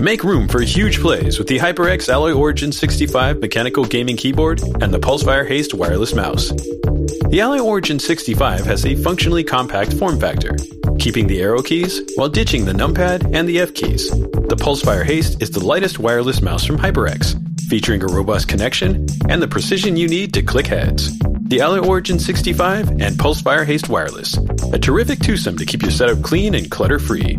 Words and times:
Make 0.00 0.24
room 0.24 0.48
for 0.48 0.62
huge 0.62 1.00
plays 1.00 1.38
with 1.38 1.46
the 1.46 1.58
HyperX 1.58 2.08
Alloy 2.08 2.32
Origin 2.32 2.72
65 2.72 3.38
mechanical 3.40 3.84
gaming 3.84 4.16
keyboard 4.16 4.62
and 4.80 4.94
the 4.94 4.98
Pulsefire 4.98 5.46
Haste 5.46 5.74
wireless 5.74 6.14
mouse. 6.14 6.48
The 7.28 7.40
Alloy 7.42 7.58
Origin 7.58 7.98
65 7.98 8.64
has 8.64 8.86
a 8.86 8.94
functionally 8.96 9.44
compact 9.44 9.92
form 9.92 10.18
factor, 10.18 10.56
keeping 10.98 11.26
the 11.26 11.42
arrow 11.42 11.60
keys 11.60 12.00
while 12.16 12.30
ditching 12.30 12.64
the 12.64 12.72
numpad 12.72 13.34
and 13.34 13.46
the 13.46 13.60
F 13.60 13.74
keys. 13.74 14.10
The 14.10 14.56
Pulsefire 14.58 15.04
Haste 15.04 15.42
is 15.42 15.50
the 15.50 15.64
lightest 15.64 15.98
wireless 15.98 16.40
mouse 16.40 16.64
from 16.64 16.78
HyperX, 16.78 17.38
featuring 17.68 18.02
a 18.02 18.06
robust 18.06 18.48
connection 18.48 19.06
and 19.28 19.42
the 19.42 19.48
precision 19.48 19.96
you 19.96 20.08
need 20.08 20.32
to 20.32 20.42
click 20.42 20.66
heads. 20.66 21.16
The 21.42 21.60
Alloy 21.60 21.86
Origin 21.86 22.18
65 22.18 22.88
and 22.88 23.16
Pulsefire 23.16 23.66
Haste 23.66 23.88
Wireless, 23.88 24.36
a 24.72 24.78
terrific 24.78 25.20
twosome 25.20 25.58
to 25.58 25.66
keep 25.66 25.82
your 25.82 25.90
setup 25.90 26.22
clean 26.22 26.54
and 26.54 26.70
clutter-free. 26.70 27.38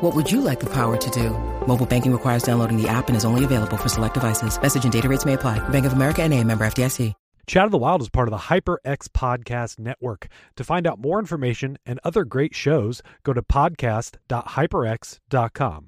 What 0.00 0.14
would 0.14 0.30
you 0.32 0.40
like 0.40 0.60
the 0.60 0.72
power 0.72 0.96
to 0.96 1.10
do? 1.10 1.30
Mobile 1.66 1.84
banking 1.86 2.12
requires 2.12 2.42
downloading 2.42 2.80
the 2.80 2.88
app 2.88 3.08
and 3.08 3.16
is 3.16 3.26
only 3.26 3.44
available 3.44 3.76
for 3.76 3.90
select 3.90 4.14
devices. 4.14 4.60
Message 4.60 4.84
and 4.84 4.92
data 4.92 5.08
rates 5.08 5.26
may 5.26 5.34
apply. 5.34 5.58
Bank 5.68 5.84
of 5.86 5.92
America 5.92 6.22
and 6.22 6.32
a 6.32 6.42
member 6.42 6.66
FDIC. 6.66 7.12
Chat 7.46 7.64
of 7.64 7.70
the 7.70 7.78
Wild 7.78 8.02
is 8.02 8.08
part 8.08 8.26
of 8.26 8.32
the 8.32 8.48
HyperX 8.48 9.06
Podcast 9.08 9.78
Network. 9.78 10.26
To 10.56 10.64
find 10.64 10.84
out 10.86 10.98
more 10.98 11.20
information 11.20 11.78
and 11.86 12.00
other 12.02 12.24
great 12.24 12.56
shows, 12.56 13.02
go 13.22 13.32
to 13.32 13.42
podcast.hyperx.com. 13.42 15.86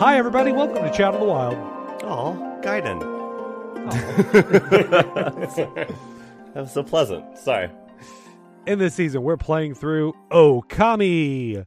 Hi, 0.00 0.16
everybody. 0.16 0.50
Welcome 0.50 0.82
to 0.82 0.90
Chat 0.90 1.12
of 1.12 1.20
the 1.20 1.26
Wild. 1.26 1.58
Oh, 2.04 2.58
Gaiden. 2.62 3.00
that 6.54 6.54
was 6.54 6.72
so 6.72 6.82
pleasant. 6.82 7.36
Sorry. 7.36 7.68
In 8.66 8.78
this 8.78 8.94
season, 8.94 9.22
we're 9.22 9.36
playing 9.36 9.74
through 9.74 10.14
Okami. 10.30 11.66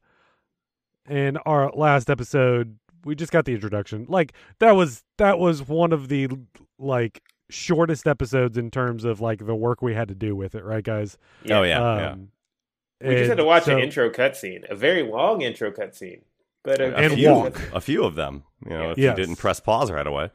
In 1.07 1.37
our 1.45 1.69
last 1.75 2.09
episode, 2.09 2.75
we 3.05 3.13
just 3.13 3.31
got 3.31 3.45
the 3.45 3.53
introduction. 3.53 4.07
Like 4.09 4.33
that 4.57 4.71
was 4.71 5.03
that 5.19 5.37
was 5.37 5.67
one 5.67 5.93
of 5.93 6.07
the 6.07 6.27
like 6.79 7.21
shortest 7.51 8.07
episodes 8.07 8.57
in 8.57 8.71
terms 8.71 9.05
of 9.05 9.21
like 9.21 9.45
the 9.45 9.53
work 9.53 9.83
we 9.83 9.93
had 9.93 10.07
to 10.07 10.15
do 10.15 10.35
with 10.35 10.55
it, 10.55 10.63
right, 10.63 10.83
guys? 10.83 11.19
Oh 11.51 11.61
yeah, 11.61 11.79
yeah. 11.79 12.11
Um, 12.13 12.29
We 12.99 13.15
just 13.15 13.29
had 13.29 13.37
to 13.37 13.45
watch 13.45 13.65
so- 13.65 13.77
an 13.77 13.83
intro 13.83 14.09
cutscene, 14.09 14.67
a 14.71 14.75
very 14.75 15.03
long 15.03 15.41
intro 15.41 15.69
cutscene, 15.69 16.21
but 16.63 16.79
a, 16.81 16.95
And 16.95 17.13
few, 17.13 17.29
walk. 17.31 17.61
a 17.73 17.81
few 17.81 18.03
of 18.03 18.15
them. 18.15 18.43
You 18.65 18.71
know, 18.71 18.91
if 18.91 18.97
Yes. 18.97 19.17
you 19.17 19.23
didn't 19.25 19.37
press 19.37 19.59
pause 19.59 19.91
right 19.91 20.05
away. 20.07 20.29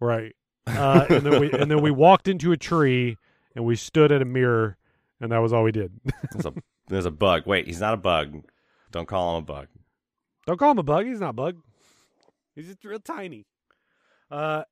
Right. 0.00 0.34
Uh, 0.66 1.06
and 1.08 1.24
then 1.24 1.40
we 1.40 1.52
and 1.52 1.70
then 1.70 1.80
we 1.80 1.90
walked 1.90 2.26
into 2.28 2.50
a 2.52 2.56
tree 2.56 3.16
and 3.54 3.64
we 3.64 3.76
stood 3.76 4.10
at 4.10 4.20
a 4.20 4.24
mirror 4.24 4.76
and 5.20 5.30
that 5.32 5.38
was 5.38 5.52
all 5.52 5.62
we 5.62 5.72
did. 5.72 5.92
There's 6.32 6.46
a, 6.46 6.52
there's 6.88 7.06
a 7.06 7.10
bug. 7.10 7.44
Wait, 7.46 7.66
he's 7.66 7.80
not 7.80 7.94
a 7.94 7.96
bug. 7.96 8.42
Don't 8.90 9.06
call 9.08 9.36
him 9.38 9.44
a 9.44 9.46
bug. 9.46 9.68
Don't 10.46 10.58
call 10.58 10.72
him 10.72 10.78
a 10.78 10.82
bug. 10.82 11.06
He's 11.06 11.20
not 11.20 11.30
a 11.30 11.32
bug. 11.34 11.56
He's 12.54 12.66
just 12.66 12.84
real 12.84 12.98
tiny. 13.00 13.46
Uh, 14.30 14.62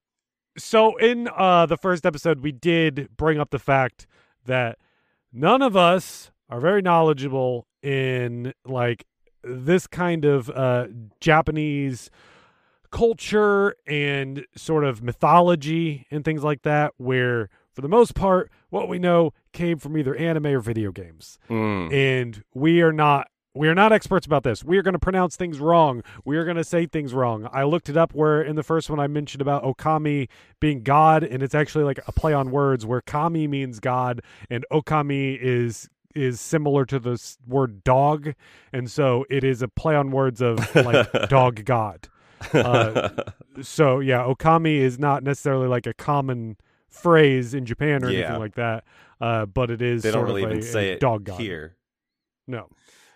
so 0.59 0.97
in 0.97 1.29
uh 1.37 1.67
the 1.67 1.77
first 1.77 2.05
episode, 2.07 2.41
we 2.41 2.53
did 2.53 3.09
bring 3.17 3.39
up 3.41 3.51
the 3.51 3.59
fact 3.59 4.07
that 4.47 4.79
none 5.33 5.63
of 5.63 5.77
us 5.77 6.31
are 6.49 6.61
very 6.61 6.83
knowledgeable 6.83 7.67
in 7.83 8.53
like 8.65 9.05
this 9.47 9.87
kind 9.87 10.25
of 10.25 10.51
uh 10.51 10.87
Japanese 11.21 12.11
culture 12.91 13.75
and 13.87 14.47
sort 14.57 14.85
of 14.85 15.03
mythology 15.03 16.07
and 16.11 16.25
things 16.25 16.45
like 16.45 16.63
that 16.63 16.93
where 16.97 17.49
for 17.73 17.81
the 17.81 17.89
most 17.89 18.15
part 18.15 18.51
what 18.71 18.89
we 18.89 18.99
know 19.01 19.33
came 19.53 19.79
from 19.79 19.97
either 19.99 20.15
anime 20.15 20.47
or 20.47 20.61
video 20.61 20.93
games 20.93 21.39
Mm. 21.51 21.93
and 21.93 22.45
we 22.55 22.83
are 22.83 22.93
not 22.93 23.29
we 23.57 23.69
are 23.69 23.75
not 23.75 23.93
experts 23.93 24.27
about 24.27 24.43
this. 24.43 24.65
We 24.65 24.79
are 24.79 24.83
going 24.83 24.95
to 24.95 24.99
pronounce 24.99 25.37
things 25.37 25.61
wrong. 25.61 26.03
We 26.25 26.37
are 26.39 26.45
going 26.45 26.57
to 26.57 26.65
say 26.65 26.87
things 26.87 27.15
wrong. 27.15 27.49
I 27.53 27.63
looked 27.63 27.89
it 27.89 27.97
up 27.97 28.13
where 28.13 28.43
in 28.43 28.57
the 28.57 28.65
first 28.65 28.91
one 28.91 28.99
I 28.99 29.07
mentioned 29.07 29.41
about 29.41 29.63
Okami 29.63 30.29
being 30.59 30.83
God, 30.83 31.23
and 31.23 31.41
it's 31.41 31.55
actually 31.55 31.85
like 31.85 32.01
a 32.09 32.11
play 32.11 32.33
on 32.33 32.51
words 32.51 32.85
where 32.85 33.01
Kami 33.01 33.47
means 33.47 33.79
God 33.79 34.23
and 34.51 34.67
Okami 34.73 35.39
is 35.41 35.89
is 36.15 36.41
similar 36.41 36.85
to 36.87 36.99
the 36.99 37.21
word 37.47 37.85
dog, 37.85 38.35
and 38.73 38.91
so 38.91 39.25
it 39.31 39.45
is 39.45 39.63
a 39.63 39.69
play 39.69 39.95
on 39.95 40.11
words 40.11 40.41
of 40.41 40.59
like 40.75 41.11
dog 41.29 41.65
God. 41.65 42.09
Uh, 42.53 43.11
so 43.63 44.01
yeah, 44.01 44.19
Okami 44.23 44.77
is 44.79 44.99
not 44.99 45.23
necessarily 45.23 45.69
like 45.69 45.87
a 45.87 45.95
common 45.95 46.57
phrase 46.89 47.55
in 47.55 47.65
Japan 47.67 48.05
or 48.05 48.11
Yeah. 48.11 48.21
anything 48.21 48.41
like 48.41 48.55
that, 48.57 48.85
uh, 49.21 49.47
but 49.47 49.71
it 49.71 49.83
is 49.83 50.03
they 50.03 50.11
don't 50.11 50.21
sort 50.21 50.27
really 50.29 50.43
of 50.45 50.51
a, 50.51 50.53
even 50.55 50.63
say 50.65 50.91
a 50.91 50.93
it 50.95 51.01
dog 51.01 51.25
God. 51.25 51.41
here. 51.41 51.77
No. 52.47 52.69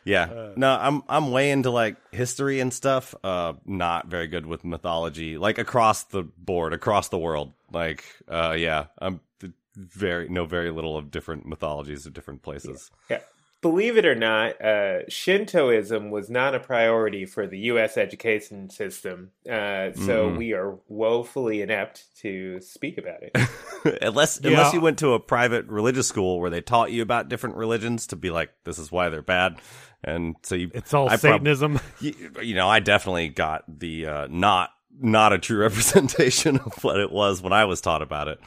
Yeah. 0.04 0.25
Uh, 0.25 0.53
no, 0.56 0.70
I'm 0.81 1.03
I'm 1.08 1.31
way 1.32 1.50
into 1.50 1.70
like 1.70 1.97
history 2.12 2.60
and 2.60 2.72
stuff. 2.72 3.14
Uh 3.22 3.54
not 3.66 4.06
very 4.06 4.26
good 4.26 4.47
with 4.47 4.64
mythology. 4.64 5.37
Like 5.37 5.58
across 5.58 6.04
the 6.04 6.22
board, 6.22 6.72
across 6.72 7.08
the 7.10 7.19
world. 7.19 7.53
Like 7.70 8.04
uh 8.26 8.54
yeah, 8.58 8.87
I'm 8.98 9.20
th- 9.41 9.53
very 9.78 10.28
know 10.28 10.44
very 10.44 10.71
little 10.71 10.97
of 10.97 11.11
different 11.11 11.47
mythologies 11.47 12.05
of 12.06 12.12
different 12.12 12.43
places. 12.43 12.91
yeah. 13.09 13.21
Believe 13.61 13.97
it 13.97 14.06
or 14.06 14.15
not, 14.15 14.61
uh, 14.65 15.00
Shintoism 15.09 16.11
was 16.12 16.31
not 16.31 16.55
a 16.55 16.61
priority 16.61 17.27
for 17.27 17.49
the 17.49 17.59
U.S. 17.72 17.97
education 17.97 18.71
system, 18.71 19.33
uh, 19.49 19.91
so 19.94 20.31
Mm-mm. 20.31 20.37
we 20.38 20.53
are 20.53 20.77
woefully 20.87 21.61
inept 21.61 22.05
to 22.21 22.61
speak 22.61 22.99
about 22.99 23.21
it. 23.21 23.99
unless 24.03 24.38
Yeah. 24.41 24.50
unless 24.50 24.75
you 24.75 24.81
went 24.81 25.00
to 25.00 25.15
a 25.15 25.19
private 25.19 25.67
religious 25.67 26.06
school 26.06 26.38
where 26.38 26.50
they 26.50 26.61
taught 26.61 26.93
you 26.93 27.03
about 27.03 27.28
different 27.28 27.56
religions 27.56 28.06
to 28.09 28.17
be 28.17 28.31
like 28.31 28.50
this 28.62 28.78
is 28.78 28.93
why 28.93 29.09
they're 29.09 29.22
bad. 29.22 29.56
And 30.05 30.37
so 30.44 30.55
you 30.55 30.71
It's 30.72 30.94
all 30.94 31.06
I 31.09 31.17
prob- 31.17 31.41
Satanism. 31.41 31.81
you, 32.00 32.15
you 32.41 32.55
know, 32.55 32.69
I 32.69 32.78
definitely 32.78 33.28
got 33.28 33.65
the 33.81 34.06
uh, 34.06 34.27
not 34.31 34.71
not 35.00 35.33
a 35.33 35.38
true 35.38 35.59
representation 35.62 36.59
of 36.61 36.84
what 36.84 37.00
it 37.00 37.11
was 37.11 37.43
when 37.43 37.53
I 37.53 37.65
was 37.65 37.81
taught 37.81 38.03
about 38.03 38.28
it. 38.28 38.38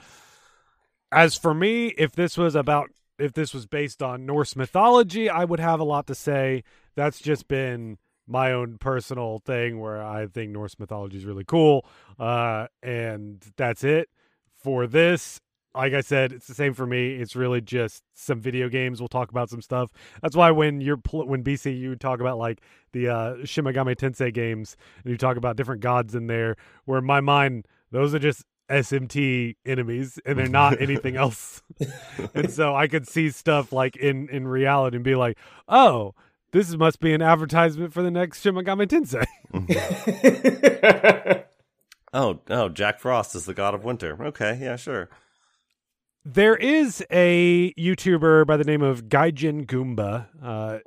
As 1.11 1.35
for 1.35 1.53
me, 1.53 1.87
if 1.97 2.13
this 2.13 2.37
was 2.37 2.55
about 2.55 2.89
if 3.19 3.33
this 3.33 3.53
was 3.53 3.67
based 3.67 4.01
on 4.01 4.25
Norse 4.25 4.55
mythology, 4.55 5.29
I 5.29 5.45
would 5.45 5.59
have 5.59 5.79
a 5.79 5.83
lot 5.83 6.07
to 6.07 6.15
say. 6.15 6.63
That's 6.95 7.19
just 7.19 7.47
been 7.47 7.97
my 8.27 8.51
own 8.51 8.77
personal 8.77 9.39
thing 9.45 9.79
where 9.79 10.01
I 10.01 10.27
think 10.27 10.51
Norse 10.51 10.79
mythology 10.79 11.17
is 11.17 11.25
really 11.25 11.43
cool. 11.43 11.85
Uh, 12.19 12.67
and 12.81 13.43
that's 13.57 13.83
it 13.83 14.09
for 14.57 14.87
this. 14.87 15.39
Like 15.73 15.93
I 15.93 16.01
said, 16.01 16.33
it's 16.33 16.47
the 16.47 16.53
same 16.53 16.73
for 16.73 16.85
me. 16.85 17.15
It's 17.15 17.35
really 17.35 17.61
just 17.61 18.03
some 18.13 18.41
video 18.41 18.67
games. 18.67 18.99
We'll 18.99 19.07
talk 19.07 19.31
about 19.31 19.49
some 19.49 19.61
stuff. 19.61 19.91
That's 20.21 20.35
why 20.35 20.51
when 20.51 20.81
you're 20.81 20.97
pl- 20.97 21.27
when 21.27 21.43
BC 21.43 21.77
you 21.77 21.95
talk 21.95 22.19
about 22.19 22.37
like 22.37 22.61
the 22.91 23.07
uh, 23.07 23.45
Shin 23.45 23.63
Megami 23.63 23.95
Tensei 23.95 24.33
games 24.33 24.75
and 25.03 25.11
you 25.11 25.17
talk 25.17 25.37
about 25.37 25.55
different 25.55 25.81
gods 25.81 26.13
in 26.13 26.27
there, 26.27 26.57
where 26.85 26.99
in 26.99 27.05
my 27.05 27.21
mind 27.21 27.67
those 27.89 28.13
are 28.13 28.19
just 28.19 28.43
SMT 28.71 29.55
enemies 29.65 30.19
and 30.25 30.39
they're 30.39 30.47
not 30.47 30.81
anything 30.87 31.15
else. 31.17 31.61
and 32.33 32.49
so 32.51 32.75
I 32.75 32.87
could 32.87 33.07
see 33.07 33.29
stuff 33.29 33.71
like 33.71 33.95
in 33.95 34.29
in 34.29 34.47
reality 34.47 34.95
and 34.97 35.03
be 35.03 35.15
like, 35.15 35.37
oh, 35.67 36.13
this 36.51 36.75
must 36.75 36.99
be 36.99 37.13
an 37.13 37.21
advertisement 37.21 37.93
for 37.93 38.01
the 38.01 38.11
next 38.11 38.41
Shin 38.41 38.55
Megami 38.55 38.87
Tensei. 38.87 39.25
Oh, 42.13 42.41
oh, 42.49 42.67
Jack 42.67 42.99
Frost 42.99 43.35
is 43.35 43.45
the 43.45 43.53
god 43.53 43.73
of 43.73 43.85
winter. 43.85 44.21
Okay, 44.25 44.59
yeah, 44.61 44.75
sure. 44.75 45.09
there 46.25 46.57
is 46.57 47.01
a 47.09 47.73
YouTuber 47.79 48.45
by 48.45 48.57
the 48.57 48.65
name 48.65 48.81
of 48.81 49.05
Gaijin 49.05 49.65
Goomba. 49.65 50.27
Uh, 50.43 50.79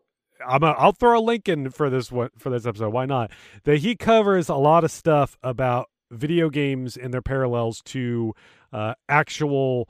I'm 0.47 0.63
a, 0.63 0.73
I'll 0.73 0.93
throw 0.93 1.19
a 1.19 1.23
link 1.25 1.49
in 1.49 1.71
for 1.71 1.89
this 1.89 2.13
one 2.13 2.29
for 2.39 2.51
this 2.51 2.67
episode. 2.67 2.93
Why 2.93 3.07
not? 3.07 3.31
That 3.65 3.79
he 3.79 3.97
covers 3.97 4.51
a 4.51 4.55
lot 4.57 4.85
of 4.85 4.91
stuff 4.91 5.39
about 5.43 5.89
video 6.11 6.51
games 6.51 6.97
and 6.97 7.12
their 7.12 7.23
parallels 7.23 7.81
to 7.83 8.35
uh, 8.73 8.95
actual 9.09 9.89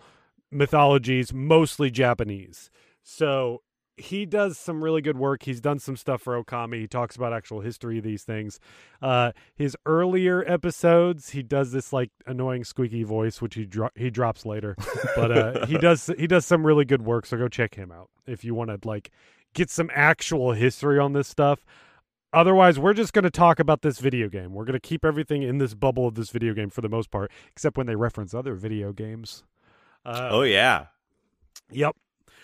mythologies, 0.51 1.33
mostly 1.33 1.91
Japanese. 1.91 2.71
So 3.03 3.63
he 3.97 4.27
does 4.27 4.59
some 4.59 4.83
really 4.83 5.01
good 5.01 5.17
work. 5.17 5.45
He's 5.45 5.61
done 5.61 5.79
some 5.79 5.97
stuff 5.97 6.23
for 6.23 6.43
Okami. 6.43 6.81
He 6.81 6.89
talks 6.89 7.15
about 7.17 7.33
actual 7.33 7.61
history 7.61 7.99
of 7.99 8.05
these 8.05 8.25
things. 8.25 8.59
Uh, 9.01 9.33
his 9.55 9.77
earlier 9.87 10.45
episodes, 10.47 11.31
he 11.31 11.43
does 11.43 11.73
this 11.73 11.93
like 11.93 12.11
annoying 12.27 12.65
squeaky 12.65 13.05
voice, 13.05 13.41
which 13.41 13.55
he 13.55 13.67
dro- 13.67 13.91
he 13.95 14.11
drops 14.11 14.45
later. 14.45 14.77
But 15.15 15.33
uh, 15.33 15.67
he 15.69 15.79
does 15.79 16.11
he 16.19 16.27
does 16.27 16.45
some 16.45 16.67
really 16.67 16.85
good 16.85 17.03
work. 17.03 17.27
So 17.27 17.37
go 17.37 17.49
check 17.49 17.77
him 17.77 17.93
out 17.93 18.11
if 18.27 18.45
you 18.45 18.55
want 18.55 18.71
to 18.71 18.89
like 18.89 19.11
get 19.55 19.71
some 19.71 19.91
actual 19.95 20.53
history 20.53 20.99
on 20.99 21.13
this 21.13 21.29
stuff. 21.29 21.65
Otherwise, 22.35 22.81
we're 22.81 22.95
just 22.95 23.13
going 23.13 23.23
to 23.23 23.31
talk 23.31 23.61
about 23.61 23.83
this 23.83 24.01
video 24.01 24.29
game. 24.29 24.53
We're 24.53 24.65
going 24.65 24.75
to 24.75 24.81
keep 24.81 25.05
everything 25.05 25.45
in 25.45 25.59
this 25.59 25.73
bubble 25.73 26.09
of 26.09 26.17
this 26.17 26.31
video 26.31 26.53
game 26.53 26.69
for 26.69 26.81
the 26.81 26.89
most 26.89 27.13
part, 27.13 27.31
except 27.53 27.77
when 27.79 27.87
they 27.87 27.95
reference 27.95 28.35
other 28.35 28.55
video 28.55 28.93
games. 28.93 29.45
Uh, 30.05 30.29
oh 30.33 30.43
yeah. 30.43 30.87
Yep. 31.71 31.97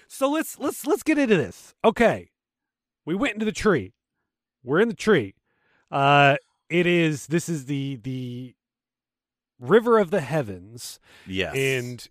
So 0.06 0.30
let's 0.30 0.58
let's 0.58 0.86
let's 0.86 1.02
get 1.02 1.18
into 1.18 1.36
this. 1.36 1.74
Okay. 1.84 2.30
We 3.04 3.14
went 3.14 3.34
into 3.34 3.44
the 3.44 3.52
tree. 3.52 3.92
We're 4.62 4.80
in 4.80 4.88
the 4.88 4.94
tree. 4.94 5.34
Uh 5.90 6.36
it 6.68 6.86
is 6.86 7.26
this 7.26 7.48
is 7.48 7.66
the 7.66 7.96
the 7.96 8.54
river 9.58 9.98
of 9.98 10.10
the 10.10 10.20
heavens. 10.20 11.00
Yes. 11.26 11.54
And 11.54 12.08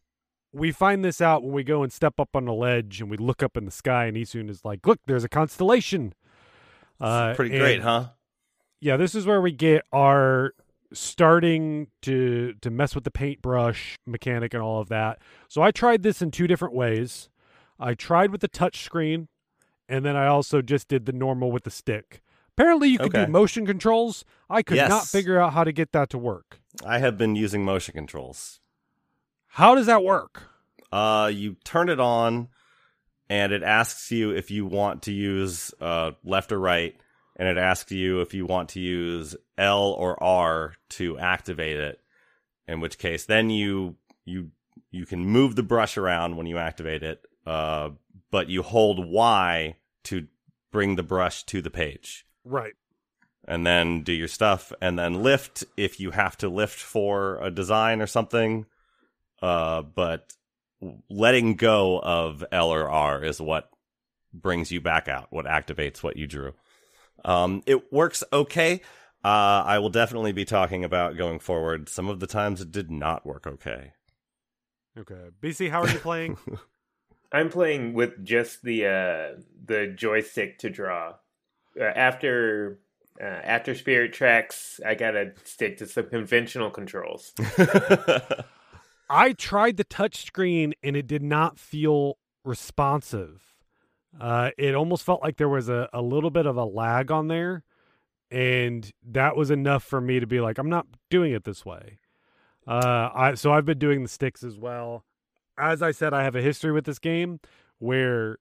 we 0.52 0.72
find 0.72 1.04
this 1.04 1.22
out 1.22 1.44
when 1.44 1.54
we 1.54 1.64
go 1.64 1.84
and 1.84 1.92
step 1.92 2.20
up 2.20 2.30
on 2.36 2.48
a 2.48 2.54
ledge 2.54 3.02
and 3.02 3.10
we 3.10 3.18
look 3.18 3.42
up 3.42 3.56
in 3.56 3.66
the 3.66 3.72
sky 3.72 4.06
and 4.06 4.18
Issun 4.18 4.50
is 4.50 4.66
like, 4.66 4.86
"Look, 4.86 5.00
there's 5.06 5.24
a 5.24 5.30
constellation." 5.30 6.14
Uh 7.00 7.34
pretty 7.36 7.58
great, 7.58 7.82
huh? 7.82 8.10
Yeah, 8.82 8.98
this 8.98 9.16
is 9.16 9.26
where 9.26 9.42
we 9.42 9.52
get 9.52 9.84
our 9.92 10.54
starting 10.94 11.88
to 12.02 12.54
to 12.62 12.70
mess 12.70 12.96
with 12.96 13.04
the 13.04 13.12
paintbrush 13.12 13.96
mechanic 14.06 14.54
and 14.54 14.64
all 14.64 14.80
of 14.82 14.90
that. 14.90 15.20
So 15.48 15.62
I 15.62 15.72
tried 15.72 16.04
this 16.04 16.22
in 16.22 16.32
two 16.32 16.48
different 16.48 16.74
ways. 16.74 17.30
I 17.80 17.94
tried 17.94 18.32
with 18.32 18.42
the 18.42 18.48
touch 18.48 18.84
screen, 18.84 19.28
and 19.88 20.04
then 20.04 20.16
I 20.16 20.28
also 20.28 20.62
just 20.62 20.88
did 20.88 21.06
the 21.06 21.14
normal 21.14 21.52
with 21.52 21.64
the 21.64 21.72
stick. 21.72 22.22
Apparently, 22.58 22.90
you 22.90 22.98
could 22.98 23.16
okay. 23.16 23.26
do 23.26 23.32
motion 23.32 23.66
controls. 23.66 24.26
I 24.50 24.64
could 24.64 24.76
yes. 24.76 24.90
not 24.90 25.08
figure 25.08 25.40
out 25.40 25.54
how 25.54 25.64
to 25.64 25.72
get 25.72 25.94
that 25.94 26.10
to 26.10 26.18
work. 26.18 26.60
I 26.86 27.00
have 27.00 27.18
been 27.18 27.36
using 27.36 27.64
motion 27.64 27.94
controls. 27.94 28.60
How 29.54 29.76
does 29.76 29.86
that 29.86 30.04
work? 30.04 30.44
Uh, 30.92 31.32
you 31.34 31.56
turn 31.64 31.88
it 31.88 32.00
on, 32.00 32.50
and 33.30 33.52
it 33.52 33.64
asks 33.64 34.12
you 34.12 34.32
if 34.32 34.50
you 34.50 34.66
want 34.66 35.04
to 35.04 35.12
use 35.12 35.72
uh, 35.80 36.12
left 36.24 36.52
or 36.52 36.60
right, 36.60 36.96
and 37.36 37.48
it 37.48 37.58
asks 37.58 37.92
you 37.92 38.22
if 38.22 38.34
you 38.34 38.46
want 38.46 38.70
to 38.70 38.80
use 38.80 39.36
L 39.58 39.92
or 39.92 40.22
R 40.22 40.74
to 40.90 41.18
activate 41.20 41.78
it. 41.78 42.00
In 42.68 42.82
which 42.82 42.98
case, 42.98 43.26
then 43.26 43.50
you 43.50 43.96
you 44.26 44.52
you 44.92 45.06
can 45.06 45.26
move 45.26 45.56
the 45.56 45.64
brush 45.64 45.98
around 45.98 46.38
when 46.38 46.48
you 46.48 46.58
activate 46.58 47.04
it, 47.04 47.22
uh, 47.46 47.90
but 48.32 48.50
you 48.50 48.62
hold 48.62 49.06
Y 49.06 49.76
to 50.06 50.28
bring 50.72 50.96
the 50.96 51.04
brush 51.04 51.44
to 51.46 51.62
the 51.62 51.72
page. 51.72 52.26
Right. 52.44 52.74
And 53.48 53.66
then 53.66 54.04
do 54.04 54.14
your 54.14 54.28
stuff, 54.28 54.72
and 54.82 55.00
then 55.00 55.24
lift 55.24 55.64
if 55.78 56.00
you 56.00 56.12
have 56.12 56.38
to 56.38 56.50
lift 56.50 56.80
for 56.80 57.40
a 57.42 57.50
design 57.50 58.02
or 58.02 58.08
something. 58.08 58.66
Uh, 59.42 59.82
but 59.82 60.34
letting 61.10 61.56
go 61.56 62.00
of 62.00 62.44
L 62.52 62.74
or 62.74 62.90
R 62.90 63.24
is 63.24 63.42
what 63.42 63.70
brings 64.34 64.72
you 64.72 64.82
back 64.82 65.08
out, 65.08 65.28
what 65.30 65.46
activates 65.46 66.04
what 66.04 66.18
you 66.18 66.28
drew. 66.28 66.54
Um, 67.26 67.64
it 67.66 67.92
works 67.92 68.24
okay. 68.32 68.82
Uh, 69.24 69.64
I 69.66 69.80
will 69.80 69.90
definitely 69.90 70.32
be 70.32 70.46
talking 70.46 70.86
about 70.86 71.18
going 71.18 71.40
forward. 71.40 71.90
Some 71.90 72.08
of 72.08 72.20
the 72.20 72.28
times 72.28 72.62
it 72.62 72.72
did 72.72 72.90
not 72.90 73.26
work 73.26 73.46
okay. 73.46 73.94
Okay. 74.98 75.30
BC, 75.42 75.70
how 75.70 75.82
are 75.82 75.90
you 75.90 76.00
playing? 76.00 76.38
I'm 77.32 77.50
playing 77.50 77.94
with 77.94 78.24
just 78.24 78.64
the 78.64 78.86
uh, 78.86 79.42
the 79.66 79.94
joystick 79.96 80.60
to 80.60 80.70
draw. 80.70 81.16
Uh, 81.80 81.84
after 81.84 82.80
uh, 83.22 83.26
after 83.26 83.76
Spirit 83.76 84.14
Tracks, 84.14 84.80
I 84.86 84.96
gotta 84.96 85.34
stick 85.44 85.78
to 85.78 85.86
some 85.86 86.10
conventional 86.10 86.72
controls. 86.72 87.34
I 89.10 89.34
tried 89.34 89.78
the 89.78 89.86
touchscreen 89.86 90.74
and 90.84 90.96
it 90.96 91.08
did 91.08 91.24
not 91.24 91.58
feel 91.58 92.18
responsive. 92.44 93.56
Uh, 94.20 94.52
it 94.58 94.76
almost 94.76 95.04
felt 95.04 95.22
like 95.22 95.38
there 95.38 95.50
was 95.50 95.70
a, 95.70 95.90
a 95.94 96.02
little 96.02 96.32
bit 96.32 96.46
of 96.46 96.58
a 96.58 96.66
lag 96.66 97.12
on 97.12 97.28
there, 97.28 97.64
and 98.32 98.92
that 99.08 99.36
was 99.36 99.52
enough 99.52 99.84
for 99.84 100.02
me 100.02 100.20
to 100.20 100.28
be 100.28 100.40
like, 100.40 100.58
I'm 100.58 100.70
not 100.70 100.88
doing 101.10 101.32
it 101.32 101.44
this 101.44 101.66
way. 101.66 102.00
Uh, 102.68 103.10
I 103.14 103.34
so 103.36 103.52
I've 103.52 103.66
been 103.66 103.80
doing 103.80 104.04
the 104.04 104.10
sticks 104.10 104.44
as 104.44 104.58
well 104.58 105.06
as 105.60 105.82
I 105.82 105.92
said, 105.92 106.14
I 106.14 106.24
have 106.24 106.36
a 106.36 106.42
history 106.42 106.72
with 106.72 106.86
this 106.86 107.00
game 107.00 107.40
where 107.78 108.38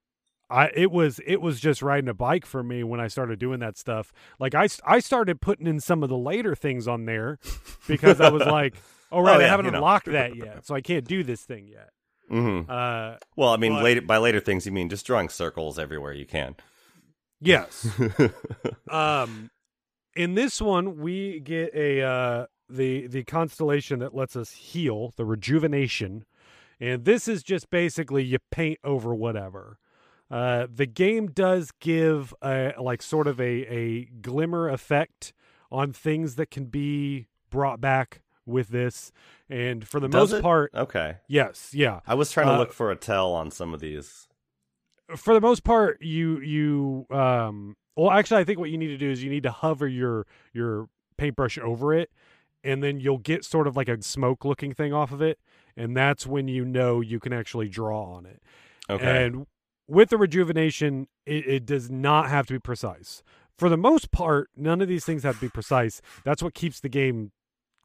I 0.48 0.70
it 0.74 0.90
was 0.90 1.20
it 1.26 1.42
was 1.42 1.60
just 1.60 1.82
riding 1.82 2.08
a 2.08 2.14
bike 2.14 2.46
for 2.46 2.62
me 2.62 2.82
when 2.84 3.00
I 3.00 3.08
started 3.08 3.38
doing 3.38 3.60
that 3.60 3.76
stuff. 3.76 4.12
Like 4.38 4.54
I 4.54 4.68
I 4.86 5.00
started 5.00 5.40
putting 5.40 5.66
in 5.66 5.80
some 5.80 6.02
of 6.02 6.08
the 6.08 6.16
later 6.16 6.54
things 6.54 6.88
on 6.88 7.04
there 7.04 7.38
because 7.86 8.20
I 8.20 8.30
was 8.30 8.42
like, 8.46 8.76
oh 9.10 9.20
right, 9.20 9.36
oh, 9.36 9.38
yeah, 9.40 9.46
I 9.46 9.48
haven't 9.48 9.66
unlocked 9.66 10.06
know. 10.06 10.12
that 10.14 10.36
yet, 10.36 10.66
so 10.66 10.74
I 10.74 10.80
can't 10.80 11.06
do 11.06 11.22
this 11.22 11.42
thing 11.42 11.66
yet. 11.68 11.90
Mm-hmm. 12.30 12.70
Uh, 12.70 13.16
well, 13.36 13.50
I 13.50 13.56
mean, 13.56 13.74
but, 13.74 13.84
later, 13.84 14.02
by 14.02 14.18
later 14.18 14.40
things, 14.40 14.66
you 14.66 14.72
mean 14.72 14.88
just 14.88 15.06
drawing 15.06 15.28
circles 15.28 15.78
everywhere 15.78 16.12
you 16.12 16.26
can. 16.26 16.56
Yes. 17.40 17.88
um, 18.90 19.50
in 20.14 20.34
this 20.34 20.60
one, 20.60 20.98
we 20.98 21.40
get 21.40 21.74
a 21.74 22.02
uh, 22.02 22.46
the 22.68 23.06
the 23.06 23.24
constellation 23.24 24.00
that 24.00 24.14
lets 24.14 24.36
us 24.36 24.52
heal, 24.52 25.12
the 25.16 25.24
rejuvenation, 25.24 26.24
and 26.80 27.04
this 27.04 27.28
is 27.28 27.42
just 27.42 27.70
basically 27.70 28.24
you 28.24 28.38
paint 28.50 28.78
over 28.84 29.14
whatever. 29.14 29.78
Uh, 30.30 30.66
the 30.72 30.86
game 30.86 31.28
does 31.28 31.70
give 31.80 32.34
a 32.42 32.74
like 32.78 33.00
sort 33.00 33.26
of 33.26 33.40
a, 33.40 33.44
a 33.44 34.04
glimmer 34.20 34.68
effect 34.68 35.32
on 35.70 35.92
things 35.92 36.34
that 36.34 36.50
can 36.50 36.66
be 36.66 37.28
brought 37.50 37.80
back 37.80 38.20
with 38.48 38.68
this. 38.68 39.12
And 39.48 39.86
for 39.86 40.00
the 40.00 40.08
does 40.08 40.32
most 40.32 40.38
it? 40.38 40.42
part, 40.42 40.72
okay, 40.74 41.16
yes, 41.28 41.70
yeah. 41.72 42.00
I 42.06 42.14
was 42.14 42.30
trying 42.30 42.46
to 42.46 42.54
uh, 42.54 42.58
look 42.58 42.72
for 42.72 42.90
a 42.90 42.96
tell 42.96 43.32
on 43.32 43.50
some 43.50 43.74
of 43.74 43.80
these. 43.80 44.28
For 45.16 45.34
the 45.34 45.40
most 45.40 45.64
part, 45.64 46.02
you 46.02 46.40
you 46.40 47.06
um 47.10 47.76
well 47.96 48.10
actually 48.10 48.40
I 48.40 48.44
think 48.44 48.58
what 48.58 48.70
you 48.70 48.78
need 48.78 48.88
to 48.88 48.98
do 48.98 49.10
is 49.10 49.22
you 49.22 49.30
need 49.30 49.44
to 49.44 49.50
hover 49.50 49.86
your 49.86 50.26
your 50.52 50.88
paintbrush 51.16 51.58
over 51.58 51.94
it 51.94 52.10
and 52.62 52.82
then 52.82 53.00
you'll 53.00 53.18
get 53.18 53.44
sort 53.44 53.66
of 53.66 53.76
like 53.76 53.88
a 53.88 54.00
smoke 54.02 54.44
looking 54.44 54.72
thing 54.72 54.92
off 54.92 55.12
of 55.12 55.22
it 55.22 55.38
and 55.76 55.96
that's 55.96 56.26
when 56.26 56.48
you 56.48 56.64
know 56.64 57.00
you 57.00 57.20
can 57.20 57.32
actually 57.32 57.68
draw 57.68 58.02
on 58.14 58.26
it. 58.26 58.42
Okay. 58.90 59.24
And 59.24 59.46
with 59.86 60.10
the 60.10 60.18
rejuvenation, 60.18 61.06
it, 61.24 61.46
it 61.46 61.66
does 61.66 61.90
not 61.90 62.28
have 62.28 62.46
to 62.46 62.54
be 62.54 62.58
precise. 62.58 63.22
For 63.56 63.68
the 63.68 63.76
most 63.76 64.10
part, 64.10 64.50
none 64.56 64.80
of 64.80 64.88
these 64.88 65.04
things 65.04 65.22
have 65.22 65.36
to 65.36 65.40
be 65.40 65.48
precise. 65.48 66.00
That's 66.24 66.42
what 66.42 66.54
keeps 66.54 66.80
the 66.80 66.88
game 66.88 67.32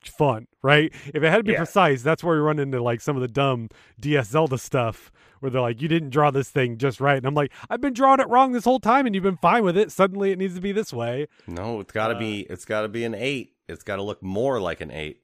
fun, 0.10 0.48
right? 0.62 0.94
If 1.14 1.24
it 1.24 1.30
had 1.30 1.38
to 1.38 1.44
be 1.44 1.54
yeah. 1.54 1.60
precise, 1.60 2.02
that's 2.02 2.24
where 2.24 2.36
we 2.36 2.42
run 2.42 2.60
into 2.60 2.82
like 2.82 3.02
some 3.02 3.16
of 3.16 3.22
the 3.22 3.28
dumb 3.28 3.70
DS 4.00 4.30
Zelda 4.30 4.58
stuff 4.58 5.12
where 5.40 5.50
they're 5.50 5.62
like, 5.62 5.82
you 5.82 5.88
didn't 5.88 6.12
draw 6.12 6.32
this 6.32 6.50
thing 6.50 6.78
just 6.78 7.02
right. 7.02 7.18
And 7.18 7.26
I'm 7.26 7.36
like, 7.36 7.52
I've 7.70 7.82
been 7.82 7.94
drawing 7.94 8.20
it 8.20 8.30
wrong 8.30 8.54
this 8.54 8.64
whole 8.64 8.80
time 8.80 9.06
and 9.06 9.14
you've 9.14 9.24
been 9.24 9.38
fine 9.38 9.64
with 9.64 9.78
it. 9.78 9.92
Suddenly 9.92 10.32
it 10.32 10.40
needs 10.40 10.56
to 10.56 10.62
be 10.62 10.72
this 10.72 10.94
way. 10.94 11.28
No, 11.48 11.80
it's 11.80 11.92
gotta 11.92 12.16
uh, 12.16 12.20
be 12.20 12.42
it's 12.50 12.66
gotta 12.66 12.88
be 12.88 13.04
an 13.04 13.14
eight. 13.14 13.54
It's 13.68 13.84
gotta 13.84 14.04
look 14.04 14.24
more 14.24 14.62
like 14.62 14.80
an 14.82 14.92
eight. 14.92 15.20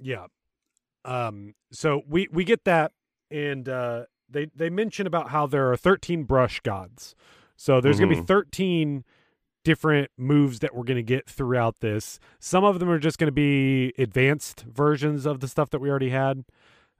Yeah. 0.00 0.26
Um, 1.04 1.54
so 1.70 2.02
we 2.08 2.28
we 2.32 2.44
get 2.44 2.64
that, 2.64 2.92
and 3.30 3.68
uh, 3.68 4.04
they 4.28 4.48
they 4.54 4.70
mention 4.70 5.06
about 5.06 5.30
how 5.30 5.46
there 5.46 5.70
are 5.70 5.76
13 5.76 6.24
brush 6.24 6.60
gods. 6.60 7.14
So 7.56 7.80
there's 7.80 7.96
mm-hmm. 7.96 8.04
gonna 8.04 8.14
be 8.14 8.20
mm-hmm. 8.20 8.26
13 8.26 9.04
different 9.64 10.10
moves 10.16 10.60
that 10.60 10.74
we're 10.74 10.84
gonna 10.84 11.02
get 11.02 11.28
throughout 11.28 11.80
this. 11.80 12.18
Some 12.38 12.64
of 12.64 12.78
them 12.78 12.90
are 12.90 12.98
just 12.98 13.18
gonna 13.18 13.32
be 13.32 13.92
advanced 13.98 14.62
versions 14.62 15.26
of 15.26 15.40
the 15.40 15.48
stuff 15.48 15.70
that 15.70 15.80
we 15.80 15.90
already 15.90 16.10
had, 16.10 16.44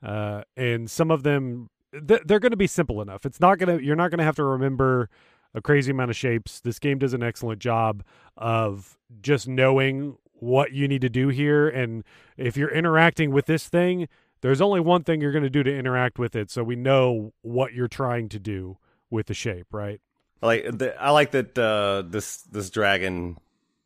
uh, 0.02 0.42
and 0.56 0.90
some 0.90 1.10
of 1.10 1.22
them 1.22 1.70
th- 1.92 2.22
they're 2.24 2.40
gonna 2.40 2.56
be 2.56 2.66
simple 2.66 3.00
enough. 3.00 3.24
It's 3.24 3.40
not 3.40 3.58
gonna 3.58 3.78
you're 3.78 3.96
not 3.96 4.10
gonna 4.10 4.24
have 4.24 4.36
to 4.36 4.44
remember 4.44 5.08
a 5.54 5.62
crazy 5.62 5.90
amount 5.90 6.10
of 6.10 6.16
shapes. 6.16 6.60
This 6.60 6.78
game 6.78 6.98
does 6.98 7.14
an 7.14 7.22
excellent 7.22 7.60
job 7.60 8.04
of 8.36 8.98
just 9.20 9.48
knowing 9.48 10.16
what 10.40 10.72
you 10.72 10.88
need 10.88 11.00
to 11.02 11.08
do 11.08 11.28
here. 11.28 11.68
And 11.68 12.04
if 12.36 12.56
you're 12.56 12.70
interacting 12.70 13.30
with 13.30 13.46
this 13.46 13.68
thing, 13.68 14.08
there's 14.40 14.60
only 14.60 14.80
one 14.80 15.02
thing 15.02 15.20
you're 15.20 15.32
going 15.32 15.44
to 15.44 15.50
do 15.50 15.62
to 15.62 15.76
interact 15.76 16.18
with 16.18 16.36
it. 16.36 16.50
So 16.50 16.62
we 16.62 16.76
know 16.76 17.32
what 17.42 17.72
you're 17.72 17.88
trying 17.88 18.28
to 18.30 18.38
do 18.38 18.78
with 19.10 19.26
the 19.26 19.34
shape, 19.34 19.66
right? 19.72 20.00
I 20.42 20.46
like 20.46 20.78
the, 20.78 21.02
I 21.02 21.10
like 21.10 21.30
that 21.32 21.58
uh, 21.58 22.02
this 22.06 22.42
this 22.42 22.70
dragon 22.70 23.38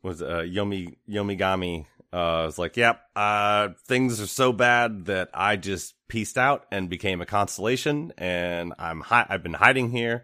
was 0.03 0.21
uh, 0.21 0.39
Yomi 0.41 0.95
Yomigami 1.09 1.85
Uh, 2.11 2.45
it's 2.47 2.59
like, 2.59 2.77
yep, 2.77 3.01
uh, 3.15 3.69
things 3.87 4.21
are 4.21 4.27
so 4.27 4.53
bad 4.53 5.05
that 5.05 5.29
I 5.33 5.55
just 5.55 5.95
pieced 6.07 6.37
out 6.37 6.65
and 6.71 6.87
became 6.87 7.21
a 7.21 7.25
constellation, 7.25 8.13
and 8.19 8.73
I'm 8.77 9.01
hi- 9.01 9.25
I've 9.27 9.41
been 9.41 9.55
hiding 9.55 9.89
here, 9.89 10.23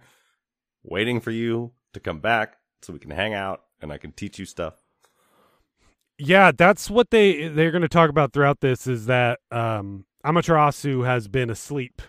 waiting 0.84 1.20
for 1.20 1.32
you 1.32 1.72
to 1.94 2.00
come 2.00 2.20
back 2.20 2.58
so 2.84 2.94
we 2.94 3.00
can 3.00 3.10
hang 3.10 3.34
out 3.34 3.64
and 3.82 3.92
I 3.92 3.98
can 3.98 4.12
teach 4.12 4.38
you 4.38 4.46
stuff. 4.46 4.76
Yeah, 6.20 6.52
that's 6.52 6.90
what 6.92 7.10
they 7.10 7.48
they're 7.48 7.72
going 7.72 7.82
to 7.82 7.88
talk 7.90 8.10
about 8.10 8.34
throughout 8.34 8.60
this 8.60 8.86
is 8.86 9.08
that 9.08 9.40
um 9.52 10.06
Amaterasu 10.24 11.06
has 11.06 11.28
been 11.28 11.50
asleep. 11.50 12.02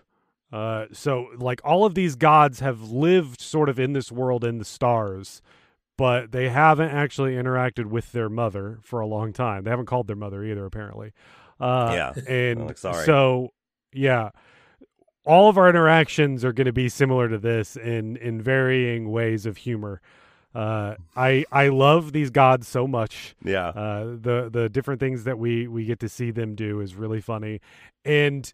Uh 0.53 0.87
so 0.93 1.29
like 1.37 1.61
all 1.65 1.85
of 1.85 1.95
these 1.95 2.17
gods 2.17 2.61
have 2.61 2.91
lived 2.91 3.41
sort 3.41 3.69
of 3.69 3.79
in 3.79 3.93
this 3.93 4.11
world 4.11 4.45
in 4.45 4.59
the 4.59 4.65
stars, 4.65 5.41
but 5.97 6.33
they 6.33 6.49
haven't 6.49 6.91
actually 6.91 7.35
interacted 7.35 7.87
with 7.87 8.13
their 8.13 8.29
mother 8.29 8.79
for 8.83 9.01
a 9.01 9.07
long 9.07 9.33
time. 9.33 9.65
They 9.65 9.71
haven't 9.71 9.87
called 9.87 10.07
their 10.07 10.17
mother 10.17 10.45
either 10.45 10.65
apparently. 10.67 11.13
Uh 11.61 11.93
Yeah. 11.95 12.13
and 12.27 12.59
so 13.07 13.53
yeah, 13.93 14.31
all 15.25 15.49
of 15.49 15.59
our 15.59 15.69
interactions 15.69 16.45
are 16.45 16.53
going 16.53 16.67
to 16.67 16.73
be 16.73 16.89
similar 16.89 17.29
to 17.29 17.39
this 17.39 17.77
in 17.77 18.17
in 18.17 18.41
varying 18.41 19.11
ways 19.11 19.47
of 19.47 19.59
humor. 19.59 20.01
Uh, 20.53 20.97
I 21.15 21.45
I 21.53 21.69
love 21.69 22.13
these 22.13 22.31
gods 22.31 22.67
so 22.67 22.89
much. 22.89 23.37
Yeah. 23.45 23.69
Uh, 23.69 24.05
the 24.21 24.49
the 24.53 24.69
different 24.69 24.99
things 24.99 25.23
that 25.25 25.39
we 25.39 25.69
we 25.69 25.85
get 25.85 26.01
to 26.01 26.09
see 26.09 26.33
them 26.33 26.57
do 26.57 26.81
is 26.81 26.97
really 26.97 27.21
funny, 27.21 27.61
and 28.05 28.53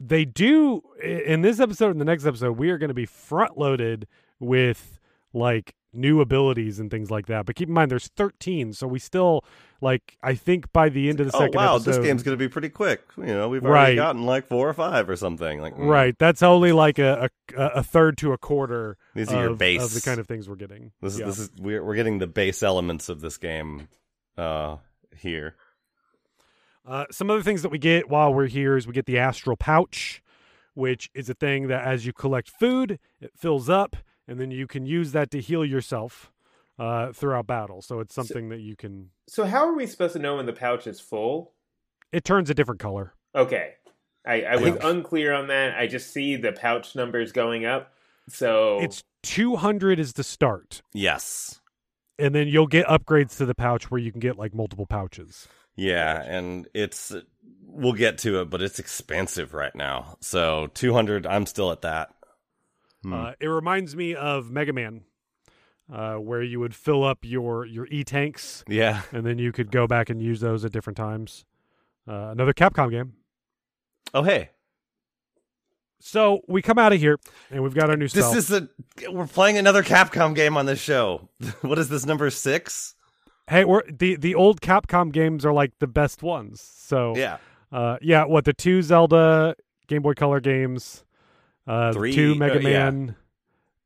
they 0.00 0.24
do 0.24 0.82
in 1.02 1.42
this 1.42 1.60
episode 1.60 1.90
and 1.90 2.00
the 2.00 2.04
next 2.04 2.26
episode. 2.26 2.52
We 2.58 2.70
are 2.70 2.78
going 2.78 2.88
to 2.88 2.94
be 2.94 3.06
front 3.06 3.56
loaded 3.58 4.06
with 4.40 4.98
like 5.32 5.74
new 5.92 6.20
abilities 6.20 6.80
and 6.80 6.90
things 6.90 7.10
like 7.10 7.26
that. 7.26 7.46
But 7.46 7.54
keep 7.56 7.68
in 7.68 7.74
mind, 7.74 7.90
there's 7.90 8.08
13, 8.08 8.72
so 8.72 8.86
we 8.86 8.98
still 8.98 9.44
like. 9.80 10.16
I 10.22 10.34
think 10.34 10.72
by 10.72 10.88
the 10.88 11.08
end 11.08 11.20
of 11.20 11.30
the 11.30 11.36
oh 11.36 11.40
second 11.40 11.54
wow, 11.54 11.76
episode, 11.76 11.90
this 11.92 12.04
game's 12.06 12.22
gonna 12.24 12.36
be 12.36 12.48
pretty 12.48 12.68
quick. 12.68 13.02
You 13.16 13.26
know, 13.26 13.48
we've 13.48 13.64
already 13.64 13.92
Right. 13.92 13.96
gotten 13.96 14.24
like 14.26 14.46
four 14.46 14.68
or 14.68 14.72
five 14.74 15.08
or 15.08 15.14
something. 15.16 15.60
Like, 15.60 15.76
mm, 15.76 15.86
right. 15.88 16.16
That's 16.18 16.42
only 16.42 16.72
like 16.72 16.98
a 16.98 17.30
a, 17.56 17.62
a 17.76 17.82
third 17.84 18.18
to 18.18 18.32
a 18.32 18.38
quarter. 18.38 18.96
These 19.14 19.32
are 19.32 19.44
your 19.44 19.54
base. 19.54 19.82
of 19.84 19.94
the 19.94 20.00
kind 20.00 20.18
of 20.18 20.26
things 20.26 20.48
we're 20.48 20.56
getting. 20.56 20.90
This 21.00 21.14
is 21.14 21.20
Yeah. 21.20 21.26
this 21.26 21.38
is 21.38 21.50
we're 21.58 21.84
we're 21.84 21.94
getting 21.96 22.18
the 22.18 22.26
base 22.26 22.62
elements 22.62 23.08
of 23.08 23.20
this 23.20 23.36
game 23.38 23.88
uh 24.36 24.76
here. 25.16 25.54
Uh, 26.86 27.06
some 27.10 27.30
other 27.30 27.42
things 27.42 27.62
that 27.62 27.70
we 27.70 27.78
get 27.78 28.08
while 28.08 28.32
we're 28.32 28.46
here 28.46 28.76
is 28.76 28.86
we 28.86 28.92
get 28.92 29.06
the 29.06 29.18
astral 29.18 29.56
pouch, 29.56 30.22
which 30.74 31.10
is 31.14 31.30
a 31.30 31.34
thing 31.34 31.68
that 31.68 31.84
as 31.84 32.04
you 32.04 32.12
collect 32.12 32.50
food, 32.50 32.98
it 33.20 33.30
fills 33.36 33.70
up, 33.70 33.96
and 34.28 34.38
then 34.38 34.50
you 34.50 34.66
can 34.66 34.84
use 34.84 35.12
that 35.12 35.30
to 35.30 35.40
heal 35.40 35.64
yourself 35.64 36.30
uh, 36.78 37.12
throughout 37.12 37.46
battle. 37.46 37.80
So 37.80 38.00
it's 38.00 38.14
something 38.14 38.50
that 38.50 38.60
you 38.60 38.76
can. 38.76 39.10
So 39.28 39.44
how 39.44 39.66
are 39.66 39.74
we 39.74 39.86
supposed 39.86 40.12
to 40.14 40.18
know 40.18 40.36
when 40.36 40.46
the 40.46 40.52
pouch 40.52 40.86
is 40.86 41.00
full? 41.00 41.52
It 42.12 42.24
turns 42.24 42.50
a 42.50 42.54
different 42.54 42.80
color. 42.80 43.14
Okay. 43.34 43.74
I, 44.26 44.42
I 44.42 44.56
was 44.56 44.64
think- 44.72 44.84
unclear 44.84 45.32
on 45.32 45.48
that. 45.48 45.76
I 45.78 45.86
just 45.86 46.12
see 46.12 46.36
the 46.36 46.52
pouch 46.52 46.94
numbers 46.94 47.32
going 47.32 47.64
up. 47.64 47.92
So 48.28 48.80
It's 48.80 49.02
200 49.22 49.98
is 49.98 50.14
the 50.14 50.24
start, 50.24 50.80
Yes. 50.94 51.60
and 52.18 52.34
then 52.34 52.48
you'll 52.48 52.66
get 52.66 52.86
upgrades 52.86 53.36
to 53.36 53.44
the 53.46 53.54
pouch 53.54 53.90
where 53.90 54.00
you 54.00 54.10
can 54.10 54.20
get 54.20 54.38
like 54.38 54.54
multiple 54.54 54.86
pouches. 54.86 55.46
Yeah, 55.76 56.22
and 56.22 56.68
it's 56.74 57.12
we'll 57.66 57.92
get 57.94 58.18
to 58.18 58.40
it, 58.40 58.50
but 58.50 58.62
it's 58.62 58.78
expensive 58.78 59.52
right 59.54 59.74
now. 59.74 60.16
So 60.20 60.68
200, 60.74 61.26
I'm 61.26 61.46
still 61.46 61.72
at 61.72 61.80
that. 61.82 62.10
Hmm. 63.02 63.12
Uh, 63.12 63.32
it 63.40 63.48
reminds 63.48 63.96
me 63.96 64.14
of 64.14 64.50
Mega 64.50 64.72
Man, 64.72 65.02
uh, 65.92 66.14
where 66.14 66.42
you 66.42 66.60
would 66.60 66.74
fill 66.74 67.02
up 67.04 67.18
your 67.22 67.66
your 67.66 67.86
e 67.90 68.04
tanks 68.04 68.64
Yeah. 68.68 69.02
and 69.12 69.26
then 69.26 69.38
you 69.38 69.50
could 69.52 69.70
go 69.72 69.86
back 69.86 70.08
and 70.10 70.22
use 70.22 70.40
those 70.40 70.64
at 70.64 70.72
different 70.72 70.96
times. 70.96 71.44
Uh, 72.08 72.28
another 72.30 72.52
Capcom 72.52 72.90
game. 72.90 73.14
Oh 74.14 74.22
hey. 74.22 74.50
So 76.00 76.42
we 76.46 76.60
come 76.60 76.78
out 76.78 76.92
of 76.92 77.00
here 77.00 77.18
and 77.50 77.62
we've 77.62 77.74
got 77.74 77.88
our 77.88 77.96
new 77.96 78.08
This 78.08 78.24
stuff. 78.26 78.36
is 78.36 78.50
a 78.52 78.68
we're 79.10 79.26
playing 79.26 79.56
another 79.56 79.82
Capcom 79.82 80.34
game 80.34 80.56
on 80.56 80.66
this 80.66 80.78
show. 80.80 81.28
what 81.62 81.78
is 81.78 81.88
this 81.88 82.04
number 82.06 82.28
6? 82.30 82.93
Hey, 83.48 83.64
we're 83.64 83.82
the 83.90 84.16
the 84.16 84.34
old 84.34 84.60
Capcom 84.60 85.12
games 85.12 85.44
are 85.44 85.52
like 85.52 85.72
the 85.78 85.86
best 85.86 86.22
ones. 86.22 86.60
So 86.60 87.16
Yeah. 87.16 87.38
uh, 87.72 87.98
yeah, 88.02 88.24
what 88.24 88.44
the 88.44 88.52
two 88.52 88.82
Zelda 88.82 89.54
Game 89.86 90.02
Boy 90.02 90.14
Color 90.14 90.40
games, 90.40 91.04
uh, 91.66 91.92
Three, 91.92 92.12
two 92.14 92.32
uh, 92.32 92.36
Mega 92.36 92.62
yeah. 92.62 92.90
Man, 92.90 93.16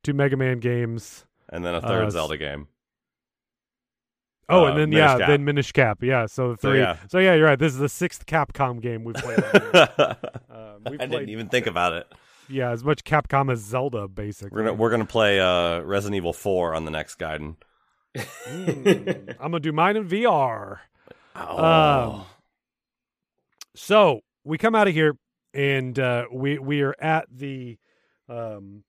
two 0.02 0.12
Mega 0.14 0.36
Man 0.36 0.58
games. 0.60 1.24
And 1.48 1.64
then 1.64 1.74
a 1.74 1.80
third 1.80 2.06
Uh, 2.06 2.10
Zelda 2.10 2.36
game. 2.36 2.68
Oh, 4.50 4.64
Uh, 4.64 4.68
and 4.70 4.78
then 4.78 4.90
Minish 4.90 4.98
yeah, 4.98 5.18
Cap. 5.18 5.28
then 5.28 5.44
Minish 5.44 5.72
Cap. 5.72 6.02
Yeah, 6.02 6.26
so 6.26 6.52
the 6.52 6.58
So, 6.60 6.70
three. 6.70 6.78
yeah. 6.78 6.96
So 7.08 7.18
yeah, 7.18 7.34
you're 7.34 7.44
right. 7.46 7.58
This 7.58 7.72
is 7.72 7.78
the 7.78 7.88
sixth 7.88 8.24
Capcom 8.26 8.80
game 8.80 9.04
we've 9.04 9.14
played. 9.16 9.38
um, 9.44 10.16
I 10.86 10.90
we've 10.90 10.98
didn't 11.00 11.28
even 11.28 11.48
think 11.48 11.66
about 11.66 11.92
it. 11.92 12.06
yeah 12.48 12.70
as 12.70 12.82
much 12.82 13.04
Capcom 13.04 13.52
as 13.52 13.58
Zelda, 13.60 14.08
basically. 14.08 14.56
We're 14.56 14.64
gonna 14.68 14.74
we're 14.74 14.90
gonna 14.90 15.04
play 15.04 15.38
uh, 15.40 15.80
Resident 15.80 16.16
Evil 16.16 16.32
4 16.32 16.74
on 16.74 16.84
the 16.86 16.90
next 16.90 17.18
Gaiden. 17.18 17.56
Mm, 18.16 19.30
I'm 19.40 19.50
gonna 19.52 19.60
do 19.60 19.72
mine 19.72 19.96
in 19.96 20.08
VR. 20.08 20.78
Oh. 21.36 21.64
Um, 22.14 22.24
so 23.74 24.20
we 24.44 24.58
come 24.58 24.74
out 24.74 24.88
of 24.88 24.94
here 24.94 25.16
and 25.54 25.98
uh, 25.98 26.24
we 26.32 26.58
we 26.58 26.82
are 26.82 26.94
at 27.00 27.26
the 27.30 27.78
um, 28.28 28.84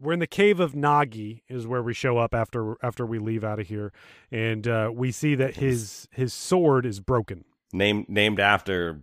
we're 0.00 0.12
in 0.12 0.18
the 0.20 0.26
cave 0.26 0.60
of 0.60 0.72
Nagi 0.72 1.42
is 1.48 1.66
where 1.66 1.82
we 1.82 1.94
show 1.94 2.18
up 2.18 2.34
after 2.34 2.76
after 2.82 3.04
we 3.06 3.18
leave 3.18 3.44
out 3.44 3.58
of 3.60 3.68
here, 3.68 3.92
and 4.30 4.66
uh, 4.66 4.90
we 4.92 5.10
see 5.12 5.34
that 5.34 5.56
his 5.56 6.08
his 6.12 6.32
sword 6.34 6.86
is 6.86 7.00
broken. 7.00 7.44
named 7.72 8.08
named 8.08 8.40
after 8.40 9.02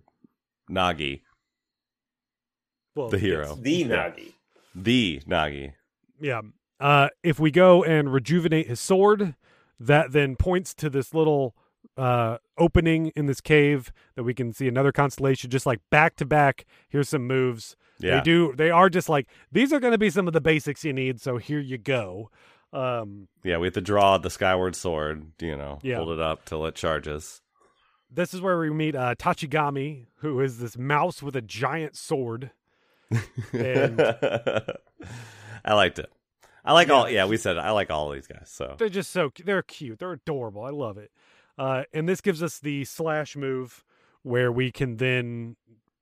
Nagi, 0.69 1.21
Well, 2.95 3.09
the 3.09 3.19
hero, 3.19 3.55
the 3.59 3.83
Nagi. 3.85 4.33
the 4.75 5.21
Nagi. 5.27 5.73
Yeah. 6.19 6.41
Uh, 6.79 7.09
if 7.23 7.39
we 7.39 7.51
go 7.51 7.83
and 7.83 8.11
rejuvenate 8.13 8.67
his 8.67 8.79
sword, 8.79 9.35
that 9.79 10.11
then 10.11 10.35
points 10.35 10.73
to 10.75 10.89
this 10.89 11.13
little 11.13 11.55
uh, 11.97 12.37
opening 12.57 13.07
in 13.15 13.25
this 13.25 13.41
cave 13.41 13.91
that 14.15 14.23
we 14.23 14.33
can 14.33 14.53
see 14.53 14.67
another 14.67 14.91
constellation, 14.91 15.49
just 15.49 15.65
like 15.65 15.79
back 15.89 16.15
to 16.17 16.25
back. 16.25 16.65
Here's 16.87 17.09
some 17.09 17.27
moves. 17.27 17.75
Yeah, 17.99 18.15
They 18.17 18.21
do. 18.23 18.53
They 18.55 18.69
are 18.71 18.89
just 18.89 19.09
like 19.09 19.27
these 19.51 19.73
are 19.73 19.79
going 19.81 19.91
to 19.91 19.97
be 19.97 20.09
some 20.09 20.27
of 20.27 20.33
the 20.33 20.39
basics 20.41 20.85
you 20.85 20.93
need. 20.93 21.19
So 21.19 21.35
here 21.37 21.59
you 21.59 21.77
go. 21.77 22.29
Um, 22.71 23.27
yeah. 23.43 23.57
We 23.57 23.67
have 23.67 23.73
to 23.73 23.81
draw 23.81 24.17
the 24.17 24.29
Skyward 24.29 24.75
Sword. 24.75 25.31
You 25.41 25.57
know, 25.57 25.79
Yeah. 25.81 25.97
hold 25.97 26.11
it 26.11 26.19
up 26.21 26.45
till 26.45 26.65
it 26.65 26.75
charges. 26.75 27.41
this 28.11 28.33
is 28.33 28.39
where 28.41 28.57
we 28.57 28.69
meet 28.69 28.95
uh, 28.95 29.15
Tachigami, 29.15 30.05
who 30.17 30.39
is 30.39 30.59
this 30.59 30.77
mouse 30.77 31.21
with 31.21 31.35
a 31.35 31.41
giant 31.41 31.95
sword. 31.97 32.51
And 33.53 33.99
I 35.65 35.73
liked 35.73 35.99
it. 35.99 36.11
I 36.69 36.73
like 36.73 36.91
all. 36.91 37.09
Yeah, 37.09 37.25
we 37.25 37.37
said 37.37 37.57
it. 37.57 37.61
I 37.61 37.71
like 37.71 37.89
all 37.89 38.11
these 38.11 38.27
guys. 38.27 38.43
So 38.45 38.75
they're 38.77 38.89
just 38.89 39.09
so 39.09 39.31
they're 39.43 39.63
cute. 39.63 39.97
They're 39.97 40.11
adorable. 40.11 40.63
I 40.63 40.69
love 40.69 40.99
it. 40.99 41.09
Uh, 41.57 41.83
and 41.93 42.07
this 42.07 42.21
gives 42.21 42.43
us 42.43 42.59
the 42.59 42.85
slash 42.85 43.35
move 43.35 43.83
where 44.21 44.51
we 44.51 44.71
can 44.71 44.97
then 44.97 45.55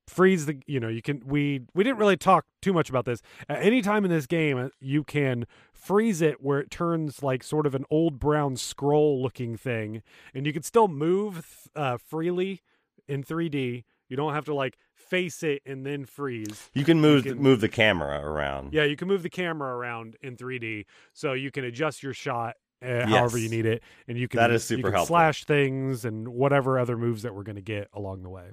freeze 0.06 0.44
the 0.44 0.60
you 0.66 0.78
know 0.78 0.88
you 0.88 1.00
can 1.00 1.22
we 1.24 1.62
we 1.74 1.84
didn't 1.84 1.98
really 1.98 2.16
talk 2.18 2.44
too 2.60 2.72
much 2.74 2.88
about 2.90 3.04
this 3.06 3.20
at 3.48 3.62
any 3.62 3.82
time 3.82 4.04
in 4.06 4.10
this 4.10 4.26
game 4.26 4.56
uh, 4.56 4.68
you 4.80 5.04
can 5.04 5.46
freeze 5.70 6.22
it 6.22 6.42
where 6.42 6.58
it 6.58 6.70
turns 6.70 7.22
like 7.22 7.42
sort 7.42 7.66
of 7.66 7.74
an 7.74 7.84
old 7.90 8.18
brown 8.18 8.56
scroll 8.56 9.22
looking 9.22 9.54
thing 9.54 10.02
and 10.32 10.46
you 10.46 10.52
can 10.52 10.62
still 10.62 10.88
move 10.88 11.68
uh, 11.76 11.98
freely 11.98 12.62
in 13.06 13.22
3d 13.22 13.84
you 14.08 14.16
don't 14.16 14.34
have 14.34 14.44
to 14.46 14.54
like 14.54 14.76
face 14.94 15.42
it 15.42 15.62
and 15.64 15.86
then 15.86 16.04
freeze 16.04 16.70
you 16.74 16.84
can 16.84 17.00
move 17.00 17.24
can- 17.24 17.38
move 17.38 17.60
the 17.60 17.68
camera 17.68 18.20
around. 18.20 18.72
yeah, 18.74 18.84
you 18.84 18.96
can 18.96 19.08
move 19.08 19.22
the 19.22 19.30
camera 19.30 19.74
around 19.74 20.16
in 20.22 20.36
3D, 20.36 20.84
so 21.12 21.32
you 21.32 21.50
can 21.50 21.64
adjust 21.64 22.02
your 22.02 22.12
shot 22.14 22.54
uh, 22.80 23.06
however 23.06 23.38
you 23.38 23.48
need 23.48 23.66
it, 23.66 23.82
and 24.06 24.16
you 24.16 24.28
can 24.28 24.38
That 24.38 24.50
is 24.52 24.70
you 24.70 24.76
super 24.76 24.88
can 24.90 24.96
helpful. 24.98 25.14
slash 25.14 25.44
things 25.44 26.04
and 26.04 26.28
whatever 26.28 26.78
other 26.78 26.96
moves 26.96 27.22
that 27.22 27.34
we're 27.34 27.42
going 27.42 27.56
to 27.56 27.62
get 27.62 27.88
along 27.92 28.22
the 28.22 28.28
way. 28.28 28.50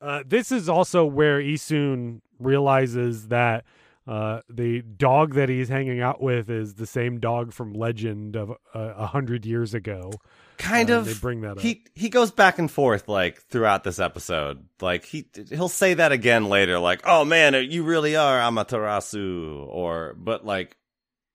Uh, 0.00 0.22
this 0.26 0.52
is 0.52 0.68
also 0.68 1.04
where 1.04 1.40
Issun 1.40 2.20
realizes 2.38 3.28
that 3.28 3.64
uh, 4.08 4.40
the 4.48 4.80
dog 4.80 5.34
that 5.34 5.48
he's 5.50 5.68
hanging 5.68 6.00
out 6.00 6.20
with 6.22 6.48
is 6.48 6.74
the 6.74 6.86
same 6.86 7.20
dog 7.20 7.52
from 7.52 7.74
Legend 7.74 8.36
of 8.36 8.50
uh, 8.50 8.54
a 8.74 9.06
hundred 9.06 9.44
years 9.44 9.74
ago. 9.74 10.10
kind 10.56 10.90
Uh, 10.90 10.94
of. 11.00 11.04
they 11.04 11.12
bring 11.14 11.42
that 11.42 11.52
up. 11.52 11.60
He 11.60 11.84
he 11.94 12.08
goes 12.08 12.30
back 12.30 12.58
and 12.58 12.70
forth 12.70 13.06
like 13.06 13.42
throughout 13.42 13.84
this 13.84 13.98
episode. 13.98 14.64
Like 14.80 15.04
he 15.04 15.26
he'll 15.50 15.68
say 15.68 15.92
that 15.94 16.10
again 16.10 16.48
later. 16.48 16.78
Like, 16.78 17.02
oh 17.04 17.24
man, 17.26 17.54
you 17.70 17.82
really 17.84 18.16
are 18.16 18.38
Amaterasu, 18.38 19.66
or 19.68 20.14
but 20.16 20.44
like 20.44 20.76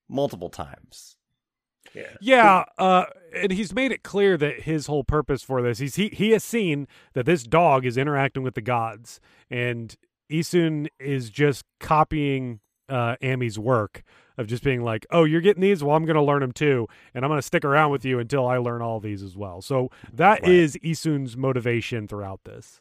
multiple 0.08 0.50
times. 0.50 1.16
Yeah. 1.94 2.02
Yeah, 2.20 2.64
uh, 2.76 3.04
and 3.36 3.52
he's 3.52 3.72
made 3.72 3.92
it 3.92 4.02
clear 4.02 4.36
that 4.36 4.62
his 4.62 4.88
whole 4.88 5.04
purpose 5.04 5.44
for 5.44 5.62
this 5.62 5.78
he's 5.78 5.94
he 5.94 6.08
he 6.08 6.30
has 6.30 6.42
seen 6.42 6.88
that 7.12 7.24
this 7.24 7.44
dog 7.44 7.86
is 7.86 7.96
interacting 7.96 8.42
with 8.42 8.54
the 8.56 8.60
gods, 8.62 9.20
and 9.48 9.94
Issun 10.28 10.88
is 10.98 11.30
just 11.30 11.64
copying 11.78 12.58
uh, 12.88 13.16
Amy's 13.22 13.58
work 13.58 14.02
of 14.36 14.46
just 14.46 14.62
being 14.64 14.82
like, 14.82 15.06
"Oh, 15.10 15.24
you're 15.24 15.40
getting 15.40 15.62
these? 15.62 15.82
Well, 15.82 15.94
I'm 15.96 16.04
going 16.04 16.16
to 16.16 16.22
learn 16.22 16.40
them 16.40 16.52
too, 16.52 16.88
and 17.14 17.24
I'm 17.24 17.28
going 17.30 17.38
to 17.38 17.42
stick 17.46 17.64
around 17.64 17.90
with 17.92 18.04
you 18.04 18.18
until 18.18 18.46
I 18.46 18.56
learn 18.58 18.82
all 18.82 19.00
these 19.00 19.22
as 19.22 19.36
well." 19.36 19.62
So 19.62 19.90
that 20.12 20.42
Right. 20.42 20.50
is 20.50 20.76
Issun's 20.82 21.36
motivation 21.36 22.08
throughout 22.08 22.40
this. 22.44 22.80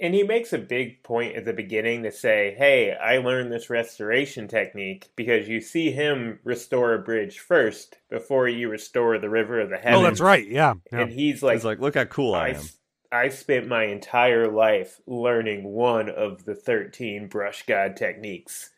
And 0.00 0.14
he 0.14 0.22
makes 0.22 0.54
a 0.54 0.58
big 0.58 1.02
point 1.02 1.36
at 1.36 1.44
the 1.44 1.52
beginning 1.52 2.02
to 2.04 2.10
say, 2.10 2.54
"Hey, 2.56 2.94
I 2.94 3.18
learned 3.18 3.52
this 3.52 3.68
restoration 3.68 4.48
technique 4.48 5.10
because 5.16 5.48
you 5.48 5.60
see 5.60 5.90
him 5.90 6.38
restore 6.44 6.94
a 6.94 6.98
bridge 6.98 7.40
first 7.40 7.98
before 8.08 8.48
you 8.48 8.70
restore 8.70 9.18
the 9.18 9.28
river 9.28 9.60
of 9.60 9.68
the 9.68 9.76
heavens." 9.76 10.00
Oh, 10.00 10.02
that's 10.02 10.20
right. 10.20 10.48
Yeah. 10.48 10.74
yeah. 10.90 11.00
And 11.02 11.12
he's 11.12 11.42
like, 11.42 11.56
He's 11.56 11.64
like, 11.66 11.78
look 11.78 11.94
how 11.94 12.04
cool 12.06 12.34
I 12.34 12.46
I, 12.46 12.48
am. 12.48 12.54
s- 12.56 12.78
I 13.12 13.28
spent 13.28 13.68
my 13.68 13.84
entire 13.84 14.50
life 14.50 14.98
learning 15.06 15.64
one 15.64 16.08
of 16.08 16.46
the 16.46 16.54
13 16.54 17.28
brush 17.28 17.66
god 17.66 17.96
techniques. 17.98 18.70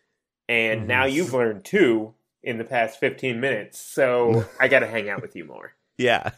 And 0.49 0.81
Mm-hmm. 0.81 0.89
now 0.89 1.05
you've 1.05 1.33
learned 1.35 1.65
two 1.65 2.15
in 2.43 2.59
the 2.59 2.65
past 2.65 2.99
15 3.01 3.41
minutes. 3.41 3.79
So 3.79 4.45
I 4.61 4.69
got 4.69 4.81
to 4.81 4.87
hang 4.87 5.11
out 5.11 5.21
with 5.23 5.37
you 5.37 5.45
more. 5.45 5.75
Yeah. 5.99 6.31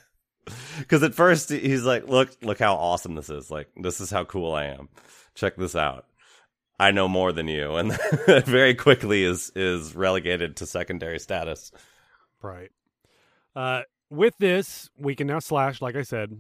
Because 0.79 1.03
at 1.03 1.15
first 1.15 1.51
he's 1.51 1.85
like, 1.85 2.09
"Look, 2.09 2.31
look 2.43 2.59
how 2.59 2.75
awesome 2.75 3.15
this 3.15 3.31
is! 3.31 3.51
Like, 3.53 3.69
this 3.77 4.01
is 4.01 4.11
how 4.11 4.25
cool 4.25 4.53
I 4.53 4.65
am. 4.65 4.89
Check 5.35 5.55
this 5.57 5.77
out. 5.77 6.07
I 6.79 6.91
know 6.91 7.07
more 7.09 7.31
than 7.31 7.47
you." 7.47 7.77
And 7.77 7.97
very 8.47 8.75
quickly 8.75 9.23
is 9.23 9.53
is 9.55 9.95
relegated 9.95 10.57
to 10.57 10.67
secondary 10.67 11.21
status. 11.21 11.71
Right. 12.43 12.71
Uh, 13.55 13.83
with 14.09 14.35
this, 14.39 14.89
we 14.97 15.15
can 15.15 15.29
now 15.29 15.39
slash. 15.39 15.81
Like 15.81 15.95
I 15.95 16.03
said, 16.03 16.37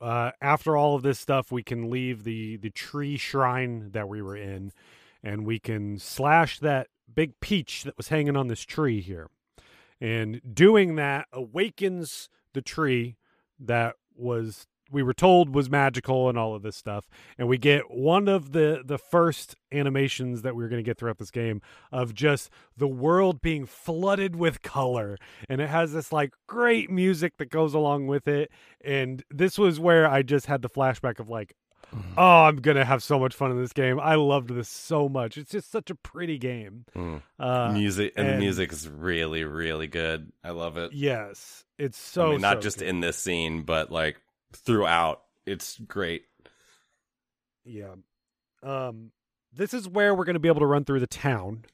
uh, 0.00 0.32
after 0.40 0.76
all 0.76 0.96
of 0.96 1.02
this 1.02 1.20
stuff, 1.20 1.52
we 1.52 1.62
can 1.62 1.90
leave 1.90 2.24
the 2.24 2.56
the 2.56 2.70
tree 2.70 3.18
shrine 3.18 3.90
that 3.92 4.08
we 4.08 4.20
were 4.20 4.36
in, 4.36 4.72
and 5.22 5.46
we 5.46 5.60
can 5.60 5.98
slash 5.98 6.58
that 6.60 6.88
big 7.12 7.40
peach 7.40 7.84
that 7.84 7.96
was 7.96 8.08
hanging 8.08 8.36
on 8.36 8.48
this 8.48 8.62
tree 8.62 9.00
here. 9.00 9.28
And 10.00 10.40
doing 10.54 10.96
that 10.96 11.26
awakens 11.32 12.28
the 12.52 12.62
tree 12.62 13.16
that 13.58 13.94
was 14.16 14.66
we 14.90 15.02
were 15.02 15.14
told 15.14 15.54
was 15.54 15.70
magical 15.70 16.28
and 16.28 16.38
all 16.38 16.54
of 16.54 16.62
this 16.62 16.76
stuff. 16.76 17.08
And 17.38 17.48
we 17.48 17.58
get 17.58 17.90
one 17.90 18.28
of 18.28 18.52
the 18.52 18.82
the 18.84 18.98
first 18.98 19.56
animations 19.72 20.42
that 20.42 20.54
we 20.54 20.64
are 20.64 20.68
going 20.68 20.82
to 20.82 20.88
get 20.88 20.98
throughout 20.98 21.18
this 21.18 21.30
game 21.30 21.60
of 21.90 22.14
just 22.14 22.50
the 22.76 22.88
world 22.88 23.40
being 23.40 23.66
flooded 23.66 24.36
with 24.36 24.62
color. 24.62 25.16
And 25.48 25.60
it 25.60 25.68
has 25.68 25.92
this 25.92 26.12
like 26.12 26.32
great 26.46 26.90
music 26.90 27.38
that 27.38 27.50
goes 27.50 27.74
along 27.74 28.06
with 28.06 28.28
it. 28.28 28.50
And 28.84 29.24
this 29.30 29.58
was 29.58 29.80
where 29.80 30.06
i 30.06 30.22
just 30.22 30.46
had 30.46 30.62
the 30.62 30.70
flashback 30.70 31.18
of 31.18 31.28
like 31.28 31.54
oh 32.16 32.44
i'm 32.44 32.56
going 32.56 32.76
to 32.76 32.84
have 32.84 33.02
so 33.02 33.18
much 33.18 33.34
fun 33.34 33.50
in 33.50 33.60
this 33.60 33.72
game 33.72 33.98
i 34.00 34.14
loved 34.14 34.48
this 34.50 34.68
so 34.68 35.08
much 35.08 35.36
it's 35.36 35.50
just 35.50 35.70
such 35.70 35.90
a 35.90 35.94
pretty 35.94 36.38
game 36.38 36.84
Mm. 36.96 37.22
uh 37.38 37.72
music 37.72 38.12
and, 38.16 38.28
the 38.28 38.36
music 38.38 38.72
is 38.72 38.88
really, 38.88 39.44
really 39.44 39.86
good. 39.86 40.32
I 40.42 40.50
love 40.50 40.76
it. 40.76 40.92
yes 40.92 41.64
it's 41.78 41.98
so 41.98 42.28
I 42.28 42.30
mean, 42.32 42.40
not 42.40 42.56
so 42.58 42.60
just 42.62 42.78
good. 42.78 42.88
in 42.88 43.00
this 43.00 43.16
scene, 43.18 43.62
but 43.62 43.90
like 43.90 44.20
throughout. 44.52 45.22
It's 45.46 45.78
great. 45.78 46.22
Yeah. 47.64 47.94
Um 48.62 49.10
this 49.52 49.74
is 49.74 49.88
where 49.88 50.14
we're 50.14 50.24
going 50.24 50.34
to 50.34 50.40
be 50.40 50.48
able 50.48 50.60
to 50.60 50.66
run 50.66 50.84
through 50.84 51.00
the 51.00 51.06
town. 51.06 51.64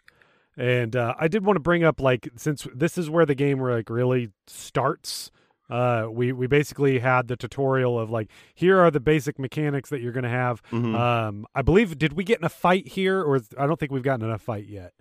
And 0.56 0.96
uh 0.96 1.14
I 1.18 1.28
did 1.28 1.44
want 1.44 1.56
to 1.56 1.60
bring 1.60 1.84
up 1.84 2.00
like 2.00 2.28
since 2.36 2.66
this 2.74 2.98
is 2.98 3.08
where 3.10 3.26
the 3.26 3.34
game 3.34 3.60
like 3.60 3.90
really 3.90 4.30
starts 4.46 5.30
uh 5.70 6.06
we 6.10 6.32
we 6.32 6.46
basically 6.46 6.98
had 6.98 7.28
the 7.28 7.36
tutorial 7.36 7.98
of 7.98 8.10
like 8.10 8.28
here 8.54 8.78
are 8.80 8.90
the 8.90 9.00
basic 9.00 9.38
mechanics 9.38 9.90
that 9.90 10.00
you're 10.00 10.12
going 10.12 10.24
to 10.24 10.28
have. 10.28 10.62
Mhm. 10.70 10.94
Um 10.94 11.46
I 11.54 11.62
believe 11.62 11.98
did 11.98 12.14
we 12.14 12.24
get 12.24 12.38
in 12.38 12.44
a 12.44 12.48
fight 12.50 12.88
here 12.88 13.20
or 13.22 13.40
I 13.58 13.66
don't 13.66 13.78
think 13.78 13.92
we've 13.92 14.02
gotten 14.02 14.24
in 14.26 14.32
a 14.32 14.38
fight 14.38 14.66
yet. 14.66 14.92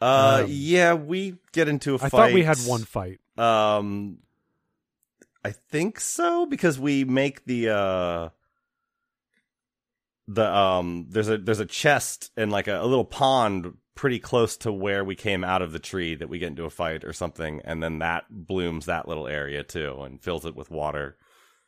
Uh, 0.00 0.42
um, 0.44 0.46
yeah, 0.50 0.94
we 0.94 1.36
get 1.52 1.68
into 1.68 1.94
a 1.94 1.98
fight. 1.98 2.06
I 2.06 2.10
thought 2.10 2.32
we 2.32 2.42
had 2.44 2.58
one 2.58 2.84
fight. 2.84 3.20
Um, 3.36 4.18
I 5.44 5.52
think 5.52 5.98
so 6.00 6.46
because 6.46 6.78
we 6.78 7.04
make 7.04 7.44
the 7.46 7.70
uh 7.70 8.28
the 10.26 10.44
um 10.44 11.06
there's 11.08 11.28
a 11.28 11.38
there's 11.38 11.60
a 11.60 11.64
chest 11.66 12.30
and 12.36 12.52
like 12.52 12.68
a, 12.68 12.80
a 12.80 12.84
little 12.86 13.04
pond 13.04 13.74
pretty 13.98 14.20
close 14.20 14.56
to 14.56 14.72
where 14.72 15.02
we 15.02 15.16
came 15.16 15.42
out 15.42 15.60
of 15.60 15.72
the 15.72 15.78
tree 15.80 16.14
that 16.14 16.28
we 16.28 16.38
get 16.38 16.46
into 16.46 16.64
a 16.64 16.70
fight 16.70 17.02
or 17.02 17.12
something 17.12 17.60
and 17.64 17.82
then 17.82 17.98
that 17.98 18.24
blooms 18.30 18.86
that 18.86 19.08
little 19.08 19.26
area 19.26 19.64
too 19.64 20.00
and 20.02 20.22
fills 20.22 20.46
it 20.46 20.54
with 20.54 20.70
water. 20.70 21.16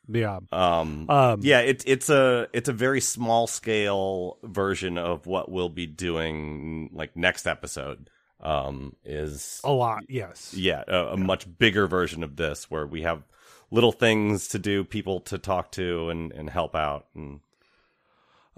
Yeah. 0.07 0.39
Um, 0.49 1.09
Um 1.09 1.41
yeah, 1.43 1.59
it's 1.59 1.83
it's 1.85 2.09
a 2.09 2.47
it's 2.53 2.69
a 2.69 2.73
very 2.73 3.01
small 3.01 3.47
scale 3.47 4.37
version 4.43 4.97
of 4.97 5.25
what 5.25 5.51
we'll 5.51 5.67
be 5.67 5.85
doing 5.85 6.89
like 6.93 7.17
next 7.17 7.47
episode. 7.47 8.09
Um, 8.39 8.95
is 9.03 9.59
a 9.65 9.71
lot. 9.73 10.03
Yes. 10.07 10.53
yeah, 10.53 10.85
a, 10.87 11.07
a 11.07 11.17
much 11.17 11.45
bigger 11.59 11.85
version 11.85 12.23
of 12.23 12.37
this 12.37 12.71
where 12.71 12.87
we 12.87 13.01
have 13.01 13.23
little 13.71 13.91
things 13.91 14.47
to 14.47 14.57
do, 14.57 14.85
people 14.85 15.19
to 15.19 15.37
talk 15.37 15.69
to, 15.73 16.09
and 16.09 16.31
and 16.31 16.49
help 16.49 16.75
out. 16.75 17.07
And 17.13 17.41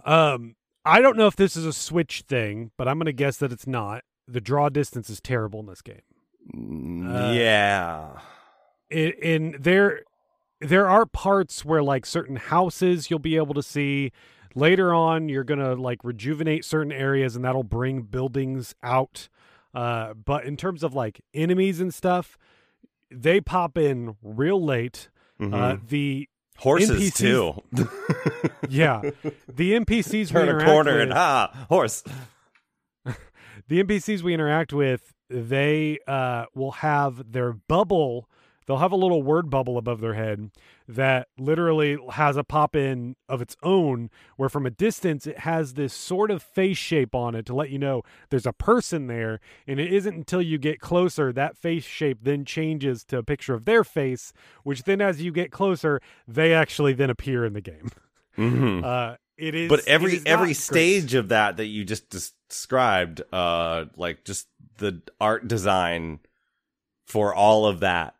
Um, 0.05 0.55
I 0.85 1.01
don't 1.01 1.17
know 1.17 1.27
if 1.27 1.35
this 1.35 1.55
is 1.55 1.65
a 1.65 1.73
Switch 1.73 2.23
thing, 2.27 2.71
but 2.77 2.87
I'm 2.87 2.97
going 2.97 3.05
to 3.05 3.13
guess 3.13 3.37
that 3.37 3.51
it's 3.51 3.67
not. 3.67 4.03
The 4.27 4.41
draw 4.41 4.69
distance 4.69 5.09
is 5.09 5.21
terrible 5.21 5.59
in 5.61 5.65
this 5.67 5.81
game. 5.81 6.01
mm, 6.53 7.29
Uh, 7.29 7.33
yeah, 7.33 8.19
In, 8.89 9.11
in 9.21 9.55
there, 9.59 10.01
there 10.59 10.89
are 10.89 11.05
parts 11.05 11.63
where 11.65 11.83
like 11.83 12.05
certain 12.05 12.35
houses 12.37 13.09
you'll 13.09 13.19
be 13.19 13.35
able 13.37 13.53
to 13.53 13.63
see. 13.63 14.11
Later 14.55 14.93
on, 14.93 15.29
you're 15.29 15.43
gonna 15.43 15.73
like 15.73 16.03
rejuvenate 16.03 16.63
certain 16.63 16.91
areas, 16.91 17.35
and 17.35 17.43
that'll 17.43 17.63
bring 17.63 18.03
buildings 18.03 18.75
out. 18.83 19.27
Uh, 19.73 20.13
but 20.13 20.45
in 20.45 20.55
terms 20.55 20.83
of 20.83 20.93
like 20.93 21.21
enemies 21.33 21.79
and 21.79 21.91
stuff, 21.93 22.37
they 23.09 23.41
pop 23.41 23.77
in 23.77 24.15
real 24.21 24.63
late. 24.63 25.09
Uh, 25.39 25.43
Mhm. 25.45 25.87
the 25.89 26.29
horses 26.63 27.11
NPCs 27.11 27.15
too. 27.17 27.61
yeah, 28.69 29.01
the 29.53 29.73
NPCs 29.73 30.11
we 30.11 30.25
Turn 30.25 30.61
a 30.61 30.65
corner 30.65 30.93
with, 30.93 31.01
and 31.03 31.13
ah, 31.13 31.65
horse. 31.69 32.03
the 33.05 33.83
NPCs 33.83 34.21
we 34.21 34.33
interact 34.33 34.71
with, 34.71 35.13
they 35.29 35.99
uh, 36.07 36.45
will 36.55 36.71
have 36.71 37.31
their 37.31 37.53
bubble. 37.53 38.29
They'll 38.65 38.77
have 38.77 38.91
a 38.91 38.95
little 38.97 39.21
word 39.23 39.49
bubble 39.49 39.77
above 39.77 40.01
their 40.01 40.13
head 40.13 40.51
that 40.87 41.27
literally 41.37 41.97
has 42.11 42.37
a 42.37 42.43
pop 42.43 42.75
in 42.75 43.15
of 43.29 43.41
its 43.41 43.55
own, 43.63 44.09
where 44.37 44.49
from 44.49 44.65
a 44.65 44.69
distance 44.69 45.25
it 45.27 45.39
has 45.39 45.73
this 45.73 45.93
sort 45.93 46.31
of 46.31 46.41
face 46.43 46.77
shape 46.77 47.15
on 47.15 47.35
it 47.35 47.45
to 47.47 47.55
let 47.55 47.69
you 47.69 47.79
know 47.79 48.03
there's 48.29 48.45
a 48.45 48.53
person 48.53 49.07
there. 49.07 49.39
And 49.67 49.79
it 49.79 49.91
isn't 49.93 50.15
until 50.15 50.41
you 50.41 50.57
get 50.57 50.79
closer 50.79 51.31
that 51.33 51.57
face 51.57 51.85
shape 51.85 52.19
then 52.23 52.45
changes 52.45 53.03
to 53.05 53.17
a 53.17 53.23
picture 53.23 53.53
of 53.53 53.65
their 53.65 53.83
face, 53.83 54.33
which 54.63 54.83
then 54.83 55.01
as 55.01 55.21
you 55.21 55.31
get 55.31 55.51
closer, 55.51 56.01
they 56.27 56.53
actually 56.53 56.93
then 56.93 57.09
appear 57.09 57.45
in 57.45 57.53
the 57.53 57.61
game. 57.61 57.89
Mhm. 58.37 58.83
Uh, 58.83 59.15
it 59.37 59.55
is, 59.55 59.69
but 59.69 59.87
every 59.87 60.15
is 60.15 60.23
every 60.25 60.47
great. 60.47 60.57
stage 60.57 61.13
of 61.15 61.29
that 61.29 61.57
that 61.57 61.65
you 61.65 61.83
just 61.85 62.09
des- 62.09 62.33
described 62.49 63.21
uh 63.33 63.85
like 63.95 64.23
just 64.25 64.47
the 64.77 65.01
art 65.19 65.47
design 65.47 66.19
for 67.07 67.33
all 67.33 67.65
of 67.65 67.79
that 67.79 68.15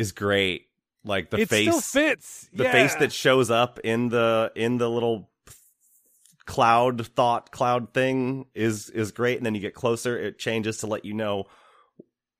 is 0.00 0.12
great 0.12 0.66
like 1.04 1.30
the 1.30 1.40
it 1.40 1.48
face 1.48 1.68
still 1.68 1.80
fits. 1.80 2.48
the 2.52 2.64
face 2.64 2.94
that 2.96 3.12
shows 3.12 3.50
up 3.50 3.78
in 3.80 4.08
the 4.08 4.50
in 4.54 4.78
the 4.78 4.88
little 4.88 5.30
cloud 6.46 7.06
thought 7.06 7.50
cloud 7.50 7.92
thing 7.94 8.46
is 8.54 8.90
is 8.90 9.12
great 9.12 9.36
and 9.36 9.46
then 9.46 9.54
you 9.54 9.60
get 9.60 9.74
closer 9.74 10.18
it 10.18 10.38
changes 10.38 10.78
to 10.78 10.86
let 10.86 11.04
you 11.04 11.14
know 11.14 11.46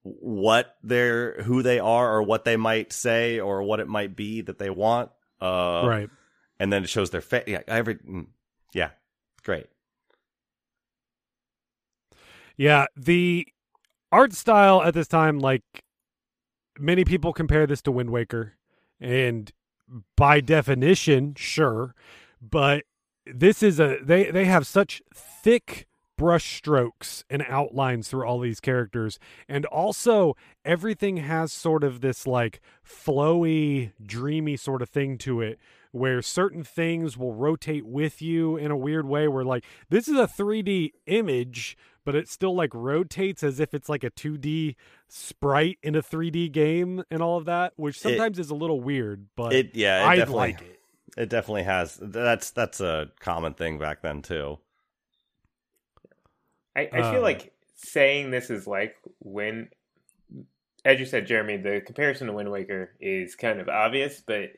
what 0.02 0.76
they're 0.82 1.42
who 1.42 1.62
they 1.62 1.78
are 1.78 2.16
or 2.16 2.22
what 2.22 2.44
they 2.44 2.56
might 2.56 2.92
say 2.92 3.38
or 3.38 3.62
what 3.62 3.80
it 3.80 3.88
might 3.88 4.16
be 4.16 4.40
that 4.40 4.58
they 4.58 4.70
want 4.70 5.10
uh 5.40 5.82
right. 5.84 6.10
and 6.58 6.72
then 6.72 6.82
it 6.82 6.88
shows 6.88 7.10
their 7.10 7.20
face. 7.20 7.44
Yeah, 7.46 7.60
every 7.66 7.96
mm, 7.96 8.26
yeah, 8.74 8.90
great. 9.42 9.66
Yeah, 12.56 12.86
the 12.96 13.46
art 14.12 14.32
style 14.34 14.82
at 14.82 14.92
this 14.92 15.08
time, 15.08 15.38
like 15.38 15.62
many 16.78 17.04
people 17.04 17.32
compare 17.32 17.66
this 17.66 17.82
to 17.82 17.92
Wind 17.92 18.10
Waker, 18.10 18.54
and 19.00 19.50
by 20.16 20.40
definition, 20.40 21.34
sure, 21.36 21.94
but 22.40 22.84
this 23.26 23.62
is 23.62 23.80
a 23.80 23.98
they 24.02 24.30
they 24.30 24.44
have 24.44 24.66
such 24.66 25.02
thick 25.14 25.86
brush 26.20 26.58
strokes 26.58 27.24
and 27.30 27.42
outlines 27.48 28.06
through 28.08 28.26
all 28.26 28.38
these 28.40 28.60
characters 28.60 29.18
and 29.48 29.64
also 29.64 30.36
everything 30.66 31.16
has 31.16 31.50
sort 31.50 31.82
of 31.82 32.02
this 32.02 32.26
like 32.26 32.60
flowy 32.86 33.90
dreamy 34.04 34.54
sort 34.54 34.82
of 34.82 34.90
thing 34.90 35.16
to 35.16 35.40
it 35.40 35.58
where 35.92 36.20
certain 36.20 36.62
things 36.62 37.16
will 37.16 37.32
rotate 37.32 37.86
with 37.86 38.20
you 38.20 38.54
in 38.58 38.70
a 38.70 38.76
weird 38.76 39.06
way 39.06 39.26
where 39.28 39.44
like 39.44 39.64
this 39.88 40.08
is 40.08 40.18
a 40.18 40.26
3D 40.26 40.90
image 41.06 41.74
but 42.04 42.14
it 42.14 42.28
still 42.28 42.54
like 42.54 42.74
rotates 42.74 43.42
as 43.42 43.58
if 43.58 43.72
it's 43.72 43.88
like 43.88 44.04
a 44.04 44.10
2D 44.10 44.76
sprite 45.08 45.78
in 45.82 45.94
a 45.94 46.02
3D 46.02 46.52
game 46.52 47.02
and 47.10 47.22
all 47.22 47.38
of 47.38 47.46
that 47.46 47.72
which 47.76 47.98
sometimes 47.98 48.38
is 48.38 48.50
a 48.50 48.54
little 48.54 48.82
weird 48.82 49.24
but 49.36 49.54
It 49.54 49.74
yeah, 49.74 50.04
it 50.04 50.06
I 50.06 50.16
definitely 50.16 50.38
like 50.38 50.60
it 50.60 50.80
it 51.16 51.28
definitely 51.28 51.64
has. 51.64 51.98
That's 52.00 52.50
that's 52.50 52.80
a 52.80 53.10
common 53.18 53.54
thing 53.54 53.78
back 53.78 54.00
then 54.02 54.22
too. 54.22 54.58
I, 56.76 56.88
I 56.92 57.02
feel 57.02 57.16
Um, 57.16 57.22
like 57.22 57.52
saying 57.76 58.30
this 58.30 58.50
is 58.50 58.66
like 58.66 58.96
when, 59.20 59.68
as 60.84 60.98
you 61.00 61.06
said, 61.06 61.26
Jeremy, 61.26 61.56
the 61.56 61.80
comparison 61.84 62.26
to 62.28 62.32
Wind 62.32 62.50
Waker 62.50 62.92
is 63.00 63.34
kind 63.36 63.60
of 63.60 63.68
obvious, 63.68 64.22
but 64.24 64.50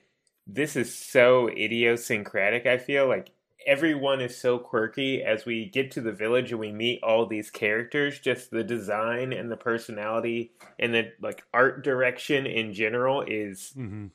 this 0.46 0.76
is 0.76 0.94
so 0.94 1.48
idiosyncratic. 1.48 2.66
I 2.66 2.78
feel 2.78 3.06
like 3.08 3.30
everyone 3.66 4.20
is 4.20 4.36
so 4.36 4.58
quirky 4.58 5.22
as 5.22 5.46
we 5.46 5.66
get 5.66 5.92
to 5.92 6.00
the 6.00 6.10
village 6.12 6.50
and 6.50 6.60
we 6.60 6.72
meet 6.72 7.00
all 7.04 7.26
these 7.26 7.48
characters 7.48 8.18
just 8.18 8.50
the 8.50 8.64
design 8.64 9.32
and 9.32 9.50
the 9.52 9.56
personality 9.56 10.50
and 10.80 10.92
the 10.92 11.12
like 11.20 11.44
art 11.54 11.84
direction 11.84 12.44
in 12.44 12.72
general 12.72 13.22
is 13.22 13.72
Mm-hmm. 13.78 14.06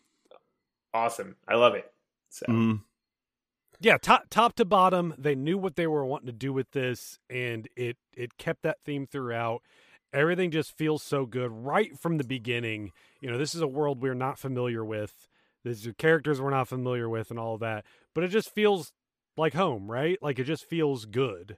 awesome 0.94 1.38
i 1.48 1.56
love 1.56 1.76
it 1.76 1.90
so 2.30 2.46
Mhm. 2.50 2.82
Yeah, 3.80 3.98
top 3.98 4.24
top 4.30 4.56
to 4.56 4.66
bottom, 4.66 5.14
they 5.18 5.36
knew 5.36 5.58
what 5.58 5.76
they 5.76 5.86
were 5.88 6.06
wanting 6.06 6.28
to 6.28 6.34
do 6.34 6.52
with 6.52 6.72
this, 6.72 7.20
and 7.30 7.68
it 7.76 7.98
it 8.16 8.38
kept 8.38 8.64
that 8.64 8.78
theme 8.84 9.06
throughout. 9.06 9.62
Everything 10.12 10.50
just 10.50 10.76
feels 10.76 11.04
so 11.04 11.26
good 11.26 11.52
right 11.52 11.98
from 12.00 12.18
the 12.18 12.24
beginning. 12.24 12.92
You 13.22 13.30
know, 13.30 13.38
this 13.38 13.54
is 13.54 13.62
a 13.62 13.68
world 13.68 14.02
we're 14.02 14.16
not 14.16 14.40
familiar 14.40 14.84
with. 14.84 15.28
These 15.64 15.86
are 15.86 15.94
characters 15.94 16.42
we're 16.42 16.50
not 16.50 16.68
familiar 16.68 17.08
with, 17.08 17.30
and 17.30 17.40
all 17.40 17.54
of 17.56 17.60
that. 17.60 17.86
But 18.16 18.24
it 18.24 18.30
just 18.30 18.50
feels 18.50 18.94
like 19.36 19.54
home, 19.54 19.92
right? 19.92 20.18
Like 20.24 20.40
it 20.40 20.46
just 20.46 20.66
feels 20.66 21.06
good. 21.06 21.58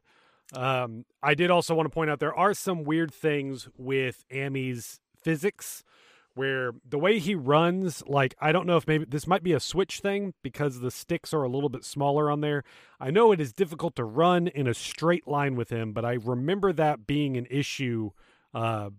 Um, 0.54 1.06
I 1.24 1.36
did 1.36 1.52
also 1.52 1.74
want 1.76 1.86
to 1.86 1.94
point 1.94 2.10
out 2.10 2.20
there 2.20 2.36
are 2.36 2.54
some 2.54 2.84
weird 2.84 3.14
things 3.14 3.70
with 3.78 4.26
Ami's 4.32 5.00
physics 5.24 5.84
where 6.40 6.72
the 6.88 6.98
way 6.98 7.20
he 7.20 7.36
runs, 7.36 8.02
like 8.08 8.34
I 8.40 8.54
don't 8.54 8.66
know 8.66 8.78
if 8.78 8.88
maybe 8.88 9.04
this 9.04 9.28
might 9.28 9.44
be 9.44 9.52
a 9.52 9.60
switch 9.60 10.00
thing 10.00 10.34
because 10.42 10.80
the 10.80 10.90
sticks 10.90 11.34
are 11.34 11.44
a 11.44 11.50
little 11.50 11.68
bit 11.68 11.84
smaller 11.84 12.32
on 12.32 12.40
there. 12.40 12.64
I 12.98 13.12
know 13.12 13.34
it 13.34 13.42
is 13.42 13.52
difficult 13.52 13.98
to 13.98 14.06
run 14.06 14.48
in 14.48 14.66
a 14.66 14.74
straight 14.74 15.28
line 15.28 15.58
with 15.58 15.70
him, 15.70 15.92
but 15.92 16.06
I 16.06 16.14
remember 16.14 16.72
that 16.72 17.06
being 17.06 17.36
an 17.36 17.46
issue 17.50 18.12
uh, 18.54 18.92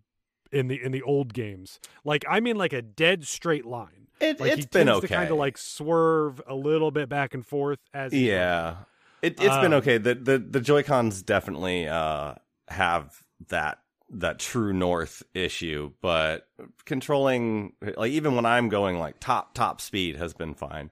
in 0.53 0.68
the 0.68 0.83
in 0.83 0.92
the 0.92 1.00
old 1.00 1.33
games. 1.33 1.81
Like 2.05 2.26
I 2.29 2.40
mean, 2.40 2.57
like 2.57 2.74
a 2.74 2.83
dead 2.83 3.26
straight 3.26 3.64
line. 3.64 4.09
It, 4.20 4.38
Like 4.38 4.53
it's 4.53 4.61
he 4.61 4.66
been 4.66 4.90
okay. 4.90 5.07
to 5.07 5.14
kind 5.14 5.31
of 5.31 5.38
like 5.38 5.57
swerve 5.57 6.42
a 6.46 6.55
little 6.55 6.90
bit 6.90 7.09
back 7.09 7.33
and 7.33 7.46
forth 7.46 7.79
as 7.94 8.12
yeah, 8.12 8.76
it, 9.22 9.40
it's 9.40 9.57
been 9.57 9.72
Um, 9.72 9.81
okay. 9.81 9.96
The 9.96 10.14
the 10.14 10.38
the 10.38 10.61
Joy 10.61 10.83
Cons 10.83 11.22
definitely 11.22 11.88
uh, 11.88 12.35
have 12.68 13.22
that 13.48 13.79
that 14.11 14.38
true 14.38 14.73
north 14.73 15.23
issue, 15.35 15.92
but 16.01 16.49
controlling 16.85 17.73
like 17.96 18.12
even 18.12 18.35
when 18.35 18.44
I'm 18.44 18.68
going 18.68 18.99
like 18.99 19.20
top 19.20 19.55
top 19.55 19.81
speed 19.81 20.16
has 20.16 20.35
been 20.35 20.55
fine 20.55 20.90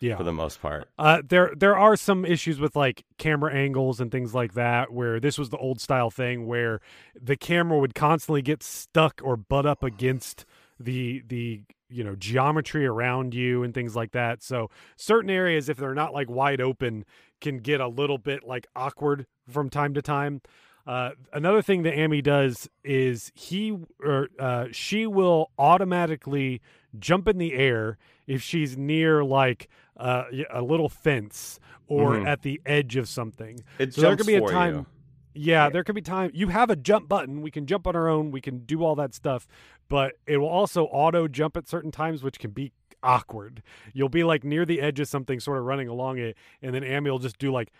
yeah. 0.00 0.16
for 0.16 0.24
the 0.24 0.32
most 0.32 0.60
part. 0.60 0.88
Uh, 0.98 1.22
there 1.26 1.52
there 1.56 1.76
are 1.76 1.96
some 1.96 2.24
issues 2.24 2.60
with 2.60 2.76
like 2.76 3.04
camera 3.18 3.52
angles 3.52 4.00
and 4.00 4.10
things 4.10 4.34
like 4.34 4.54
that 4.54 4.92
where 4.92 5.20
this 5.20 5.38
was 5.38 5.50
the 5.50 5.56
old 5.58 5.80
style 5.80 6.10
thing 6.10 6.46
where 6.46 6.80
the 7.20 7.36
camera 7.36 7.78
would 7.78 7.94
constantly 7.94 8.42
get 8.42 8.62
stuck 8.62 9.20
or 9.22 9.36
butt 9.36 9.66
up 9.66 9.82
against 9.82 10.44
the 10.78 11.22
the 11.26 11.62
you 11.88 12.04
know 12.04 12.14
geometry 12.14 12.86
around 12.86 13.34
you 13.34 13.62
and 13.62 13.74
things 13.74 13.96
like 13.96 14.12
that. 14.12 14.42
So 14.42 14.70
certain 14.96 15.30
areas 15.30 15.68
if 15.68 15.76
they're 15.76 15.94
not 15.94 16.12
like 16.12 16.28
wide 16.30 16.60
open 16.60 17.04
can 17.40 17.58
get 17.58 17.80
a 17.80 17.88
little 17.88 18.18
bit 18.18 18.44
like 18.44 18.66
awkward 18.74 19.26
from 19.48 19.70
time 19.70 19.94
to 19.94 20.02
time. 20.02 20.42
Uh, 20.88 21.10
another 21.34 21.60
thing 21.60 21.82
that 21.82 21.92
Amy 21.92 22.22
does 22.22 22.66
is 22.82 23.30
he 23.34 23.76
or 24.02 24.28
uh, 24.38 24.64
she 24.72 25.06
will 25.06 25.50
automatically 25.58 26.62
jump 26.98 27.28
in 27.28 27.36
the 27.36 27.52
air 27.52 27.98
if 28.26 28.40
she's 28.42 28.74
near 28.78 29.22
like 29.22 29.68
uh, 29.98 30.24
a 30.50 30.62
little 30.62 30.88
fence 30.88 31.60
or 31.88 32.12
Mhm. 32.14 32.26
at 32.26 32.40
the 32.40 32.58
edge 32.64 32.96
of 32.96 33.06
something. 33.06 33.60
It 33.78 33.92
So 33.92 34.00
there 34.00 34.16
could 34.16 34.26
be 34.26 34.36
a 34.36 34.40
time. 34.40 34.74
you. 34.74 34.86
Yeah, 35.34 35.68
there 35.68 35.84
could 35.84 35.94
be 35.94 36.00
time. 36.00 36.30
You 36.32 36.48
have 36.48 36.70
a 36.70 36.76
jump 36.76 37.06
button. 37.06 37.42
We 37.42 37.50
can 37.50 37.66
jump 37.66 37.86
on 37.86 37.94
our 37.94 38.08
own. 38.08 38.30
We 38.30 38.40
can 38.40 38.60
do 38.60 38.82
all 38.82 38.94
that 38.96 39.12
stuff, 39.14 39.46
but 39.90 40.14
it 40.26 40.38
will 40.38 40.48
also 40.48 40.84
auto 40.86 41.28
jump 41.28 41.56
at 41.56 41.68
certain 41.68 41.90
times, 41.90 42.22
which 42.22 42.38
can 42.38 42.50
be 42.50 42.72
awkward. 43.02 43.62
You'll 43.92 44.08
be 44.08 44.24
like 44.24 44.44
near 44.44 44.64
the 44.64 44.80
edge 44.80 45.00
of 45.00 45.08
something, 45.08 45.40
sort 45.40 45.58
of 45.58 45.64
running 45.64 45.88
along 45.88 46.18
it, 46.18 46.36
and 46.62 46.74
then 46.74 46.84
Amy 46.84 47.10
will 47.10 47.18
just 47.18 47.38
do 47.38 47.50
like 47.52 47.72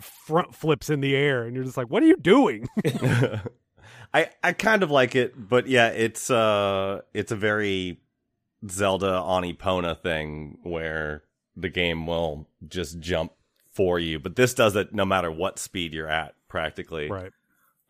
front 0.00 0.54
flips 0.54 0.90
in 0.90 1.00
the 1.00 1.14
air, 1.16 1.44
and 1.44 1.54
you're 1.54 1.64
just 1.64 1.76
like, 1.76 1.88
"What 1.90 2.02
are 2.02 2.06
you 2.06 2.16
doing?" 2.16 2.68
I 4.14 4.30
I 4.42 4.52
kind 4.52 4.82
of 4.82 4.90
like 4.90 5.14
it, 5.14 5.48
but 5.48 5.66
yeah, 5.66 5.88
it's 5.88 6.30
uh 6.30 7.02
it's 7.12 7.32
a 7.32 7.36
very 7.36 8.00
Zelda 8.68 9.12
on 9.14 9.42
Epona 9.44 10.00
thing 10.00 10.58
where 10.62 11.24
the 11.56 11.68
game 11.68 12.06
will 12.06 12.48
just 12.66 12.98
jump 13.00 13.32
for 13.70 13.98
you, 13.98 14.18
but 14.18 14.36
this 14.36 14.54
does 14.54 14.76
it 14.76 14.92
no 14.94 15.04
matter 15.04 15.30
what 15.30 15.58
speed 15.58 15.92
you're 15.94 16.08
at, 16.08 16.34
practically. 16.48 17.08
right. 17.08 17.32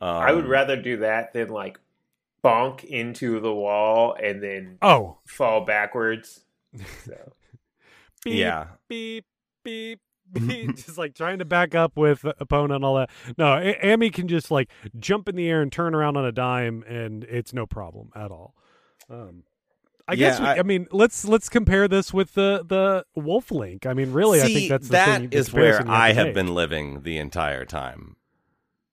Um, 0.00 0.09
i 0.09 0.31
would 0.31 0.46
rather 0.46 0.81
do 0.81 0.98
that 0.98 1.33
than 1.33 1.48
like 1.48 1.81
bonk 2.44 2.85
into 2.85 3.40
the 3.40 3.52
wall 3.52 4.14
and 4.22 4.40
then 4.40 4.78
Oh, 4.81 5.18
fall 5.26 5.64
backwards 5.64 6.44
so 7.04 7.33
beep, 8.24 8.35
Yeah. 8.38 8.66
beep, 8.88 9.24
beep, 9.64 10.00
beep. 10.33 10.76
just 10.76 10.98
like 10.98 11.14
trying 11.14 11.38
to 11.38 11.44
back 11.44 11.74
up 11.74 11.96
with 11.96 12.22
Epona 12.22 12.76
and 12.76 12.85
all 12.85 12.96
that. 12.96 13.11
No, 13.37 13.54
A- 13.57 13.87
Amy 13.87 14.11
can 14.11 14.28
just 14.28 14.50
like 14.50 14.68
jump 14.98 15.28
in 15.28 15.37
the 15.37 15.48
air 15.48 15.62
and 15.62 15.72
turn 15.72 15.94
around 15.94 16.16
on 16.16 16.24
a 16.24 16.33
dime, 16.33 16.83
and 16.87 17.24
it's 17.24 17.52
no 17.52 17.66
problem 17.66 18.11
at 18.14 18.31
all. 18.31 18.54
Um, 19.11 19.44
I 20.07 20.12
Yeah, 20.14 20.31
guess 20.31 20.40
we, 20.40 20.46
I- 20.46 20.59
I, 20.59 20.62
mean 20.62 20.87
let's 20.90 21.24
let's 21.26 21.48
compare 21.48 21.87
this 21.88 22.12
with 22.14 22.35
the 22.35 22.64
the 22.66 23.04
Wolf 23.20 23.50
Link. 23.50 23.87
I 23.87 23.94
mean, 23.94 24.12
really, 24.12 24.40
I 24.42 24.46
think 24.46 24.68
that's 24.70 24.87
the 24.88 24.92
that 24.92 25.20
thing, 25.20 25.28
is 25.33 25.52
where 25.52 25.83
I 25.88 26.12
have 26.12 26.35
been 26.35 26.54
living 26.54 27.02
the 27.02 27.18
entire 27.18 27.64
time. 27.64 28.16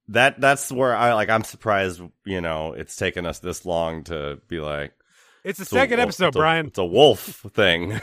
That 0.10 0.40
that's 0.40 0.72
where 0.72 0.96
I 0.96 1.14
like. 1.14 1.30
I'm 1.30 1.44
surprised. 1.44 2.02
You 2.26 2.40
know, 2.42 2.74
it's 2.74 2.96
taken 2.96 3.26
us 3.26 3.40
this 3.40 3.66
long 3.66 4.04
to 4.06 4.40
be 4.48 4.60
like. 4.60 4.94
It's 5.46 5.60
the 5.60 5.64
It's 5.64 5.72
a 5.72 5.76
second 5.76 5.98
wolf- 6.00 6.08
episode, 6.08 6.28
it's 6.28 6.36
a- 6.36 6.40
Brian. 6.40 6.66
It's 6.68 6.78
a 6.80 6.86
wolf 6.86 7.46
thing. 7.54 8.02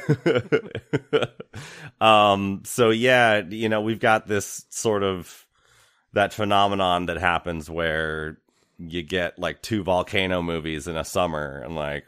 um. 2.00 2.62
So 2.64 2.90
yeah, 2.90 3.42
you 3.48 3.68
know, 3.68 3.80
we've 3.80 4.00
got 4.00 4.26
this 4.26 4.64
sort 4.70 5.02
of 5.02 5.46
that 6.12 6.32
phenomenon 6.32 7.06
that 7.06 7.18
happens 7.18 7.68
where 7.68 8.38
you 8.78 9.02
get 9.02 9.38
like 9.38 9.62
two 9.62 9.82
volcano 9.82 10.42
movies 10.42 10.86
in 10.88 10.96
a 10.96 11.04
summer, 11.04 11.60
and 11.64 11.74
like 11.76 12.04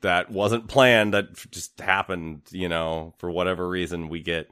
that 0.00 0.30
wasn't 0.30 0.68
planned. 0.68 1.14
That 1.14 1.32
just 1.50 1.80
happened. 1.80 2.42
You 2.50 2.68
know, 2.68 3.14
for 3.18 3.30
whatever 3.30 3.68
reason, 3.68 4.08
we 4.08 4.20
get 4.20 4.50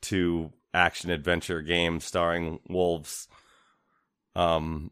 two 0.00 0.50
action 0.74 1.10
adventure 1.10 1.62
games 1.62 2.04
starring 2.04 2.58
wolves. 2.68 3.28
Um. 4.34 4.90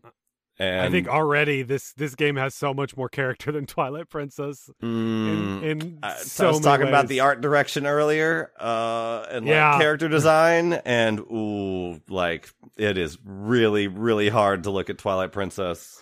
And 0.59 0.87
I 0.87 0.91
think 0.91 1.07
already 1.07 1.63
this 1.63 1.93
this 1.93 2.15
game 2.15 2.37
has 2.37 2.55
so 2.55 2.73
much 2.73 2.97
more 2.97 3.09
character 3.09 3.53
than 3.53 3.67
Twilight 3.67 4.09
Princess. 4.09 4.71
Mm, 4.83 5.63
in, 5.63 5.65
in 5.65 5.99
I, 6.03 6.15
so 6.17 6.45
I 6.45 6.49
was 6.49 6.57
many 6.57 6.65
talking 6.65 6.89
about 6.89 7.09
the 7.09 7.21
art 7.21 7.41
direction 7.43 7.87
earlier, 7.87 8.51
uh, 8.59 9.27
and 9.31 9.47
Yeah. 9.47 9.71
like 9.73 9.81
character 9.81 10.09
design, 10.09 10.73
and 10.73 11.21
ooh, 11.21 12.01
like 12.09 12.49
it 12.77 12.97
is 12.97 13.19
really, 13.25 13.87
really 13.87 14.29
hard 14.31 14.63
to 14.65 14.71
look 14.71 14.89
at 14.89 14.97
Twilight 14.99 15.33
Princess. 15.33 16.01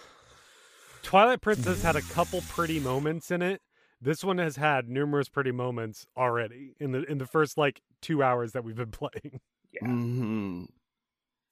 Twilight 1.03 1.41
Princess 1.41 1.83
had 1.83 1.97
a 1.97 2.03
couple 2.03 2.41
pretty 2.49 2.81
moments 2.81 3.31
in 3.31 3.43
it. 3.43 3.61
This 4.01 4.23
one 4.23 4.39
has 4.39 4.57
had 4.57 4.89
numerous 4.89 5.29
pretty 5.29 5.51
moments 5.53 6.07
already 6.17 6.75
in 6.79 6.93
the 6.93 7.03
in 7.11 7.19
the 7.19 7.27
first 7.27 7.57
like 7.59 7.81
two 8.03 8.23
hours 8.23 8.53
that 8.53 8.63
we've 8.65 8.77
been 8.77 8.91
playing. 8.93 9.41
yeah 9.73 9.87
hmm 9.89 10.65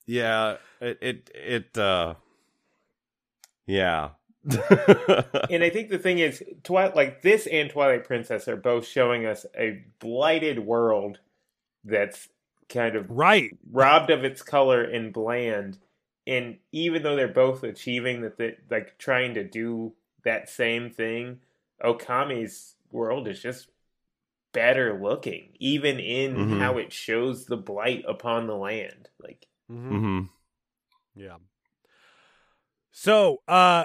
Yeah, 0.06 0.56
it, 0.80 0.98
it, 1.00 1.30
it, 1.34 1.78
uh, 1.78 2.14
yeah. 3.66 4.10
and 4.44 5.62
I 5.62 5.70
think 5.70 5.88
the 5.90 5.98
thing 6.02 6.18
is, 6.18 6.42
Twilight, 6.64 6.96
like 6.96 7.22
this 7.22 7.46
and 7.46 7.70
Twilight 7.70 8.04
Princess 8.04 8.48
are 8.48 8.56
both 8.56 8.86
showing 8.86 9.24
us 9.24 9.46
a 9.56 9.84
blighted 10.00 10.58
world 10.58 11.20
that's 11.84 12.28
kind 12.68 12.96
of 12.96 13.06
Right. 13.10 13.56
robbed 13.70 14.10
of 14.10 14.24
its 14.24 14.42
color 14.42 14.82
and 14.82 15.12
bland. 15.12 15.78
And 16.26 16.58
even 16.72 17.02
though 17.02 17.14
they're 17.16 17.28
both 17.28 17.62
achieving 17.62 18.22
that, 18.22 18.36
they 18.36 18.56
like 18.70 18.98
trying 18.98 19.34
to 19.34 19.44
do 19.44 19.92
that 20.24 20.48
same 20.48 20.90
thing, 20.90 21.40
Okami's 21.84 22.74
world 22.90 23.28
is 23.28 23.40
just 23.40 23.68
better 24.52 25.00
looking, 25.00 25.50
even 25.58 25.98
in 25.98 26.34
Mhm. 26.36 26.58
how 26.58 26.78
it 26.78 26.92
shows 26.92 27.46
the 27.46 27.56
blight 27.56 28.04
upon 28.06 28.46
the 28.46 28.56
land. 28.56 29.08
Like, 29.20 29.46
Mm-hmm. 29.70 29.98
hmm 29.98 30.20
Yeah. 31.14 31.36
So, 32.92 33.38
uh 33.48 33.84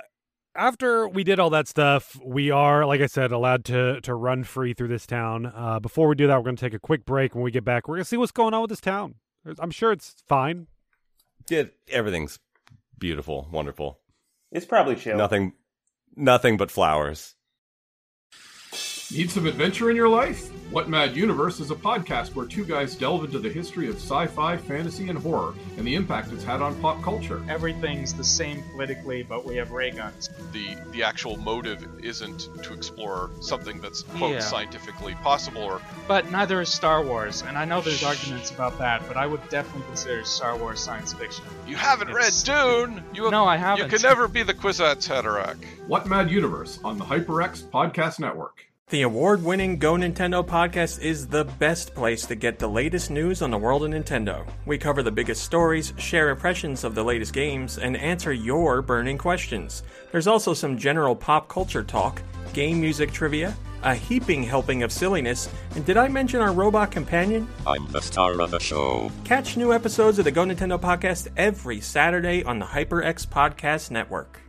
after 0.56 1.08
we 1.08 1.24
did 1.24 1.40
all 1.40 1.52
that 1.52 1.68
stuff, 1.68 2.20
we 2.26 2.50
are, 2.50 2.84
like 2.84 3.00
I 3.00 3.06
said, 3.06 3.32
allowed 3.32 3.64
to 3.66 4.02
to 4.02 4.14
run 4.16 4.44
free 4.44 4.74
through 4.74 4.88
this 4.90 5.08
town. 5.08 5.46
Uh 5.56 5.80
before 5.80 6.08
we 6.08 6.16
do 6.16 6.28
that, 6.28 6.36
we're 6.38 6.44
going 6.44 6.56
to 6.56 6.66
take 6.66 6.74
a 6.74 6.80
quick 6.80 7.06
break. 7.06 7.34
When 7.36 7.44
we 7.44 7.52
get 7.52 7.64
back, 7.64 7.88
we're 7.88 7.96
going 7.96 8.04
to 8.04 8.10
see 8.10 8.18
what's 8.18 8.32
going 8.32 8.54
on 8.54 8.62
with 8.62 8.70
this 8.70 8.82
town. 8.82 9.16
I'm 9.60 9.72
sure 9.72 9.92
it's 9.94 10.16
fine. 10.28 10.68
Yeah, 11.50 11.64
everything's 11.90 12.38
beautiful, 13.00 13.48
wonderful. 13.52 14.00
it's 14.52 14.66
probably 14.66 14.96
chill. 14.96 15.18
Nothing, 15.18 15.54
nothing 16.18 16.58
but 16.58 16.70
flowers. 16.70 17.36
Need 19.12 19.32
some 19.32 19.46
adventure 19.48 19.90
in 19.90 19.96
your 19.96 20.10
life? 20.10 20.50
What 20.70 20.90
Mad 20.90 21.16
Universe 21.16 21.62
is 21.62 21.72
a 21.72 21.76
podcast 21.76 22.36
where 22.36 22.46
two 22.46 22.66
guys 22.66 22.94
delve 22.94 23.24
into 23.24 23.40
the 23.40 23.48
history 23.50 23.88
of 23.88 23.96
sci 23.96 24.28
fi, 24.28 24.58
fantasy, 24.58 25.08
and 25.08 25.18
horror 25.18 25.54
and 25.78 25.88
the 25.88 25.96
impact 25.96 26.34
it's 26.34 26.44
had 26.44 26.62
on 26.62 26.76
pop 26.82 27.02
culture. 27.02 27.42
Everything's 27.48 28.14
the 28.14 28.24
same 28.24 28.62
politically, 28.74 29.24
but 29.24 29.46
we 29.46 29.56
have 29.56 29.72
ray 29.72 29.92
guns. 29.92 30.30
The, 30.52 30.76
the 30.92 31.04
actual 31.04 31.38
motive 31.38 31.88
isn't 32.04 32.50
to 32.64 32.74
explore 32.74 33.32
something 33.40 33.80
that's, 33.80 34.02
quote, 34.04 34.34
Yeah. 34.34 34.40
scientifically 34.42 35.16
possible 35.24 35.64
or 35.64 35.82
But 36.06 36.30
neither 36.30 36.60
is 36.60 36.68
Star 36.68 37.02
Wars, 37.02 37.44
and 37.48 37.58
I 37.58 37.64
know 37.64 37.80
there's 37.80 38.04
arguments 38.04 38.52
about 38.52 38.78
that, 38.80 39.08
but 39.08 39.16
I 39.16 39.26
would 39.26 39.48
definitely 39.48 39.88
consider 39.88 40.26
Star 40.26 40.58
Wars 40.58 40.82
science 40.82 41.14
fiction. 41.14 41.46
You 41.66 41.78
haven't 41.78 42.10
It's- 42.10 42.46
read 42.46 42.56
Dune! 42.90 43.04
You 43.14 43.32
No, 43.32 43.46
I 43.46 43.56
haven't. 43.56 43.86
You 43.86 43.90
can 43.90 44.02
never 44.02 44.28
be 44.28 44.44
the 44.44 44.54
Kwisatz 44.54 45.08
Haderach. 45.08 45.56
What 45.88 46.08
Mad 46.08 46.30
Universe 46.30 46.80
on 46.84 46.98
the 46.98 47.06
HyperX 47.06 47.64
Podcast 47.64 48.20
Network. 48.20 48.66
The 48.90 49.02
award 49.02 49.44
winning 49.44 49.80
Go 49.80 49.96
Nintendo 49.96 50.48
podcast 50.48 51.02
is 51.02 51.28
the 51.28 51.44
best 51.44 51.94
place 51.94 52.26
to 52.26 52.36
get 52.36 52.58
the 52.58 52.70
latest 52.70 53.12
news 53.12 53.42
on 53.42 53.52
the 53.52 53.58
world 53.58 53.84
of 53.84 53.92
Nintendo. 53.92 54.50
We 54.66 54.78
cover 54.78 55.04
the 55.04 55.12
biggest 55.12 55.44
stories, 55.44 55.92
share 55.98 56.30
impressions 56.30 56.86
of 56.86 56.96
the 56.96 57.04
latest 57.04 57.34
games, 57.34 57.80
and 57.80 57.98
answer 57.98 58.32
your 58.32 58.82
burning 58.82 59.18
questions. 59.18 59.84
There's 60.14 60.26
also 60.26 60.54
some 60.54 60.78
general 60.78 61.18
pop 61.18 61.50
culture 61.50 61.84
talk, 61.84 62.22
game 62.54 62.80
music 62.80 63.12
trivia, 63.12 63.54
a 63.84 63.94
heaping 63.94 64.42
helping 64.42 64.84
of 64.84 64.94
silliness, 64.94 65.50
and 65.76 65.86
did 65.86 65.98
I 65.98 66.08
mention 66.08 66.40
our 66.40 66.54
robot 66.54 66.90
companion? 66.90 67.46
I'm 67.68 67.92
the 67.92 68.00
star 68.00 68.40
of 68.40 68.52
the 68.52 68.60
show. 68.62 69.12
Catch 69.26 69.58
new 69.58 69.74
episodes 69.74 70.18
of 70.18 70.24
the 70.24 70.32
Go 70.32 70.46
Nintendo 70.46 70.80
podcast 70.80 71.28
every 71.36 71.82
Saturday 71.82 72.42
on 72.42 72.60
the 72.60 72.66
HyperX 72.66 73.28
Podcast 73.28 73.92
Network. 73.92 74.40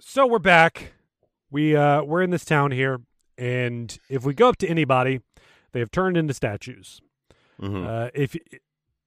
So 0.00 0.26
we're 0.26 0.38
back. 0.38 0.94
We 1.52 1.76
uh 1.76 2.02
we're 2.02 2.22
in 2.22 2.30
this 2.30 2.44
town 2.44 2.70
here, 2.72 3.00
and 3.36 3.96
if 4.08 4.24
we 4.24 4.34
go 4.34 4.48
up 4.48 4.56
to 4.58 4.66
anybody, 4.68 5.20
they 5.72 5.80
have 5.80 5.90
turned 5.90 6.16
into 6.16 6.34
statues. 6.34 7.00
Mhm. 7.60 7.86
Uh, 7.86 8.10
if 8.14 8.34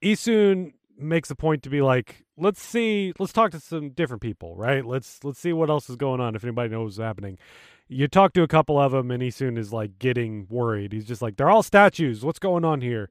Issun 0.02 0.74
makes 0.98 1.30
a 1.32 1.36
point 1.36 1.64
to 1.64 1.70
be 1.70 1.82
like, 1.82 2.24
let's 2.38 2.62
see, 2.62 3.12
let's 3.20 3.34
talk 3.34 3.52
to 3.52 3.60
some 3.60 3.90
different 3.90 4.22
people, 4.22 4.56
right? 4.56 4.86
Let's 4.86 5.24
let's 5.24 5.40
see 5.40 5.54
what 5.54 5.70
else 5.70 5.90
is 5.90 5.96
going 5.96 6.22
on. 6.22 6.36
If 6.36 6.44
anybody 6.44 6.70
knows 6.70 6.98
what's 7.00 7.06
happening, 7.06 7.38
you 7.88 8.08
talk 8.08 8.34
to 8.34 8.44
a 8.44 8.48
couple 8.48 8.80
of 8.80 8.92
them, 8.92 9.10
and 9.12 9.22
Issun 9.24 9.58
is 9.58 9.74
like 9.74 9.98
getting 10.00 10.48
worried. 10.50 10.94
He's 10.94 11.06
just 11.06 11.22
like, 11.22 11.38
they're 11.38 11.50
all 11.50 11.64
statues. 11.64 12.24
What's 12.24 12.40
going 12.40 12.64
on 12.64 12.82
here? 12.82 13.10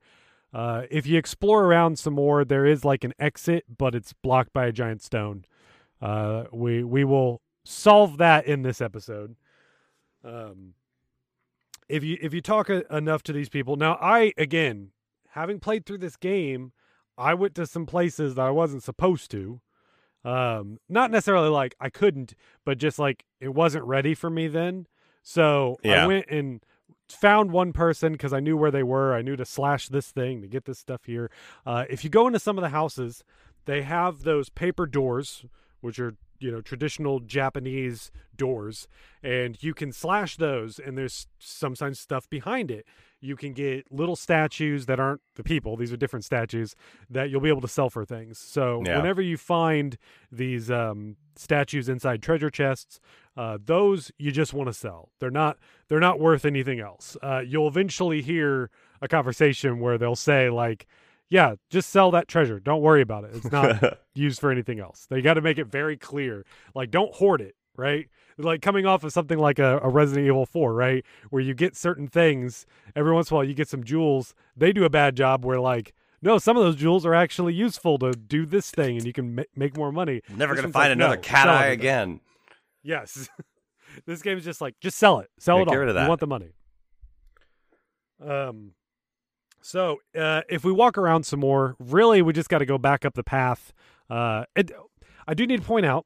Uh, 0.53 0.83
if 0.91 1.07
you 1.07 1.19
explore 1.19 1.65
around 1.65 1.99
some 1.99 2.15
more, 2.15 2.45
there 2.45 2.65
is 2.65 2.85
like 2.85 3.03
an 3.03 3.13
exit, 3.19 3.65
but 3.77 3.95
it's 3.97 4.13
blocked 4.13 4.53
by 4.53 4.67
a 4.67 4.73
giant 4.73 5.03
stone. 5.03 5.45
Uh, 6.01 6.45
we 6.53 6.85
we 6.85 7.03
will 7.05 7.41
solve 7.65 8.19
that 8.19 8.47
in 8.47 8.63
this 8.63 8.81
episode. 8.81 9.37
Um, 10.23 10.75
if 11.89 12.03
you 12.03 12.17
if 12.21 12.33
you 12.33 12.41
talk 12.41 12.69
a, 12.69 12.85
enough 12.95 13.23
to 13.25 13.33
these 13.33 13.49
people, 13.49 13.77
now 13.77 13.99
I 14.01 14.33
again, 14.37 14.91
having 15.31 15.61
played 15.61 15.85
through 15.87 15.99
this 15.99 16.17
game, 16.17 16.73
I 17.19 17.35
went 17.35 17.55
to 17.57 17.67
some 17.67 17.87
places 17.87 18.35
that 18.35 18.47
I 18.47 18.51
wasn't 18.51 18.83
supposed 18.83 19.31
to. 19.33 19.61
Um, 20.25 20.79
not 20.89 21.11
necessarily 21.11 21.51
like 21.51 21.75
I 21.79 21.91
couldn't, 21.91 22.35
but 22.65 22.79
just 22.79 22.99
like 22.99 23.25
it 23.41 23.55
wasn't 23.55 23.85
ready 23.85 24.15
for 24.15 24.31
me 24.31 24.49
then. 24.49 24.87
So 25.23 25.77
Yeah. 25.83 26.05
I 26.05 26.07
went 26.07 26.27
and 26.31 26.65
found 27.09 27.53
one 27.53 27.73
person 27.75 28.13
because 28.13 28.33
I 28.33 28.41
knew 28.41 28.57
where 28.57 28.71
they 28.71 28.83
were. 28.83 29.15
I 29.15 29.21
knew 29.21 29.37
to 29.37 29.45
slash 29.45 29.89
this 29.89 30.11
thing 30.11 30.41
to 30.41 30.49
get 30.49 30.65
this 30.65 30.79
stuff 30.79 31.05
here. 31.05 31.31
Uh, 31.67 31.85
if 31.91 32.05
you 32.05 32.11
go 32.11 32.27
into 32.27 32.39
some 32.39 32.57
of 32.57 32.63
the 32.63 32.71
houses, 32.71 33.23
they 33.67 33.83
have 33.83 34.23
those 34.23 34.49
paper 34.49 34.87
doors, 34.87 35.45
which 35.85 35.99
are 35.99 36.15
you 36.41 36.51
know 36.51 36.61
traditional 36.61 37.21
Japanese 37.21 38.11
doors, 38.37 38.89
and 39.23 39.63
you 39.63 39.75
can 39.75 39.93
slash 39.93 40.37
those, 40.37 40.79
and 40.79 40.97
there's 40.99 41.27
sometimes 41.39 42.01
stuff 42.01 42.29
behind 42.29 42.71
it. 42.71 42.87
You 43.21 43.37
can 43.37 43.53
get 43.53 43.91
little 43.93 44.17
statues 44.17 44.87
that 44.87 44.99
aren't 44.99 45.21
the 45.37 45.45
people; 45.45 45.77
these 45.77 45.93
are 45.93 45.97
different 45.97 46.25
statues 46.25 46.75
that 47.11 47.31
you'll 47.31 47.41
be 47.41 47.49
able 47.49 47.61
to 47.61 47.69
sell 47.69 47.91
for 47.91 48.05
things. 48.05 48.39
So 48.39 48.83
Yeah. 48.85 48.97
whenever 48.97 49.23
you 49.23 49.37
find 49.37 49.97
these 50.33 50.71
um, 50.71 51.17
statues 51.37 51.89
inside 51.89 52.23
treasure 52.23 52.51
chests, 52.51 52.99
uh, 53.37 53.59
those 53.63 54.11
you 54.19 54.33
just 54.33 54.53
want 54.55 54.69
to 54.69 54.75
sell. 54.75 55.11
They're 55.21 55.31
not 55.31 55.59
they're 55.89 56.01
not 56.01 56.19
worth 56.19 56.45
anything 56.45 56.81
else. 56.81 57.17
Uh, 57.23 57.43
you'll 57.47 57.69
eventually 57.69 58.23
hear 58.23 58.71
a 59.01 59.09
conversation 59.09 59.81
where 59.81 59.99
they'll 59.99 60.17
say 60.17 60.49
like, 60.51 60.87
"Yeah, 61.29 61.55
just 61.71 61.91
sell 61.91 62.11
that 62.13 62.29
treasure. 62.29 62.61
Don't 62.61 62.83
worry 62.83 63.01
about 63.03 63.25
it. 63.25 63.33
It's 63.35 63.51
not 63.51 63.99
used 64.15 64.41
for 64.41 64.51
anything 64.51 64.81
else." 64.81 65.07
They 65.09 65.23
got 65.23 65.35
to 65.35 65.41
make 65.41 65.59
it 65.59 65.67
very 65.67 65.97
clear. 65.97 66.45
Like, 66.75 66.91
don't 66.91 67.15
hoard 67.15 67.41
it. 67.41 67.55
Right? 67.77 68.09
Like 68.39 68.63
coming 68.63 68.87
off 68.87 69.03
of 69.03 69.13
something 69.13 69.39
like 69.39 69.59
a, 69.59 69.81
a 69.83 69.89
Resident 69.89 70.27
Evil 70.29 70.47
4, 70.47 70.73
right? 70.73 71.05
Where 71.31 71.43
you 71.43 71.55
get 71.55 71.77
certain 71.77 72.07
things 72.07 72.67
every 72.95 73.13
once 73.13 73.31
in 73.31 73.35
a 73.35 73.37
while, 73.39 73.45
you 73.45 73.55
get 73.55 73.69
some 73.69 73.83
jewels. 73.83 74.33
They 74.57 74.73
do 74.73 74.85
a 74.85 74.91
bad 74.91 75.17
job 75.17 75.45
where 75.45 75.59
like. 75.61 75.93
No, 76.23 76.39
some 76.39 76.57
of 76.57 76.63
those 76.63 76.77
jewels 76.77 77.05
are 77.05 77.15
actually 77.15 77.53
useful 77.53 77.99
to 77.99 78.13
do 78.13 78.47
this 78.47 78.71
thing, 78.71 78.97
and 78.97 79.05
you 79.05 79.13
can 79.13 79.35
ma- 79.35 79.43
make 79.55 79.77
more 79.77 79.93
money. 79.93 80.23
Never 80.35 80.55
gonna 80.55 80.69
find 80.69 80.89
like, 80.89 80.93
another 80.93 81.17
no, 81.17 81.21
cat 81.23 81.49
eye 81.49 81.67
again. 81.67 82.21
Yes. 82.83 83.29
this 84.07 84.23
game 84.23 84.39
is 84.39 84.45
just 84.45 84.61
like 84.61 84.79
just 84.81 84.97
sell 84.97 85.19
it. 85.19 85.29
Sell 85.39 85.61
it 85.61 85.69
all. 85.69 85.77
rid 85.77 85.89
of 85.89 85.95
We 85.97 86.01
that. 86.01 86.09
want 86.09 86.21
the 86.21 86.27
money. 86.27 86.53
Um 88.25 88.73
so 89.67 89.99
uh 90.17 90.43
if 90.51 90.63
we 90.63 90.71
walk 90.73 90.99
around 90.99 91.25
some 91.25 91.41
more, 91.41 91.75
really 91.79 92.21
we 92.23 92.33
just 92.35 92.49
got 92.51 92.59
to 92.59 92.67
go 92.67 92.77
back 92.79 93.05
up 93.05 93.15
the 93.15 93.25
path. 93.25 93.73
Uh 94.11 94.45
it, 94.55 94.71
I 95.27 95.33
do 95.35 95.47
need 95.47 95.61
to 95.63 95.67
point 95.67 95.87
out 95.87 96.05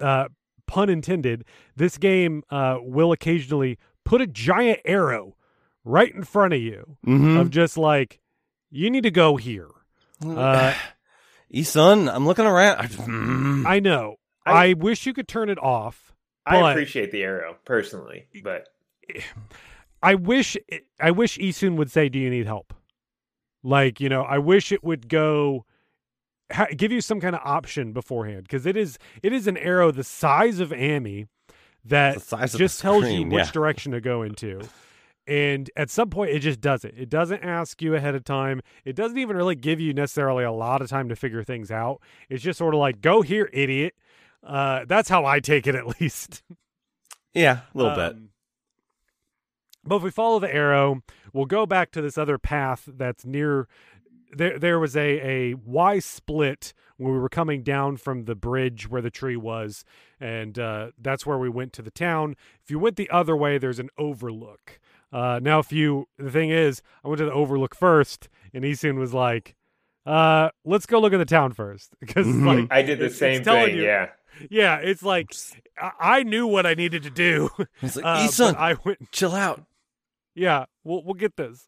uh 0.00 0.28
pun 0.66 0.88
intended, 0.88 1.44
this 1.74 1.98
game 1.98 2.42
uh 2.50 2.78
will 2.80 3.10
occasionally 3.12 3.78
put 4.04 4.20
a 4.20 4.26
giant 4.26 4.80
arrow 4.84 5.36
right 5.84 6.14
in 6.14 6.22
front 6.24 6.54
of 6.54 6.60
you 6.60 6.96
Mhm. 7.04 7.40
of 7.40 7.50
just 7.50 7.76
like 7.76 8.20
you 8.70 8.90
need 8.90 9.02
to 9.02 9.10
go 9.10 9.36
here. 9.36 9.68
Uh 10.24 10.72
Issun, 11.52 12.12
I'm 12.12 12.26
looking 12.26 12.44
around. 12.46 12.78
I, 12.78 12.86
mm. 12.86 13.82
Know. 13.82 14.16
I, 14.44 14.68
I- 14.68 14.72
wish 14.74 15.06
you 15.06 15.12
could 15.14 15.28
turn 15.28 15.48
it 15.48 15.58
off. 15.58 16.12
I 16.44 16.70
appreciate 16.72 17.10
the 17.10 17.22
arrow 17.24 17.56
personally, 17.64 18.28
but 18.44 18.68
I 20.02 20.14
wish 20.14 20.56
I 21.00 21.10
wish 21.10 21.38
Issun 21.38 21.76
would 21.76 21.90
say, 21.90 22.08
"Do 22.08 22.18
you 22.18 22.30
need 22.30 22.46
help?" 22.46 22.74
Like 23.62 24.00
you 24.00 24.08
know, 24.08 24.22
I 24.22 24.38
wish 24.38 24.72
it 24.72 24.84
would 24.84 25.08
go 25.08 25.64
ha- 26.52 26.68
give 26.76 26.92
you 26.92 27.00
some 27.00 27.20
kind 27.20 27.34
of 27.34 27.42
option 27.44 27.92
beforehand 27.92 28.42
because 28.42 28.66
it 28.66 28.76
is 28.76 28.98
it 29.22 29.32
is 29.32 29.46
an 29.46 29.56
arrow 29.56 29.90
the 29.90 30.04
size 30.04 30.60
of 30.60 30.72
Amy 30.72 31.26
that 31.84 32.22
just 32.56 32.80
tells 32.80 33.08
you 33.08 33.26
which 33.26 33.46
yeah. 33.46 33.52
direction 33.52 33.92
to 33.92 34.00
go 34.00 34.22
into. 34.22 34.60
And 35.28 35.68
at 35.76 35.90
some 35.90 36.08
point, 36.08 36.30
it 36.30 36.38
just 36.38 36.60
does 36.60 36.84
it. 36.84 36.94
It 36.96 37.08
doesn't 37.08 37.42
ask 37.42 37.82
you 37.82 37.96
ahead 37.96 38.14
of 38.14 38.22
time. 38.22 38.60
It 38.84 38.94
doesn't 38.94 39.18
even 39.18 39.36
really 39.36 39.56
give 39.56 39.80
you 39.80 39.92
necessarily 39.92 40.44
a 40.44 40.52
lot 40.52 40.82
of 40.82 40.88
time 40.88 41.08
to 41.08 41.16
figure 41.16 41.42
things 41.42 41.72
out. 41.72 42.00
It's 42.28 42.44
just 42.44 42.58
sort 42.58 42.74
of 42.74 42.80
like, 42.80 43.00
"Go 43.00 43.22
here, 43.22 43.50
idiot." 43.52 43.94
Uh, 44.44 44.84
that's 44.86 45.08
how 45.08 45.24
I 45.24 45.40
take 45.40 45.66
it, 45.66 45.74
at 45.74 45.86
least. 46.00 46.44
yeah, 47.34 47.60
a 47.74 47.78
little 47.78 47.96
bit. 47.96 48.16
But 49.86 49.96
if 49.96 50.02
we 50.02 50.10
follow 50.10 50.38
the 50.38 50.52
arrow, 50.52 51.02
we'll 51.32 51.46
go 51.46 51.66
back 51.66 51.90
to 51.92 52.02
this 52.02 52.18
other 52.18 52.38
path 52.38 52.88
that's 52.92 53.24
near. 53.24 53.68
There, 54.32 54.58
there 54.58 54.78
was 54.80 54.96
a 54.96 55.20
a 55.50 55.54
Y 55.54 55.98
split 56.00 56.72
when 56.96 57.12
we 57.12 57.18
were 57.18 57.28
coming 57.28 57.62
down 57.62 57.96
from 57.96 58.24
the 58.24 58.34
bridge 58.34 58.88
where 58.88 59.00
the 59.02 59.10
tree 59.10 59.36
was, 59.36 59.84
and 60.18 60.58
uh, 60.58 60.90
that's 61.00 61.24
where 61.24 61.38
we 61.38 61.48
went 61.48 61.72
to 61.74 61.82
the 61.82 61.90
town. 61.92 62.34
If 62.64 62.70
you 62.70 62.78
went 62.78 62.96
the 62.96 63.08
other 63.10 63.36
way, 63.36 63.56
there's 63.58 63.78
an 63.78 63.90
overlook. 63.96 64.80
Uh, 65.12 65.38
now, 65.42 65.60
if 65.60 65.72
you 65.72 66.08
the 66.18 66.30
thing 66.30 66.50
is, 66.50 66.82
I 67.04 67.08
went 67.08 67.18
to 67.18 67.24
the 67.24 67.32
overlook 67.32 67.74
first, 67.76 68.28
and 68.52 68.64
Issun 68.64 68.98
was 68.98 69.14
like, 69.14 69.54
uh, 70.04 70.50
"Let's 70.64 70.86
go 70.86 70.98
look 70.98 71.12
at 71.12 71.18
the 71.18 71.24
town 71.24 71.52
first 71.52 71.92
because 72.00 72.26
Mhm. 72.26 72.46
like 72.62 72.66
I 72.72 72.82
did 72.82 72.98
the 72.98 73.04
it's- 73.06 73.12
it's 73.12 73.18
same 73.20 73.44
telling 73.44 73.66
thing. 73.66 73.76
you- 73.76 73.84
Yeah, 73.84 74.08
yeah, 74.50 74.76
it's 74.78 75.04
like 75.04 75.32
I, 75.80 75.92
I 76.00 76.22
knew 76.24 76.46
what 76.48 76.66
I 76.66 76.74
needed 76.74 77.04
to 77.04 77.10
do. 77.10 77.48
It's 77.80 77.94
like, 77.94 78.04
Uh, 78.04 78.26
but 78.26 78.30
Issun, 78.30 78.56
I 78.56 78.74
went 78.84 79.12
chill 79.12 79.34
out. 79.36 79.62
Yeah, 80.36 80.66
we'll 80.84 81.02
we'll 81.02 81.14
get 81.14 81.36
this. 81.36 81.66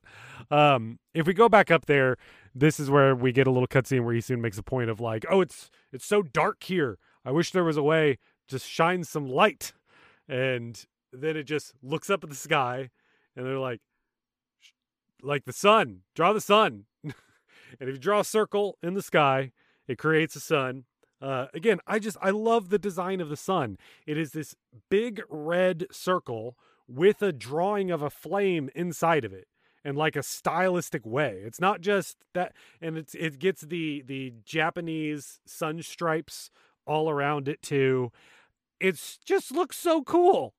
Um, 0.50 0.98
if 1.14 1.26
we 1.26 1.32
go 1.32 1.48
back 1.48 1.70
up 1.70 1.86
there, 1.86 2.18
this 2.54 2.78
is 2.78 2.90
where 2.90 3.14
we 3.14 3.32
get 3.32 3.46
a 3.46 3.50
little 3.50 3.66
cutscene 3.66 4.04
where 4.04 4.14
Issun 4.14 4.40
makes 4.40 4.58
a 4.58 4.62
point 4.62 4.90
of 4.90 5.00
like, 5.00 5.24
"Oh, 5.30 5.40
it's 5.40 5.70
it's 5.90 6.04
so 6.04 6.22
dark 6.22 6.62
here. 6.62 6.98
I 7.24 7.30
wish 7.30 7.50
there 7.50 7.64
was 7.64 7.78
a 7.78 7.82
way 7.82 8.18
to 8.48 8.58
shine 8.58 9.04
some 9.04 9.26
light." 9.26 9.72
And 10.28 10.84
then 11.12 11.34
it 11.38 11.44
just 11.44 11.72
looks 11.82 12.10
up 12.10 12.22
at 12.22 12.28
the 12.28 12.36
sky, 12.36 12.90
and 13.34 13.46
they're 13.46 13.58
like, 13.58 13.80
"Like 15.22 15.46
the 15.46 15.52
sun. 15.54 16.02
Draw 16.14 16.34
the 16.34 16.40
sun." 16.40 16.84
and 17.02 17.14
if 17.80 17.88
you 17.88 17.98
draw 17.98 18.20
a 18.20 18.24
circle 18.24 18.76
in 18.82 18.92
the 18.92 19.02
sky, 19.02 19.52
it 19.88 19.96
creates 19.96 20.36
a 20.36 20.40
sun. 20.40 20.84
Uh, 21.22 21.46
again, 21.54 21.80
I 21.86 21.98
just 21.98 22.18
I 22.20 22.30
love 22.30 22.68
the 22.68 22.78
design 22.78 23.22
of 23.22 23.30
the 23.30 23.36
sun. 23.36 23.78
It 24.06 24.18
is 24.18 24.32
this 24.32 24.54
big 24.90 25.22
red 25.30 25.86
circle 25.90 26.58
with 26.88 27.22
a 27.22 27.32
drawing 27.32 27.90
of 27.90 28.02
a 28.02 28.10
flame 28.10 28.70
inside 28.74 29.24
of 29.24 29.32
it 29.32 29.46
in 29.84 29.94
like 29.94 30.16
a 30.16 30.22
stylistic 30.22 31.06
way. 31.06 31.40
It's 31.44 31.60
not 31.60 31.80
just 31.80 32.16
that 32.34 32.54
and 32.80 32.96
it's 32.96 33.14
it 33.14 33.38
gets 33.38 33.62
the 33.62 34.02
the 34.06 34.34
Japanese 34.44 35.40
sun 35.46 35.82
stripes 35.82 36.50
all 36.86 37.08
around 37.08 37.48
it 37.48 37.62
too. 37.62 38.10
It's 38.80 39.18
just 39.18 39.52
looks 39.52 39.76
so 39.76 40.02
cool. 40.02 40.54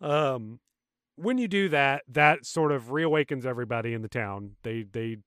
Um 0.00 0.60
when 1.16 1.36
you 1.36 1.48
do 1.48 1.68
that, 1.68 2.02
that 2.08 2.46
sort 2.46 2.72
of 2.72 2.84
reawakens 2.84 3.44
everybody 3.44 3.92
in 3.92 4.02
the 4.02 4.08
town. 4.08 4.52
They 4.62 4.82
they 4.82 5.18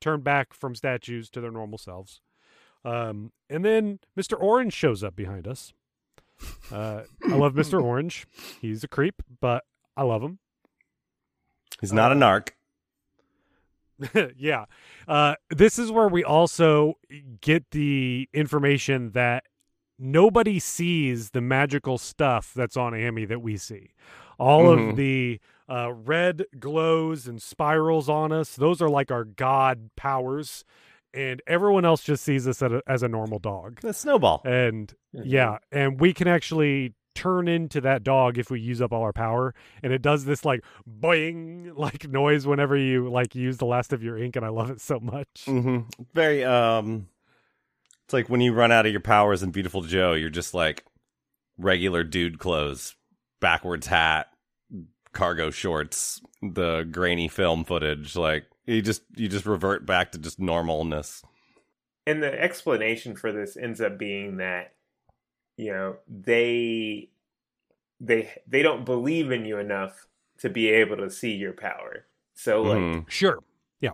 turn 0.00 0.20
back 0.22 0.52
from 0.54 0.74
statues 0.74 1.30
to 1.30 1.40
their 1.40 1.50
normal 1.50 1.78
selves. 1.78 2.20
Um, 2.84 3.32
and 3.48 3.64
then 3.64 4.00
Mr. 4.18 4.40
Orange 4.40 4.72
shows 4.72 5.04
up 5.04 5.14
behind 5.14 5.46
us. 5.46 5.72
Uh, 6.72 7.02
I 7.24 7.36
love 7.36 7.52
Mr. 7.52 7.82
Orange. 7.84 8.26
He's 8.60 8.82
a 8.82 8.88
creep, 8.88 9.22
but 9.40 9.64
I 10.00 10.04
love 10.04 10.22
him. 10.22 10.38
He's 11.82 11.92
not 11.92 12.10
a 12.10 12.14
narc. 12.14 12.52
yeah. 14.36 14.64
Uh, 15.06 15.34
this 15.50 15.78
is 15.78 15.92
where 15.92 16.08
we 16.08 16.24
also 16.24 16.94
get 17.42 17.70
the 17.72 18.26
information 18.32 19.10
that 19.10 19.44
nobody 19.98 20.58
sees 20.58 21.30
the 21.32 21.42
magical 21.42 21.98
stuff 21.98 22.52
that's 22.56 22.78
on 22.78 22.94
Amy 22.94 23.26
that 23.26 23.42
we 23.42 23.58
see. 23.58 23.90
All 24.38 24.64
Mhm. 24.64 24.90
of 24.90 24.96
the 24.96 25.38
uh, 25.68 25.92
red 25.92 26.46
glows 26.58 27.26
and 27.28 27.40
spirals 27.42 28.08
on 28.08 28.32
us, 28.32 28.56
those 28.56 28.80
are 28.80 28.88
like 28.88 29.10
our 29.10 29.24
god 29.24 29.90
powers. 29.96 30.64
And 31.12 31.42
everyone 31.46 31.84
else 31.84 32.02
just 32.02 32.24
sees 32.24 32.48
us 32.48 32.62
as 32.62 32.72
a, 32.72 32.82
as 32.86 33.02
a 33.02 33.08
normal 33.08 33.38
dog. 33.38 33.80
The 33.82 33.92
snowball. 33.92 34.40
And 34.46 34.94
yeah, 35.12 35.58
and 35.70 36.00
we 36.00 36.14
can 36.14 36.26
actually 36.26 36.94
turn 37.14 37.48
into 37.48 37.80
that 37.82 38.02
dog 38.02 38.38
if 38.38 38.50
we 38.50 38.60
use 38.60 38.80
up 38.80 38.92
all 38.92 39.02
our 39.02 39.12
power. 39.12 39.54
And 39.82 39.92
it 39.92 40.02
does 40.02 40.24
this 40.24 40.44
like 40.44 40.64
boing 40.88 41.72
like 41.76 42.08
noise 42.08 42.46
whenever 42.46 42.76
you 42.76 43.08
like 43.10 43.34
use 43.34 43.58
the 43.58 43.66
last 43.66 43.92
of 43.92 44.02
your 44.02 44.18
ink, 44.18 44.36
and 44.36 44.44
I 44.44 44.48
love 44.48 44.70
it 44.70 44.80
so 44.80 45.00
much. 45.00 45.44
hmm 45.44 45.80
Very 46.14 46.44
um 46.44 47.08
it's 48.04 48.12
like 48.12 48.28
when 48.28 48.40
you 48.40 48.52
run 48.52 48.72
out 48.72 48.86
of 48.86 48.92
your 48.92 49.00
powers 49.00 49.42
in 49.42 49.50
Beautiful 49.50 49.82
Joe, 49.82 50.14
you're 50.14 50.30
just 50.30 50.52
like 50.52 50.84
regular 51.58 52.02
dude 52.02 52.38
clothes, 52.38 52.96
backwards 53.40 53.86
hat, 53.86 54.28
cargo 55.12 55.50
shorts, 55.50 56.20
the 56.42 56.82
grainy 56.90 57.28
film 57.28 57.64
footage, 57.64 58.16
like 58.16 58.46
you 58.66 58.82
just 58.82 59.02
you 59.16 59.28
just 59.28 59.46
revert 59.46 59.86
back 59.86 60.12
to 60.12 60.18
just 60.18 60.40
normalness. 60.40 61.22
And 62.06 62.22
the 62.22 62.40
explanation 62.40 63.14
for 63.14 63.30
this 63.30 63.56
ends 63.56 63.80
up 63.80 63.98
being 63.98 64.38
that 64.38 64.74
you 65.56 65.72
know 65.72 65.96
they 66.08 67.08
they 68.00 68.30
they 68.46 68.62
don't 68.62 68.84
believe 68.84 69.30
in 69.30 69.44
you 69.44 69.58
enough 69.58 70.06
to 70.38 70.48
be 70.48 70.68
able 70.68 70.96
to 70.96 71.10
see 71.10 71.32
your 71.32 71.52
power. 71.52 72.06
So 72.34 72.62
like 72.62 72.78
Mhm. 72.78 73.10
Sure. 73.10 73.38
Yeah. 73.80 73.90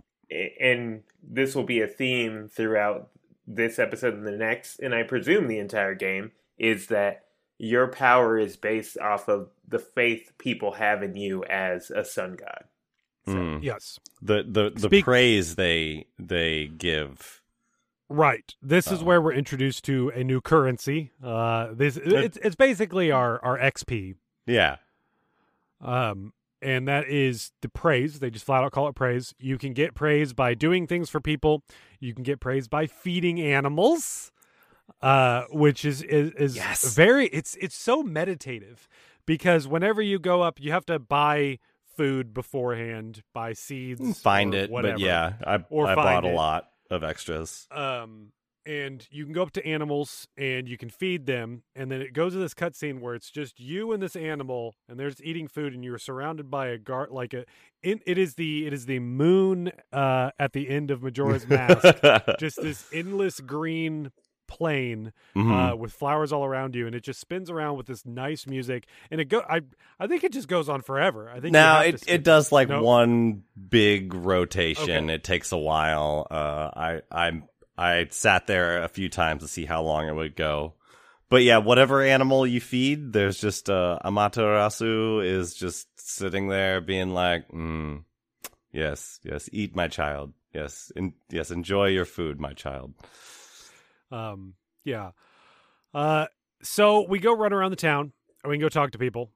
and 0.59 1.03
this 1.21 1.55
will 1.55 1.63
be 1.63 1.81
a 1.81 1.87
theme 1.87 2.47
throughout 2.49 3.09
this 3.45 3.79
episode 3.79 4.13
and 4.13 4.27
the 4.27 4.31
next, 4.37 4.79
and 4.79 4.93
I 4.93 5.03
presume 5.03 5.47
the 5.47 5.59
entire 5.59 5.95
game 5.95 6.31
is 6.57 6.87
that 6.87 7.25
your 7.57 7.87
power 7.87 8.37
is 8.37 8.55
based 8.57 8.97
off 8.99 9.27
of 9.29 9.49
the 9.67 9.79
faith 9.79 10.31
people 10.37 10.73
have 10.73 11.01
in 11.01 11.15
you 11.15 11.43
as 11.45 11.89
a 11.91 12.03
sun 12.05 12.35
god. 12.35 12.65
Mm. 13.27 13.61
Yes. 13.63 13.99
The 14.21 14.43
the 14.47 14.69
the 14.69 14.87
Speak- 14.87 15.05
praise 15.05 15.55
they 15.55 16.05
they 16.19 16.67
give. 16.67 17.41
Right. 18.09 18.55
This 18.61 18.89
is 18.91 19.01
Oh. 19.01 19.05
where 19.05 19.21
we're 19.21 19.33
introduced 19.33 19.83
to 19.85 20.09
a 20.09 20.23
new 20.23 20.39
currency. 20.41 21.11
Uh, 21.23 21.69
this 21.73 21.97
it's 21.97 22.37
it's 22.37 22.55
basically 22.55 23.11
our 23.11 23.43
our 23.43 23.57
XP. 23.57 24.15
Yeah. 24.45 24.77
Um, 25.81 26.33
and 26.61 26.87
that 26.87 27.07
is 27.07 27.51
the 27.61 27.69
praise. 27.69 28.19
They 28.19 28.29
just 28.29 28.45
flat 28.45 28.63
out 28.63 28.71
call 28.71 28.87
it 28.87 28.95
praise. 28.95 29.35
You 29.37 29.57
can 29.57 29.73
get 29.73 29.93
praise 29.93 30.33
by 30.33 30.53
doing 30.53 30.87
things 30.87 31.09
for 31.09 31.19
people. 31.19 31.63
You 31.99 32.13
can 32.13 32.23
get 32.23 32.39
praise 32.39 32.67
by 32.67 32.87
feeding 32.87 33.39
animals, 33.41 34.31
uh, 35.01 35.43
which 35.51 35.83
is 35.85 36.01
is, 36.01 36.31
is 36.31 36.55
Yes. 36.55 36.95
very. 36.95 37.27
It's 37.27 37.55
it's 37.55 37.75
so 37.75 38.01
meditative 38.03 38.87
because 39.25 39.67
whenever 39.67 40.01
you 40.01 40.17
go 40.17 40.41
up, 40.41 40.59
you 40.59 40.71
have 40.71 40.85
to 40.87 40.97
buy 40.97 41.59
food 41.95 42.33
beforehand, 42.33 43.21
buy 43.33 43.53
seeds, 43.53 44.21
Find 44.21 44.53
it, 44.53 44.69
whatever. 44.69 44.93
but 44.93 45.01
yeah, 45.01 45.33
I 45.45 45.55
I 45.55 45.57
find 45.57 45.95
bought 45.95 46.25
a 46.25 46.29
it. 46.29 46.35
lot 46.35 46.69
of 46.89 47.03
extras. 47.03 47.67
um 47.71 48.31
and 48.65 49.07
you 49.11 49.23
can 49.23 49.31
go 49.33 49.43
up 49.43 49.51
to 49.51 49.65
animals 49.65 50.27
and 50.37 50.67
you 50.67 50.77
can 50.77 50.89
feed 50.89 51.25
them 51.25 51.63
and 51.73 51.89
then 51.89 52.01
it 52.01 52.11
goes 52.11 52.33
to 52.33 52.39
this 52.39 52.53
cutscene 52.53 52.99
where 52.99 53.15
it's 53.15 53.31
just 53.31 53.59
you 53.61 53.93
and 53.93 54.03
this 54.03 54.15
animal 54.15 54.75
and 54.89 54.99
they're 54.99 55.09
just 55.09 55.23
eating 55.23 55.47
food 55.47 55.73
and 55.73 55.85
you're 55.85 55.97
surrounded 55.97 56.51
by 56.51 56.67
a 56.67 56.77
guard 56.77 57.09
like 57.09 57.33
a 57.33 57.45
it, 57.81 58.01
it 58.05 58.17
is 58.17 58.35
the 58.35 58.67
it 58.67 58.73
is 58.73 58.85
the 58.85 58.99
moon 58.99 59.71
uh 59.93 60.31
at 60.37 60.51
the 60.51 60.69
end 60.69 60.91
of 60.91 61.01
majora's 61.01 61.47
mask 61.47 61.95
just 62.39 62.61
this 62.61 62.85
endless 62.91 63.39
green 63.39 64.11
plain 64.47 65.11
uh 65.35 65.39
Mhm. 65.39 65.77
with 65.77 65.91
flowers 65.93 66.31
all 66.31 66.45
around 66.45 66.73
you 66.75 66.87
and 66.87 66.95
it 66.95 67.01
just 67.03 67.19
spins 67.19 67.49
around 67.49 67.77
with 67.77 67.85
this 67.87 68.05
nice 68.05 68.47
music 68.47 68.85
and 69.11 69.19
it 69.21 69.25
go 69.25 69.41
i 69.49 69.61
i 69.99 70.07
think 70.07 70.23
it 70.23 70.31
just 70.31 70.47
goes 70.47 70.69
on 70.69 70.81
forever 70.81 71.29
i 71.29 71.39
think 71.39 71.51
now 71.53 71.81
it, 71.81 72.03
it 72.07 72.23
does 72.23 72.51
like 72.51 72.69
No? 72.69 72.81
one 72.81 73.43
big 73.69 74.13
rotation. 74.13 75.05
Okay. 75.05 75.13
It 75.15 75.23
takes 75.23 75.51
a 75.51 75.57
while. 75.57 76.25
Uh, 76.31 76.69
I 76.75 77.01
I 77.11 77.41
I 77.77 78.07
sat 78.09 78.47
there 78.47 78.81
a 78.83 78.87
few 78.87 79.09
times 79.09 79.43
to 79.43 79.47
see 79.47 79.65
how 79.65 79.83
long 79.83 80.07
it 80.07 80.13
would 80.15 80.35
go. 80.35 80.73
But 81.29 81.43
yeah, 81.43 81.57
whatever 81.57 82.01
animal 82.01 82.47
you 82.47 82.61
feed, 82.61 83.11
there's 83.13 83.39
just 83.41 83.69
uh, 83.69 83.99
Amaterasu 84.05 85.23
is 85.25 85.53
just 85.53 85.87
sitting 85.99 86.47
there 86.47 86.79
being 86.81 87.13
like, 87.13 87.49
mm, 87.49 88.03
"Yes, 88.71 89.19
yes, 89.23 89.49
eat 89.51 89.75
my 89.75 89.87
child. 89.89 90.33
Yes, 90.53 90.91
en- 90.95 91.13
yes, 91.29 91.51
enjoy 91.51 91.87
your 91.87 92.05
food, 92.05 92.39
my 92.39 92.53
child." 92.53 92.93
Um, 94.11 94.53
yeah. 94.83 95.11
Uh, 95.93 96.27
so 96.61 97.05
we 97.07 97.19
go 97.19 97.33
run 97.35 97.53
around 97.53 97.71
the 97.71 97.77
town 97.77 98.11
and 98.43 98.49
we 98.49 98.57
can 98.57 98.61
go 98.61 98.69
talk 98.69 98.91
to 98.91 98.97
people. 98.97 99.31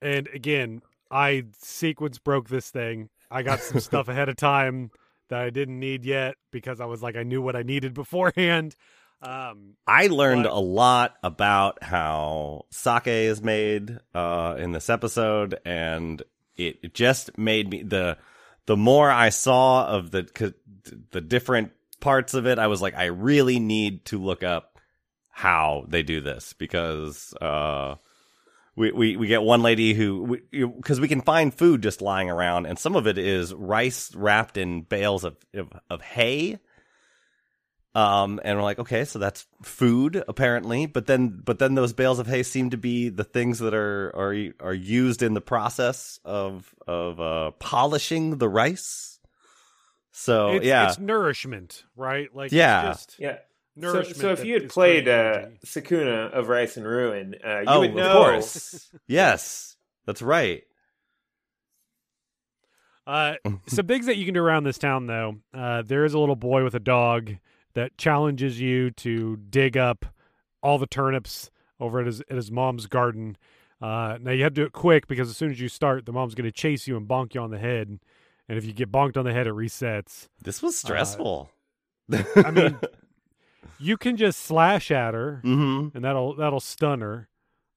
And 0.00 0.28
again, 0.28 0.82
I 1.10 1.44
sequence 1.60 2.18
broke 2.18 2.48
this 2.48 2.70
thing. 2.70 3.08
I 3.30 3.42
got 3.42 3.60
some 3.60 3.80
stuff 3.88 4.08
ahead 4.08 4.28
of 4.28 4.36
time 4.36 4.90
that 5.28 5.40
I 5.40 5.50
didn't 5.50 5.78
need 5.78 6.04
yet 6.04 6.36
because 6.50 6.80
I 6.80 6.86
was 6.86 7.02
like, 7.02 7.16
I 7.16 7.22
knew 7.22 7.42
what 7.42 7.56
I 7.56 7.62
needed 7.62 7.94
beforehand. 7.94 8.74
Um, 9.20 9.74
I 9.86 10.06
learned 10.06 10.44
But- 10.44 10.52
a 10.52 10.60
lot 10.60 11.16
about 11.22 11.82
how 11.82 12.66
sake 12.70 13.08
is 13.08 13.42
made 13.42 13.98
uh, 14.14 14.54
in 14.58 14.70
this 14.72 14.88
episode, 14.88 15.58
and 15.64 16.22
it, 16.56 16.78
it 16.82 16.94
just 16.94 17.36
made 17.36 17.68
me 17.68 17.82
the 17.82 18.16
the 18.66 18.76
more 18.76 19.10
I 19.10 19.30
saw 19.30 19.86
of 19.88 20.12
the 20.12 20.54
the 21.10 21.20
different 21.20 21.72
parts 22.00 22.34
of 22.34 22.46
it, 22.46 22.58
I 22.58 22.66
was 22.66 22.82
like, 22.82 22.94
I 22.94 23.06
really 23.06 23.58
need 23.58 24.04
to 24.06 24.22
look 24.22 24.42
up 24.42 24.78
how 25.30 25.84
they 25.88 26.02
do 26.02 26.20
this 26.20 26.52
because 26.52 27.32
uh, 27.40 27.94
we, 28.78 28.92
we 28.92 29.16
we 29.16 29.26
get 29.26 29.42
one 29.42 29.62
lady 29.62 29.94
who 29.94 30.38
because 30.50 31.00
we, 31.00 31.08
can 31.08 31.20
find 31.20 31.52
food 31.52 31.82
just 31.82 32.00
lying 32.00 32.30
around, 32.30 32.66
and 32.66 32.78
some 32.78 32.96
of 32.96 33.06
it 33.06 33.18
is 33.18 33.52
rice 33.52 34.14
wrapped 34.14 34.56
in 34.56 34.82
bales 34.82 35.24
of 35.24 35.36
of, 35.54 35.68
of 35.90 36.00
hay. 36.00 36.58
Um, 37.94 38.38
and 38.44 38.56
we're 38.56 38.64
like, 38.64 38.78
okay, 38.78 39.04
so 39.04 39.18
that's 39.18 39.46
food 39.62 40.22
apparently, 40.28 40.86
but 40.86 41.06
then, 41.06 41.40
but 41.44 41.58
then 41.58 41.74
those 41.74 41.92
bales 41.92 42.20
of 42.20 42.28
hay 42.28 42.44
seem 42.44 42.70
to 42.70 42.76
be 42.76 43.08
the 43.08 43.24
things 43.24 43.58
that 43.58 43.74
are 43.74 44.14
are 44.14 44.52
are 44.60 44.74
used 44.74 45.22
in 45.22 45.34
the 45.34 45.40
process 45.40 46.20
of 46.24 46.72
of 46.86 47.20
uh, 47.20 47.50
polishing 47.52 48.38
the 48.38 48.48
rice. 48.48 49.17
So 50.18 50.54
it's, 50.54 50.66
yeah, 50.66 50.88
it's 50.88 50.98
nourishment, 50.98 51.84
right? 51.94 52.28
Like, 52.34 52.50
Yeah. 52.50 52.90
it's 52.90 53.06
just 53.06 53.20
Yeah. 53.20 53.36
So, 53.80 53.92
nourishment. 53.92 54.16
so 54.16 54.32
if 54.32 54.44
you 54.44 54.54
had 54.54 54.68
played 54.68 55.06
uh. 55.06 55.46
Sakuna 55.64 56.32
of 56.32 56.48
Rice 56.48 56.76
and 56.76 56.84
Ruin, 56.84 57.36
uh, 57.46 57.60
you 57.60 57.64
oh, 57.68 57.80
would 57.80 57.90
of 57.90 57.96
know. 57.96 58.12
course, 58.14 58.90
yes, 59.06 59.76
that's 60.06 60.20
right. 60.20 60.64
Uh, 63.06 63.36
some 63.68 63.86
things 63.86 64.06
that 64.06 64.16
you 64.16 64.24
can 64.24 64.34
do 64.34 64.42
around 64.42 64.64
this 64.64 64.76
town, 64.76 65.06
though. 65.06 65.36
Uh, 65.54 65.82
there 65.82 66.04
is 66.04 66.14
a 66.14 66.18
little 66.18 66.36
boy 66.36 66.64
with 66.64 66.74
a 66.74 66.80
dog 66.80 67.36
that 67.74 67.96
challenges 67.96 68.60
you 68.60 68.90
to 68.90 69.36
dig 69.36 69.76
up 69.76 70.04
all 70.64 70.78
the 70.78 70.86
turnips 70.88 71.52
over 71.78 72.00
at 72.00 72.06
his 72.06 72.20
at 72.22 72.34
his 72.34 72.50
mom's 72.50 72.86
garden. 72.86 73.36
Uh, 73.80 74.18
now 74.20 74.32
you 74.32 74.42
have 74.42 74.54
to 74.54 74.62
do 74.62 74.66
it 74.66 74.72
quick 74.72 75.06
because 75.06 75.30
as 75.30 75.36
soon 75.36 75.52
as 75.52 75.60
you 75.60 75.68
start, 75.68 76.06
the 76.06 76.12
mom's 76.12 76.34
going 76.34 76.44
to 76.44 76.52
chase 76.52 76.88
you 76.88 76.96
and 76.96 77.06
bonk 77.06 77.34
you 77.34 77.40
on 77.40 77.52
the 77.52 77.58
head. 77.58 78.00
And 78.48 78.56
if 78.58 78.64
you 78.64 78.72
get 78.72 78.90
bonked 78.90 79.16
on 79.16 79.24
the 79.24 79.32
head, 79.32 79.46
it 79.46 79.52
resets. 79.52 80.28
This 80.42 80.62
was 80.62 80.76
stressful. 80.78 81.50
I 82.36 82.50
mean, 82.50 82.78
you 83.78 83.96
can 83.96 84.16
just 84.16 84.40
slash 84.40 84.90
at 84.90 85.14
her, 85.14 85.40
hmm 85.42 85.88
and 85.94 86.04
that'll 86.04 86.34
that'll 86.36 86.60
stun 86.60 87.00
her. 87.00 87.28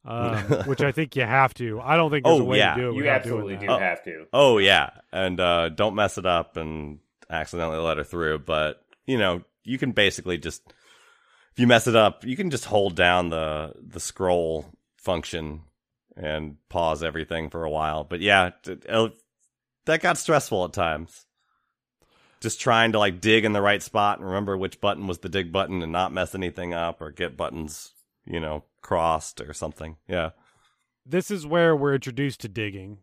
Um, 0.03 0.36
which 0.65 0.81
I 0.81 0.91
think 0.91 1.15
you 1.15 1.21
have 1.23 1.53
to. 1.55 1.79
I 1.81 1.95
don't 1.95 2.10
think 2.10 2.25
there's 2.25 2.39
Oh, 2.39 2.41
a 2.41 2.45
way 2.45 2.57
yeah. 2.57 2.73
to 2.75 2.81
do 2.81 2.89
it. 2.91 2.95
You 2.95 3.10
absolutely 3.10 3.53
doing 3.55 3.62
do 3.62 3.67
that. 3.67 3.81
have 3.81 4.03
to. 4.05 4.25
Oh 4.34 4.57
yeah, 4.57 4.89
and 5.12 5.39
uh, 5.39 5.69
don't 5.69 5.93
mess 5.95 6.17
it 6.17 6.25
up 6.25 6.57
and 6.57 6.99
accidentally 7.30 7.78
let 7.78 7.97
her 7.97 8.03
through. 8.03 8.39
But 8.39 8.82
you 9.05 9.17
know, 9.19 9.43
you 9.63 9.78
can 9.78 9.91
basically 9.91 10.38
just 10.39 10.63
if 11.51 11.59
you 11.59 11.67
mess 11.67 11.86
it 11.88 11.95
up, 11.95 12.26
you 12.26 12.36
can 12.38 12.49
just 12.49 12.65
hold 12.65 12.95
down 12.95 13.30
the 13.30 13.74
the 13.86 13.99
scroll 13.99 14.74
function 14.97 15.61
and 16.17 16.55
pause 16.69 17.03
everything 17.03 17.49
for 17.49 17.63
a 17.63 17.69
while. 17.69 18.03
But 18.03 18.22
yeah, 18.22 18.51
t- 18.63 18.78
uh, 18.89 19.09
that 19.91 20.01
got 20.01 20.17
stressful 20.17 20.65
at 20.65 20.73
times. 20.73 21.25
Just 22.41 22.59
trying 22.59 22.91
to 22.93 22.99
like 22.99 23.21
dig 23.21 23.45
in 23.45 23.53
the 23.53 23.61
right 23.61 23.83
spot 23.83 24.17
and 24.17 24.25
remember 24.27 24.57
which 24.57 24.81
button 24.81 25.05
was 25.05 25.19
the 25.19 25.29
dig 25.29 25.51
button 25.51 25.81
and 25.83 25.91
not 25.91 26.11
mess 26.11 26.33
anything 26.33 26.73
up 26.73 27.01
or 27.01 27.11
get 27.11 27.37
buttons, 27.37 27.91
you 28.25 28.39
know, 28.39 28.63
crossed 28.81 29.41
or 29.41 29.53
something. 29.53 29.97
Yeah. 30.07 30.31
this 31.05 31.29
is 31.29 31.45
where 31.45 31.75
we're 31.75 31.93
introduced 31.95 32.41
to 32.41 32.47
digging. 32.49 32.99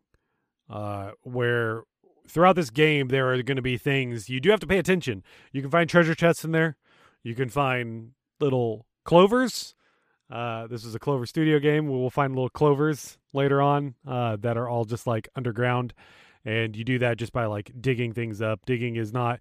uh, 0.71 1.13
where 1.23 1.83
throughout 2.29 2.57
this 2.57 2.71
game 2.71 3.09
there 3.09 3.33
are 3.33 3.43
going 3.43 3.57
to 3.57 3.63
be 3.63 3.79
things 3.79 4.29
you 4.29 4.39
do 4.41 4.51
have 4.51 4.61
to 4.61 4.67
pay 4.67 4.79
attention. 4.79 5.23
You 5.53 5.63
can 5.63 5.71
find 5.71 5.89
treasure 5.89 6.15
chests 6.15 6.45
in 6.45 6.53
there. 6.53 6.77
You 7.23 7.35
can 7.35 7.49
find 7.49 8.13
little 8.41 8.87
clovers. 9.05 9.75
Uh, 10.31 10.67
this 10.67 10.85
is 10.85 10.95
a 10.95 10.99
Clover 10.99 11.25
Studio 11.25 11.59
game. 11.59 11.89
We'll 11.89 12.11
find 12.11 12.35
little 12.35 12.51
clovers 12.51 13.17
later 13.33 13.63
on 13.63 13.95
uh, 14.07 14.37
that 14.37 14.59
are 14.59 14.69
all 14.69 14.85
just 14.85 15.07
like 15.07 15.29
underground, 15.35 15.95
and 16.49 16.75
you 16.77 16.85
do 16.85 16.99
that 17.01 17.19
just 17.19 17.33
by 17.33 17.45
like 17.47 17.71
digging 17.81 18.13
things 18.15 18.41
up. 18.41 18.65
Digging 18.67 18.97
is 18.97 19.13
not 19.13 19.41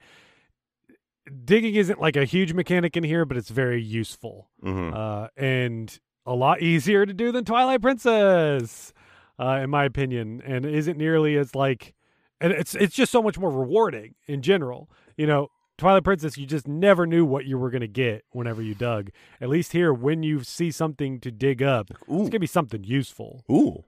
digging 1.45 1.76
isn't 1.76 1.99
like 1.99 2.16
a 2.16 2.26
huge 2.26 2.53
mechanic 2.53 2.95
in 2.95 3.03
here, 3.03 3.26
but 3.26 3.36
it's 3.38 3.49
very 3.49 3.82
useful 3.82 4.49
Mhm. 4.64 4.93
uh, 4.93 5.28
and 5.36 5.99
a 6.26 6.34
lot 6.36 6.62
easier 6.62 7.05
to 7.05 7.14
do 7.14 7.32
than 7.32 7.43
Twilight 7.45 7.82
Princess, 7.82 8.93
uh, 9.39 9.60
in 9.64 9.70
my 9.70 9.84
opinion, 9.86 10.41
and 10.45 10.66
isn't 10.66 10.97
nearly 10.97 11.38
as 11.38 11.53
like, 11.55 11.93
and 12.41 12.51
it's 12.53 12.76
it's 12.76 12.95
just 12.95 13.12
so 13.12 13.22
much 13.22 13.38
more 13.38 13.51
rewarding 13.51 14.16
in 14.28 14.41
general. 14.41 14.89
You 15.18 15.28
know, 15.28 15.47
Twilight 15.78 16.03
Princess, 16.05 16.38
you 16.38 16.45
just 16.45 16.68
never 16.68 17.05
knew 17.05 17.26
what 17.26 17.45
you 17.45 17.58
were 17.58 17.70
gonna 17.70 17.88
get 17.88 18.24
whenever 18.32 18.62
you 18.62 18.74
dug. 18.74 19.10
At 19.41 19.49
least 19.49 19.74
here, 19.74 19.93
when 19.93 20.24
you 20.24 20.43
see 20.43 20.72
something 20.72 21.20
to 21.22 21.32
dig 21.32 21.62
up, 21.62 21.91
it's 21.91 22.30
gonna 22.30 22.39
be 22.39 22.47
something 22.47 22.84
useful. 22.84 23.43
Ooh. 23.51 23.84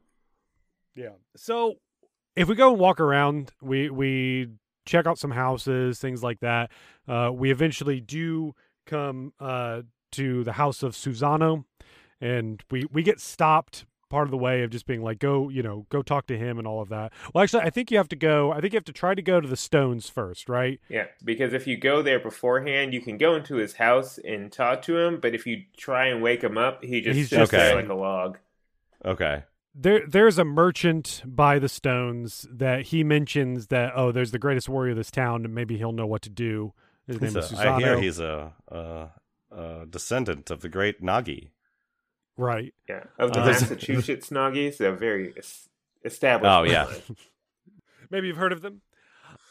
Yeah. 0.96 1.14
So 1.36 1.76
if 2.36 2.48
we 2.48 2.56
go 2.56 2.72
and 2.72 2.80
walk 2.80 3.00
around, 3.00 3.52
we 3.62 3.90
we 3.90 4.50
check 4.86 5.06
out 5.06 5.20
some 5.20 5.32
houses, 5.32 6.00
things 6.00 6.24
like 6.24 6.40
that. 6.40 6.72
Uh, 7.08 7.32
we 7.34 7.52
eventually 7.52 8.00
do 8.02 8.54
come 8.86 9.34
uh, 9.40 9.82
to 10.14 10.44
the 10.44 10.54
house 10.54 10.84
of 10.84 10.94
Susano, 10.94 11.66
and 12.20 12.64
we 12.72 12.86
we 12.92 13.04
get 13.04 13.20
stopped 13.20 13.86
part 14.10 14.26
of 14.26 14.32
the 14.32 14.38
way 14.38 14.64
of 14.64 14.72
just 14.72 14.88
being 14.88 15.04
like, 15.04 15.20
go, 15.20 15.50
you 15.50 15.62
know, 15.62 15.86
go 15.90 16.02
talk 16.02 16.26
to 16.26 16.36
him 16.36 16.58
and 16.58 16.66
all 16.68 16.82
of 16.82 16.90
that. 16.90 17.14
Well, 17.32 17.44
actually, 17.44 17.62
I 17.62 17.70
think 17.70 17.92
you 17.92 17.98
have 17.98 18.10
to 18.10 18.16
go. 18.16 18.52
I 18.52 18.60
think 18.60 18.74
you 18.74 18.78
have 18.78 18.86
to 18.86 18.92
try 18.94 19.14
to 19.14 19.22
go 19.22 19.40
to 19.40 19.48
the 19.48 19.56
stones 19.56 20.10
first, 20.10 20.50
right? 20.50 20.80
Yeah, 20.90 21.06
because 21.24 21.54
if 21.54 21.68
you 21.68 21.78
go 21.78 22.02
there 22.02 22.20
beforehand, 22.20 22.92
you 22.92 23.02
can 23.02 23.20
go 23.20 23.36
into 23.36 23.58
his 23.58 23.74
house 23.74 24.18
and 24.18 24.52
talk 24.52 24.82
to 24.84 24.98
him. 24.98 25.20
But 25.20 25.36
if 25.36 25.46
you 25.46 25.64
try 25.78 26.08
and 26.08 26.24
wake 26.24 26.44
him 26.44 26.58
up, 26.58 26.84
he 26.84 27.02
just 27.02 27.18
He's 27.18 27.30
just 27.30 27.54
Okay. 27.54 27.76
like 27.76 27.90
a 27.90 27.94
log. 27.94 28.40
Okay. 29.06 29.44
There 29.82 30.06
there's 30.08 30.38
a 30.38 30.44
merchant 30.46 31.22
by 31.26 31.58
the 31.60 31.70
stones 31.70 32.46
that 32.52 32.82
he 32.88 33.04
mentions 33.04 33.68
that 33.68 33.94
oh 33.96 34.12
there's 34.12 34.32
the 34.32 34.40
greatest 34.40 34.68
warrior 34.68 34.92
of 34.92 34.98
this 34.98 35.12
town 35.12 35.46
and 35.46 35.54
maybe 35.56 35.78
he'll 35.78 35.92
know 35.92 36.06
what 36.08 36.22
to 36.24 36.30
do 36.30 36.74
his 37.08 37.16
He's 37.20 37.34
name 37.34 37.44
is 37.44 37.52
a- 37.54 37.58
I 37.70 37.80
hear 37.80 38.00
he's 38.00 38.20
a, 38.20 38.54
a, 38.68 39.08
a 39.56 39.86
descendant 39.90 40.52
of 40.52 40.62
the 40.62 40.70
great 40.70 41.02
Nagi. 41.02 41.50
right 42.38 42.74
Yeah, 42.88 43.04
of 43.18 43.34
the 43.34 43.42
Uh, 43.42 43.46
Massachusetts 43.46 44.30
Noggies, 44.32 44.78
they're 44.78 44.92
very 44.96 45.34
es- 45.38 45.70
established. 46.04 46.52
Oh, 46.52 46.64
yeah. 46.64 46.88
maybe 48.12 48.28
you've 48.28 48.38
heard 48.38 48.52
of 48.54 48.62
them 48.62 48.82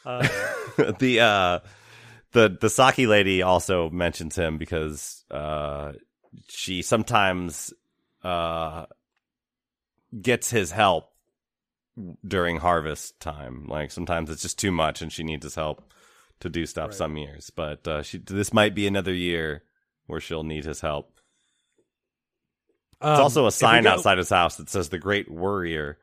uh, 0.04 0.26
the 0.98 1.20
uh 1.20 1.58
the 2.32 2.56
the 2.60 2.70
Saki 2.70 3.06
lady 3.06 3.42
also 3.42 3.88
mentions 3.90 4.36
him 4.36 4.58
because 4.58 5.24
uh 5.30 5.92
she 6.48 6.82
sometimes 6.82 7.72
uh 8.22 8.84
gets 10.22 10.50
his 10.50 10.70
help 10.70 11.10
during 12.26 12.58
harvest 12.58 13.18
time. 13.20 13.66
Like 13.66 13.90
sometimes 13.90 14.30
it's 14.30 14.42
just 14.42 14.58
too 14.58 14.70
much 14.70 15.02
and 15.02 15.12
she 15.12 15.24
needs 15.24 15.44
his 15.44 15.54
help 15.54 15.92
to 16.40 16.48
do 16.48 16.64
stuff 16.66 16.88
Right. 16.88 16.94
some 16.94 17.16
years. 17.16 17.50
But 17.50 17.86
uh 17.88 18.02
she 18.02 18.18
this 18.18 18.52
might 18.52 18.74
be 18.74 18.86
another 18.86 19.12
year 19.12 19.62
where 20.06 20.20
she'll 20.20 20.44
need 20.44 20.64
his 20.64 20.80
help. 20.80 21.12
There's 23.00 23.18
um, 23.18 23.22
also 23.24 23.46
a 23.46 23.52
sign 23.52 23.84
go- 23.84 23.90
outside 23.90 24.18
his 24.18 24.30
house 24.30 24.56
that 24.56 24.70
says 24.70 24.88
the 24.88 24.98
Great 24.98 25.30
Worrier. 25.30 25.98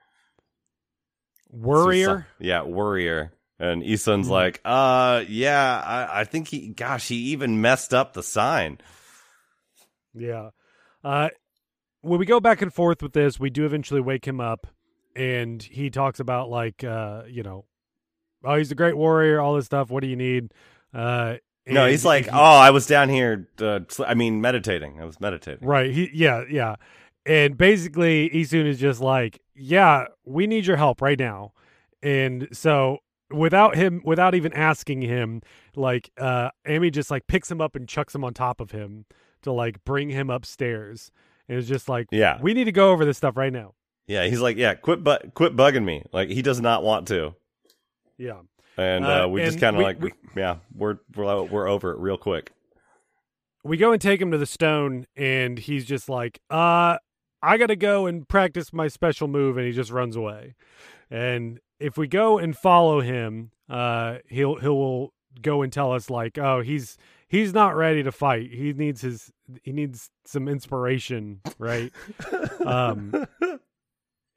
warrior 1.49 2.27
Yeah, 2.39 2.63
Worrier. 2.63 3.31
And 3.57 3.83
Issun's 3.83 4.27
Hmm. 4.27 4.33
like, 4.33 4.59
uh, 4.65 5.23
yeah, 5.29 5.81
I, 5.85 6.21
I 6.21 6.23
think 6.25 6.49
he, 6.49 6.67
gosh, 6.67 7.07
he 7.07 7.15
even 7.31 7.61
messed 7.61 7.93
up 7.93 8.13
the 8.13 8.21
sign. 8.23 8.79
yeah 10.13 10.49
uh 11.03 11.29
when 12.05 12.19
we 12.19 12.25
go 12.25 12.39
back 12.39 12.61
and 12.61 12.73
forth 12.73 13.01
with 13.01 13.13
this 13.13 13.39
we 13.39 13.49
do 13.49 13.65
eventually 13.65 14.01
wake 14.01 14.25
him 14.27 14.39
up 14.39 14.67
and 15.15 15.63
he 15.63 15.89
talks 15.89 16.19
about 16.19 16.49
like 16.49 16.83
uh 16.83 17.23
you 17.27 17.43
know 17.43 17.65
oh 18.43 18.55
he's 18.55 18.71
a 18.71 18.75
great 18.75 18.95
warrior 18.95 19.41
all 19.41 19.55
this 19.55 19.65
stuff 19.65 19.89
what 19.89 20.01
do 20.01 20.07
you 20.07 20.15
need 20.15 20.53
uh 20.93 21.35
No, 21.67 21.87
he's 21.87 22.05
like, 22.05 22.27
if 22.27 22.33
oh, 22.33 22.37
I 22.37 22.69
was 22.69 22.85
down 22.85 23.09
here, 23.09 23.49
uh, 23.59 23.79
I 24.05 24.13
mean, 24.13 24.39
meditating. 24.39 25.01
I 25.01 25.05
was 25.05 25.19
meditating. 25.19 25.67
Right. 25.67 25.91
He 25.91 26.11
yeah, 26.13 26.43
yeah. 26.47 26.75
And 27.25 27.57
basically 27.57 28.29
Issun 28.29 28.67
is 28.67 28.79
just 28.79 29.01
like, 29.01 29.41
"Yeah, 29.55 30.05
we 30.25 30.45
need 30.45 30.67
your 30.67 30.77
help 30.77 31.01
right 31.01 31.17
now." 31.17 31.53
And 32.03 32.47
so 32.51 32.99
without 33.31 33.75
him 33.75 34.01
without 34.05 34.35
even 34.35 34.53
asking 34.53 35.01
him, 35.01 35.41
like 35.75 36.11
uh 36.19 36.51
Amy 36.67 36.91
just 36.91 37.09
like 37.09 37.25
picks 37.25 37.49
him 37.49 37.61
up 37.61 37.75
and 37.75 37.89
chucks 37.89 38.13
him 38.13 38.23
on 38.23 38.35
top 38.35 38.61
of 38.61 38.69
him 38.69 39.05
to 39.41 39.51
like 39.51 39.83
bring 39.83 40.09
him 40.11 40.29
upstairs. 40.29 41.11
And 41.47 41.57
it's 41.57 41.67
just 41.67 41.87
like, 41.89 42.07
Yeah. 42.11 42.39
we 42.41 42.53
need 42.53 42.63
to 42.65 42.71
go 42.71 42.91
over 42.91 43.05
this 43.05 43.17
stuff 43.17 43.37
right 43.37 43.53
now. 43.53 43.73
Yeah, 44.07 44.25
he's 44.25 44.39
like, 44.41 44.57
yeah, 44.57 44.73
quit, 44.75 45.03
bu- 45.03 45.29
quit 45.33 45.55
bugging 45.55 45.83
me. 45.83 46.03
Like 46.11 46.29
he 46.29 46.41
does 46.41 46.59
not 46.61 46.83
want 46.83 47.07
to, 47.09 47.33
Yeah. 48.17 48.41
and 48.77 49.05
uh, 49.05 49.23
Uh, 49.23 49.27
we 49.27 49.41
just 49.43 49.59
kind 49.59 49.75
of 49.75 49.81
like, 49.81 49.99
we- 50.01 50.13
yeah, 50.35 50.57
we're 50.75 50.97
we're 51.15 51.43
we're 51.43 51.67
over 51.67 51.91
it 51.91 51.97
real 51.99 52.17
quick. 52.17 52.51
we 53.63 53.77
go 53.77 53.91
and 53.91 54.01
take 54.01 54.21
him 54.21 54.29
to 54.31 54.37
the 54.37 54.45
stone 54.45 55.05
and 55.15 55.57
he's 55.57 55.85
just 55.85 56.07
like 56.07 56.39
uh 56.51 56.97
i 57.41 57.57
gotta 57.57 57.75
go 57.75 58.05
and 58.05 58.27
practice 58.27 58.71
my 58.71 58.87
special 58.87 59.27
move 59.27 59.57
and 59.57 59.65
he 59.65 59.71
just 59.73 59.89
runs 59.89 60.15
away 60.15 60.53
and 61.09 61.59
if 61.79 61.97
we 61.97 62.05
go 62.07 62.37
and 62.37 62.55
follow 62.55 63.01
him 63.01 63.49
uh 63.67 64.17
he'll 64.29 64.55
he'll 64.57 65.11
go 65.41 65.63
and 65.63 65.73
tell 65.73 65.91
us 65.91 66.11
like 66.11 66.37
oh 66.37 66.61
he's 66.61 66.95
he's 67.27 67.53
not 67.53 67.75
ready 67.75 68.03
to 68.03 68.11
fight 68.11 68.51
he 68.51 68.73
needs 68.73 69.01
his 69.01 69.31
he 69.63 69.71
needs 69.71 70.09
some 70.25 70.47
inspiration 70.47 71.41
right 71.59 71.91
um 72.65 73.25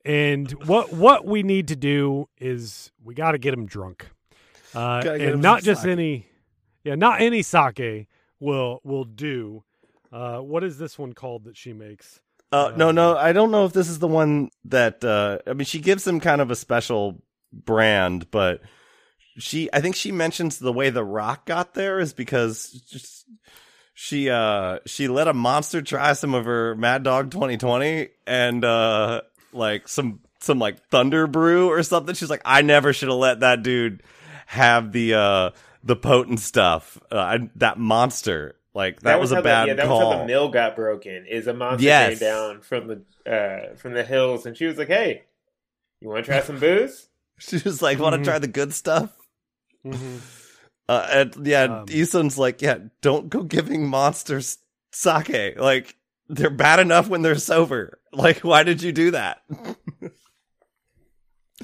and 0.04 0.50
what 0.66 0.92
what 0.92 1.24
we 1.26 1.42
need 1.42 1.68
to 1.68 1.76
do 1.76 2.28
is 2.38 2.90
we 3.02 3.14
got 3.14 3.32
to 3.32 3.38
get 3.38 3.52
him 3.54 3.66
drunk 3.66 4.08
uh 4.74 5.02
him 5.02 5.34
and 5.34 5.42
not 5.42 5.62
just 5.62 5.82
sake. 5.82 5.90
any 5.90 6.26
yeah 6.84 6.94
not 6.94 7.20
any 7.20 7.42
sake 7.42 8.06
will 8.40 8.80
will 8.84 9.04
do 9.04 9.64
uh 10.12 10.38
what 10.38 10.62
is 10.64 10.78
this 10.78 10.98
one 10.98 11.12
called 11.12 11.44
that 11.44 11.56
she 11.56 11.72
makes 11.72 12.20
Uh, 12.50 12.72
no, 12.76 12.90
no, 12.90 13.14
I 13.14 13.34
don't 13.34 13.50
know 13.50 13.66
if 13.66 13.74
this 13.74 13.90
is 13.90 13.98
the 13.98 14.08
one 14.08 14.48
that. 14.64 15.04
Uh, 15.04 15.36
I 15.46 15.52
mean, 15.52 15.66
she 15.66 15.80
gives 15.80 16.06
him 16.06 16.18
kind 16.18 16.40
of 16.40 16.50
a 16.50 16.56
special 16.56 17.20
brand, 17.52 18.30
but 18.30 18.62
she, 19.38 19.68
I 19.72 19.80
think 19.80 19.96
she 19.96 20.12
mentions 20.12 20.58
the 20.58 20.72
way 20.72 20.90
the 20.90 21.04
Rock 21.04 21.46
got 21.46 21.74
there 21.74 22.00
is 22.00 22.12
because 22.12 22.70
just 22.90 23.24
she, 23.94 24.30
uh, 24.30 24.78
she 24.86 25.08
let 25.08 25.28
a 25.28 25.34
monster 25.34 25.82
try 25.82 26.12
some 26.12 26.34
of 26.34 26.44
her 26.44 26.74
Mad 26.74 27.02
Dog 27.02 27.30
2020 27.30 28.08
and 28.26 28.64
uh, 28.64 29.22
like 29.52 29.88
some 29.88 30.20
some 30.40 30.58
like 30.58 30.78
Thunder 30.88 31.26
Brew 31.26 31.68
or 31.68 31.82
something. 31.82 32.14
She's 32.14 32.30
like, 32.30 32.42
I 32.44 32.62
never 32.62 32.92
should 32.92 33.08
have 33.08 33.18
let 33.18 33.40
that 33.40 33.62
dude 33.62 34.02
have 34.46 34.92
the 34.92 35.14
uh 35.14 35.50
the 35.84 35.96
potent 35.96 36.40
stuff. 36.40 36.98
Uh, 37.10 37.18
I, 37.18 37.50
that 37.56 37.78
monster. 37.78 38.54
Like 38.74 39.00
that, 39.00 39.18
was, 39.18 39.30
how 39.30 39.38
a 39.38 39.42
the- 39.42 39.44
bad 39.48 39.68
yeah, 39.68 39.74
that 39.74 39.86
call. 39.86 40.06
was 40.06 40.14
how 40.14 40.20
the 40.20 40.26
mill 40.26 40.50
got 40.50 40.76
broken. 40.76 41.26
Is 41.26 41.48
a 41.48 41.54
monster 41.54 41.84
Yes. 41.84 42.18
came 42.20 42.28
down 42.28 42.60
from 42.60 42.86
the 42.86 43.02
uh, 43.32 43.74
from 43.76 43.94
the 43.94 44.04
hills, 44.04 44.46
and 44.46 44.56
she 44.56 44.66
was 44.66 44.78
like, 44.78 44.86
"Hey, 44.86 45.24
you 46.00 46.08
want 46.08 46.24
to 46.24 46.30
try 46.30 46.40
some 46.42 46.60
booze?" 46.60 47.08
She 47.40 47.56
was 47.64 47.82
like, 47.82 47.98
"Want 47.98 48.14
to 48.14 48.20
Mhm. 48.20 48.24
try 48.24 48.38
the 48.38 48.46
good 48.46 48.72
stuff?" 48.72 49.10
Mm-hmm. 49.84 50.16
Uh, 50.88 51.06
and 51.10 51.46
yeah, 51.46 51.62
Um, 51.80 51.86
Issun's 51.88 52.38
like, 52.38 52.62
"Yeah, 52.62 52.78
don't 53.02 53.28
go 53.28 53.42
giving 53.42 53.86
monsters 53.86 54.58
sake. 54.92 55.58
Like 55.58 55.96
they're 56.28 56.50
bad 56.50 56.80
enough 56.80 57.08
when 57.08 57.22
they're 57.22 57.34
sober. 57.36 57.98
Like, 58.12 58.40
why 58.40 58.62
did 58.62 58.82
you 58.82 58.92
do 58.92 59.10
that?" 59.12 59.42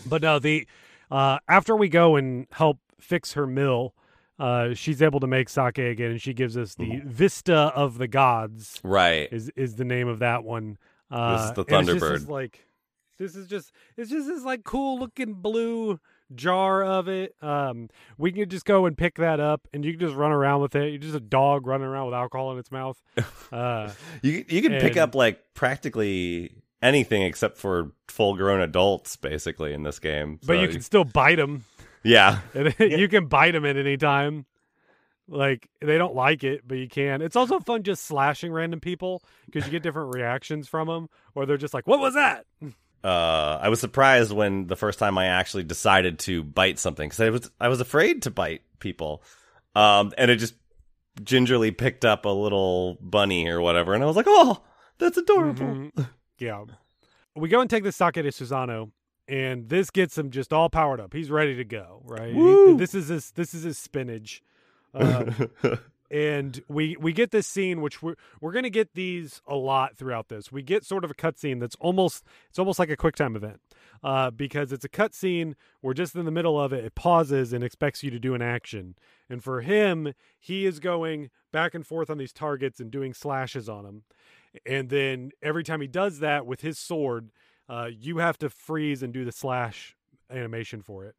But 0.07 0.23
no, 0.23 0.39
the 0.39 0.67
uh, 1.11 1.39
after 1.49 1.77
we 1.77 1.89
go 1.89 2.17
and 2.17 2.47
help 2.51 2.79
fix 3.01 3.35
her 3.35 3.47
mill, 3.47 3.95
uh, 4.39 4.75
she's 4.75 5.01
able 5.03 5.21
to 5.21 5.27
make 5.27 5.49
sake 5.49 5.79
again, 5.79 6.11
and 6.13 6.21
she 6.21 6.35
gives 6.35 6.57
us 6.57 6.75
the 6.75 7.01
Vista 7.05 7.55
of 7.55 7.99
the 7.99 8.09
Gods. 8.09 8.81
Right. 8.83 9.33
Is 9.33 9.51
is 9.57 9.77
the 9.77 9.85
name 9.85 10.09
of 10.09 10.19
that 10.19 10.43
one? 10.43 10.79
Uh, 11.11 11.37
This 11.37 11.47
is 11.47 11.53
the 11.53 11.61
it's 11.63 11.71
just 11.71 11.89
Thunderbird. 12.03 12.19
this, 12.19 12.29
like 12.29 12.67
this 13.19 13.37
is 13.37 13.47
just 13.47 13.71
it's 13.97 14.11
just 14.11 14.27
this 14.27 14.43
like 14.43 14.65
cool 14.65 14.99
looking 14.99 15.35
blue 15.35 16.01
jar 16.35 16.83
of 16.85 17.09
it. 17.09 17.35
Um, 17.43 17.89
we 18.19 18.31
can 18.33 18.49
just 18.49 18.65
go 18.65 18.87
and 18.87 18.97
pick 18.97 19.17
that 19.17 19.41
up, 19.41 19.67
and 19.73 19.85
you 19.85 19.93
can 19.93 20.01
just 20.01 20.15
run 20.15 20.31
around 20.33 20.61
with 20.63 20.75
it. 20.77 20.91
You're 20.91 20.99
just 20.99 21.15
a 21.15 21.21
dog 21.21 21.67
running 21.67 21.87
around 21.87 22.07
with 22.07 22.15
alcohol 22.15 22.53
in 22.53 22.59
its 22.59 22.71
mouth. 22.71 23.01
Uh, 23.53 23.91
You 24.23 24.45
you 24.49 24.63
can 24.63 24.73
pick 24.81 24.97
up 24.97 25.15
like 25.15 25.41
practically 25.55 26.57
anything 26.83 27.23
except 27.23 27.57
for 27.59 27.93
full 28.09 28.35
grown 28.37 28.61
adults, 28.61 29.17
basically 29.17 29.73
in 29.73 29.83
this 29.85 29.99
game. 29.99 30.39
but 30.47 30.55
you 30.59 30.69
can 30.69 30.81
still 30.81 31.05
bite 31.05 31.37
them. 31.37 31.65
yeah, 32.03 32.41
you 32.81 33.09
can 33.09 33.27
bite 33.27 33.53
them 33.53 33.65
at 33.65 33.77
any 33.77 33.97
time. 33.97 34.45
Like 35.27 35.71
they 35.81 35.97
don't 35.97 36.15
like 36.15 36.45
it, 36.45 36.63
but 36.69 36.77
you 36.79 36.87
can. 36.89 37.23
It's 37.23 37.37
also 37.37 37.59
fun 37.61 37.83
just 37.83 38.05
slashing 38.05 38.53
random 38.53 38.81
people 38.81 39.23
because 39.47 39.65
you 39.65 39.71
get 39.71 39.83
different 39.83 40.15
reactions 40.15 40.69
from 40.69 40.87
them, 40.89 41.09
or 41.35 41.47
they're 41.47 41.57
just 41.57 41.73
like, 41.73 41.87
"What 41.87 41.99
was 42.01 42.13
that?" 42.15 42.45
uh, 43.05 43.59
I 43.61 43.69
was 43.69 43.81
surprised 43.81 44.33
when 44.33 44.67
the 44.67 44.77
first 44.77 44.99
time 44.99 45.19
I 45.19 45.27
actually 45.27 45.63
decided 45.65 46.19
to 46.21 46.43
bite 46.43 46.79
something 46.79 47.09
because 47.09 47.21
I 47.21 47.31
was 47.31 47.51
I 47.61 47.69
was 47.69 47.81
afraid 47.81 48.23
to 48.23 48.31
bite 48.31 48.63
people, 48.81 49.23
um, 49.75 50.13
and 50.19 50.31
it 50.31 50.37
just 50.37 50.55
gingerly 51.23 51.71
picked 51.71 52.05
up 52.05 52.25
a 52.25 52.29
little 52.31 52.97
bunny 53.01 53.49
or 53.49 53.61
whatever, 53.61 53.95
and 53.95 54.03
I 54.03 54.07
was 54.07 54.17
like, 54.17 54.27
oh, 54.29 54.63
that's 54.99 55.17
adorable. 55.19 55.67
Mhm. 55.67 56.09
Yeah. 56.39 56.65
We 57.37 57.49
go 57.49 57.61
and 57.61 57.69
take 57.69 57.85
the 57.85 57.93
sake 57.93 58.15
to 58.15 58.23
Susano, 58.25 58.91
and 59.29 59.69
this 59.69 59.91
gets 59.91 60.17
him 60.17 60.31
just 60.31 60.53
all 60.53 60.69
powered 60.71 61.01
up. 61.01 61.13
He's 61.13 61.31
ready 61.31 61.57
to 61.57 61.65
go, 61.65 62.03
right? 62.05 62.33
He- 62.33 62.75
this 62.75 62.95
is 62.95 63.09
his 63.09 63.31
this 63.33 63.55
is 63.55 63.63
his 63.65 63.77
spinach. 63.79 64.43
Um, 64.95 65.51
and 66.15 66.63
we 66.69 66.97
we 67.01 67.13
get 67.13 67.33
this 67.33 67.45
scene 67.45 67.81
which 67.81 68.01
we're 68.01 68.15
we're 68.41 68.53
gonna 68.53 68.71
get 68.71 68.95
these 68.95 69.43
a 69.49 69.57
lot 69.57 69.97
throughout 69.97 70.29
this. 70.29 70.53
We 70.53 70.63
get 70.63 70.85
sort 70.85 71.03
of 71.05 71.11
a 71.11 71.15
cutscene 71.15 71.59
that's 71.59 71.75
almost 71.81 72.25
it's 72.49 72.59
almost 72.59 72.79
like 72.79 72.89
a 72.89 72.97
quick 72.97 73.17
time 73.17 73.35
event. 73.35 73.61
Uh, 74.03 74.31
because 74.31 74.71
it's 74.71 74.85
a 74.85 74.89
cutscene 74.89 75.55
where 75.81 75.95
just 75.95 76.15
in 76.15 76.27
the 76.27 76.31
middle 76.31 76.61
of 76.61 76.75
it, 76.75 76.85
it 76.85 76.95
pauses 76.95 77.55
and 77.55 77.65
expects 77.65 78.03
you 78.03 78.11
to 78.11 78.19
do 78.19 78.35
an 78.35 78.43
action. 78.43 78.95
And 79.31 79.43
for 79.43 79.63
him, 79.63 80.13
he 80.39 80.67
is 80.67 80.79
going 80.79 81.31
back 81.53 81.75
and 81.75 81.87
forth 81.87 82.11
on 82.11 82.19
these 82.19 82.33
targets 82.33 82.81
and 82.81 82.91
doing 82.91 83.15
slashes 83.15 83.67
on 83.67 83.85
them. 83.85 84.03
And 84.67 84.91
then 84.91 85.31
every 85.43 85.65
time 85.65 85.81
he 85.81 85.87
does 85.87 86.19
that 86.19 86.45
with 86.45 86.61
his 86.61 86.79
sword, 86.79 87.31
uh, 87.67 87.89
you 87.99 88.19
have 88.19 88.37
to 88.39 88.51
freeze 88.51 89.03
and 89.03 89.11
do 89.11 89.25
the 89.25 89.33
slash 89.33 89.97
animation 90.31 90.83
for 90.83 91.07
it. 91.07 91.15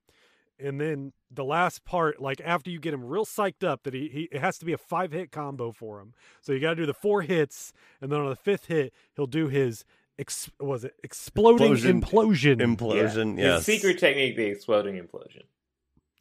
And 0.60 0.80
then 0.80 1.12
the 1.30 1.44
last 1.44 1.84
part, 1.86 2.22
like 2.22 2.42
after 2.44 2.70
you 2.70 2.80
get 2.80 2.94
him 2.94 3.04
real 3.04 3.26
psyched 3.26 3.64
up, 3.64 3.84
that 3.84 3.94
he, 3.94 4.08
he 4.08 4.30
it 4.32 4.40
has 4.40 4.58
to 4.60 4.66
be 4.66 4.72
a 4.74 4.78
five 4.78 5.12
hit 5.12 5.32
combo 5.32 5.72
for 5.72 6.00
him. 6.00 6.14
So 6.42 6.54
you 6.54 6.60
got 6.60 6.70
to 6.72 6.76
do 6.78 6.86
the 6.86 6.94
four 6.94 7.22
hits, 7.24 7.74
and 8.02 8.12
then 8.12 8.20
on 8.22 8.30
the 8.30 8.36
fifth 8.36 8.68
hit, 8.68 8.94
he'll 9.16 9.28
do 9.28 9.48
his 9.50 9.84
ex, 10.18 10.50
was 10.60 10.86
it 10.86 10.94
exploding 11.04 11.74
Explosion- 11.74 12.02
implosion? 12.02 12.78
Implosion, 12.78 13.38
Yeah. 13.38 13.56
His 13.56 13.66
secret 13.66 14.00
technique, 14.00 14.38
the 14.38 14.46
exploding 14.46 14.96
implosion. 14.96 15.44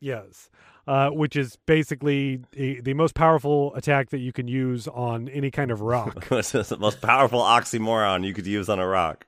Yes. 0.01 0.51
Uh, 0.87 1.09
which 1.11 1.35
is 1.35 1.57
basically 1.65 2.41
the, 2.53 2.81
the 2.83 2.93
most 2.93 3.15
powerful 3.15 3.75
attack 3.75 4.11
that 4.11 4.19
you 4.19 4.33
can 4.33 4.47
use 4.49 4.87
on 4.89 5.29
any 5.31 5.51
kind 5.51 5.71
of 5.71 5.81
rock. 5.81 6.27
Which 6.27 6.55
is 6.55 6.69
the 6.69 6.77
most 6.77 7.01
powerful 7.01 7.41
oxymoron 7.41 8.23
you 8.27 8.35
could 8.35 8.47
use 8.47 8.69
on 8.69 8.79
a 8.79 8.87
rock. 8.87 9.27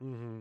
hmm 0.00 0.40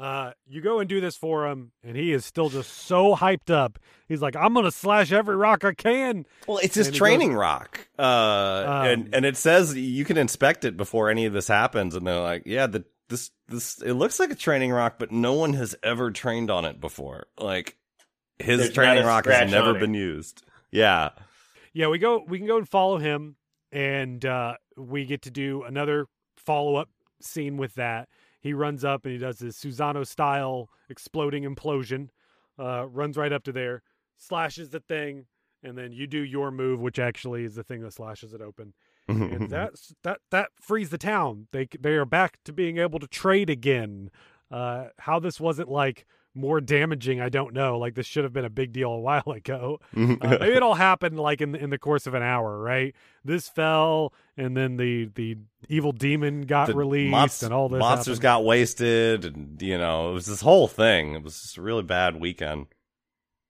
Uh, 0.00 0.32
you 0.48 0.62
go 0.62 0.78
and 0.80 0.88
do 0.88 0.98
this 1.00 1.14
for 1.14 1.46
him, 1.46 1.72
and 1.84 1.94
he 1.94 2.12
is 2.12 2.24
still 2.24 2.48
just 2.48 2.70
so 2.72 3.14
hyped 3.14 3.50
up. 3.50 3.78
He's 4.08 4.22
like, 4.22 4.34
"I'm 4.34 4.54
gonna 4.54 4.70
slash 4.70 5.12
every 5.12 5.36
rock 5.36 5.62
I 5.62 5.74
can." 5.74 6.24
Well, 6.46 6.56
it's 6.58 6.74
his 6.74 6.90
training 6.90 7.30
goes- 7.32 7.36
rock, 7.38 7.86
uh, 7.98 8.64
Um, 8.66 8.86
and 8.86 9.14
and 9.14 9.24
it 9.26 9.36
says 9.36 9.76
you 9.76 10.06
can 10.06 10.16
inspect 10.16 10.64
it 10.64 10.76
before 10.78 11.10
any 11.10 11.26
of 11.26 11.34
this 11.34 11.48
happens, 11.48 11.94
and 11.94 12.06
they're 12.06 12.18
like, 12.20 12.44
yeah, 12.46 12.66
the 12.66 12.84
this 13.10 13.30
this 13.48 13.82
it 13.82 13.92
looks 13.92 14.18
like 14.18 14.30
a 14.30 14.34
training 14.34 14.70
rock, 14.72 14.94
but 14.98 15.12
no 15.12 15.34
one 15.34 15.52
has 15.52 15.76
ever 15.82 16.10
trained 16.10 16.50
on 16.50 16.64
it 16.64 16.80
before. 16.80 17.26
Like 17.38 17.76
his 18.38 18.72
training 18.72 19.04
rock 19.04 19.26
has 19.26 19.50
never 19.50 19.74
been 19.74 19.92
used. 19.92 20.42
Yeah, 20.70 21.10
Yeah, 21.74 21.88
we 21.88 21.98
go. 21.98 22.24
We 22.26 22.38
can 22.38 22.46
go 22.46 22.56
and 22.56 22.66
follow 22.66 22.96
him, 22.96 23.36
and 23.70 24.24
uh, 24.24 24.54
we 24.78 25.04
get 25.04 25.22
to 25.22 25.30
do 25.30 25.62
another 25.64 26.06
follow 26.38 26.76
up 26.76 26.88
scene 27.20 27.58
with 27.58 27.74
that. 27.74 28.08
He 28.40 28.54
runs 28.54 28.84
up 28.84 29.04
and 29.04 29.12
he 29.12 29.18
does 29.18 29.38
his 29.38 29.56
Susano 29.56 30.06
style 30.06 30.70
exploding 30.88 31.44
implosion. 31.44 32.08
Uh, 32.58 32.86
runs 32.88 33.16
right 33.16 33.32
up 33.32 33.44
to 33.44 33.52
there, 33.52 33.82
slashes 34.16 34.70
the 34.70 34.80
thing, 34.80 35.26
and 35.62 35.78
then 35.78 35.92
you 35.92 36.06
do 36.06 36.18
your 36.18 36.50
move, 36.50 36.80
which 36.80 36.98
actually 36.98 37.44
is 37.44 37.54
the 37.54 37.62
thing 37.64 37.82
that 37.82 37.92
slashes 37.92 38.34
it 38.34 38.40
open. 38.40 38.74
and 39.08 39.48
that's 39.50 39.94
that 40.02 40.20
that 40.30 40.50
frees 40.60 40.90
the 40.90 40.98
town. 40.98 41.48
They 41.52 41.68
they 41.78 41.92
are 41.92 42.04
back 42.04 42.38
to 42.44 42.52
being 42.52 42.78
able 42.78 42.98
to 42.98 43.06
trade 43.06 43.50
again. 43.50 44.10
Uh, 44.50 44.88
how 44.98 45.20
this 45.20 45.38
wasn't 45.40 45.68
like 45.70 46.06
more 46.40 46.60
damaging, 46.60 47.20
I 47.20 47.28
don't 47.28 47.54
know. 47.54 47.78
Like 47.78 47.94
this 47.94 48.06
should 48.06 48.24
have 48.24 48.32
been 48.32 48.44
a 48.44 48.50
big 48.50 48.72
deal 48.72 48.90
a 48.90 48.98
while 48.98 49.22
ago. 49.34 49.80
Uh, 49.96 50.38
maybe 50.40 50.54
it 50.56 50.62
all 50.62 50.74
happened 50.74 51.18
like 51.20 51.40
in 51.40 51.54
in 51.54 51.70
the 51.70 51.78
course 51.78 52.06
of 52.06 52.14
an 52.14 52.22
hour, 52.22 52.58
right? 52.58 52.94
This 53.24 53.48
fell, 53.48 54.12
and 54.36 54.56
then 54.56 54.76
the 54.76 55.10
the 55.14 55.36
evil 55.68 55.92
demon 55.92 56.42
got 56.42 56.66
The 56.68 56.74
released, 56.74 57.12
monst- 57.14 57.42
and 57.44 57.52
all 57.54 57.68
this 57.68 57.78
monsters 57.80 58.06
happened. 58.16 58.22
got 58.22 58.44
wasted, 58.44 59.24
and 59.24 59.60
you 59.62 59.78
know 59.78 60.10
it 60.10 60.14
was 60.14 60.26
this 60.26 60.40
whole 60.40 60.66
thing. 60.68 61.14
It 61.14 61.22
was 61.22 61.40
just 61.40 61.56
a 61.58 61.62
really 61.62 61.82
bad 61.82 62.16
weekend. 62.20 62.66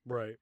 right. 0.06 0.36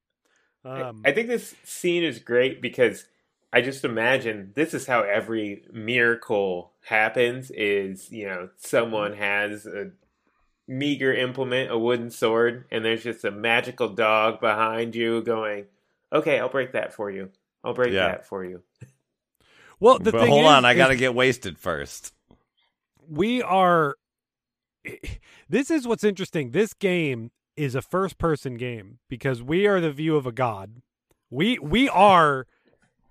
I- 0.65 0.81
Um, 0.83 1.03
I 1.05 1.13
think 1.13 1.29
this 1.29 1.55
scene 1.65 2.03
is 2.03 2.19
great 2.19 2.61
because 2.61 3.07
I 3.53 3.61
just 3.63 3.85
imagine 3.85 4.53
this 4.55 4.75
is 4.75 4.87
how 4.87 5.03
every 5.03 5.63
miracle 5.73 6.73
happens 6.87 7.51
is, 7.53 8.11
you 8.11 8.27
know, 8.27 8.51
someone 8.57 9.15
has 9.15 9.65
a 9.67 9.91
meager 10.69 11.13
implement, 11.13 11.71
a 11.73 11.79
wooden 11.79 12.11
sword, 12.11 12.67
and 12.71 12.85
there's 12.85 13.03
just 13.03 13.25
a 13.25 13.31
magical 13.33 13.89
dog 13.89 14.41
behind 14.41 14.95
you 14.95 15.23
going, 15.23 15.65
"Okay, 16.13 16.39
I'll 16.39 16.49
break 16.51 16.73
that 16.73 16.93
for 16.95 17.11
you. 17.11 17.31
I'll 17.65 17.75
break 17.75 17.93
Yeah. 17.93 18.09
that 18.09 18.27
for 18.27 18.45
you." 18.45 18.63
well, 19.81 19.99
the 19.99 20.13
but 20.13 20.21
thing 20.21 20.31
hold 20.31 20.45
is- 20.45 20.51
on, 20.51 20.65
I 20.65 20.75
got 20.75 20.89
to 20.89 20.97
get 20.97 21.15
wasted 21.15 21.59
first. 21.59 22.13
we 23.09 23.41
are 23.43 23.97
this 25.49 25.71
is 25.71 25.87
what's 25.87 26.05
interesting 26.05 26.51
this 26.51 26.75
game 26.75 27.31
is 27.57 27.75
a 27.75 27.83
first 27.83 28.19
person 28.19 28.55
game 28.57 28.99
because 29.09 29.43
we 29.43 29.67
are 29.67 29.81
the 29.81 29.91
view 29.91 30.15
of 30.17 30.27
a 30.27 30.33
god 30.33 30.83
we 31.31 31.59
we 31.59 31.89
are 31.89 32.47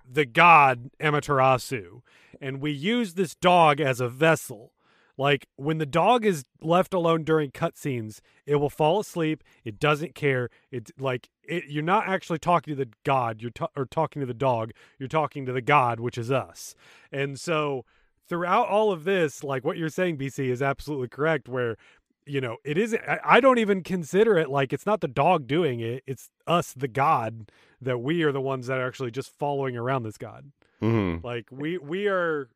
the 0.09 0.23
god 0.25 0.89
amaterasu 1.01 2.01
and 2.39 2.61
we 2.61 2.71
use 2.71 3.15
this 3.15 3.33
dog 3.35 3.81
as 3.81 3.99
a 3.99 4.07
vessel 4.07 4.71
like 5.17 5.47
when 5.55 5.77
the 5.79 5.85
dog 5.85 6.25
is 6.25 6.43
left 6.61 6.93
alone 6.93 7.23
during 7.23 7.51
cutscenes 7.51 8.19
it 8.45 8.55
will 8.57 8.69
fall 8.69 8.99
asleep 8.99 9.43
it 9.65 9.79
doesn't 9.79 10.13
care 10.15 10.49
it's 10.71 10.91
like 10.99 11.29
it, 11.43 11.65
you're 11.67 11.83
not 11.83 12.07
actually 12.07 12.39
talking 12.39 12.75
to 12.75 12.85
the 12.85 12.91
god 13.03 13.41
you're 13.41 13.51
ta- 13.51 13.69
or 13.75 13.85
talking 13.85 14.19
to 14.19 14.25
the 14.25 14.33
dog 14.33 14.71
you're 14.99 15.09
talking 15.09 15.45
to 15.45 15.51
the 15.51 15.61
god 15.61 15.99
which 15.99 16.17
is 16.17 16.31
us 16.31 16.75
and 17.11 17.39
so 17.39 17.83
throughout 18.27 18.67
all 18.67 18.91
of 18.91 19.05
this, 19.05 19.41
like 19.43 19.63
what 19.63 19.77
you're 19.77 19.87
saying, 19.87 20.17
BC 20.17 20.49
is 20.49 20.61
absolutely 20.61 21.07
correct. 21.07 21.47
Where 21.47 21.77
you 22.25 22.41
know 22.41 22.57
it 22.65 22.77
isn't. 22.77 23.01
I, 23.07 23.19
I 23.23 23.39
don't 23.39 23.57
even 23.57 23.83
consider 23.83 24.37
it 24.37 24.49
like 24.49 24.73
it's 24.73 24.85
not 24.85 25.01
the 25.01 25.07
dog 25.07 25.47
doing 25.47 25.79
it. 25.79 26.03
It's 26.05 26.29
us, 26.45 26.73
the 26.73 26.89
god, 26.89 27.51
that 27.81 27.99
we 27.99 28.23
are 28.23 28.31
the 28.33 28.41
ones 28.41 28.67
that 28.67 28.79
are 28.79 28.87
actually 28.87 29.11
just 29.11 29.31
following 29.37 29.77
around 29.77 30.03
this 30.03 30.17
god. 30.17 30.51
Mhm. 30.81 31.23
Like 31.23 31.47
we 31.51 31.77
we 31.77 32.07
are. 32.07 32.49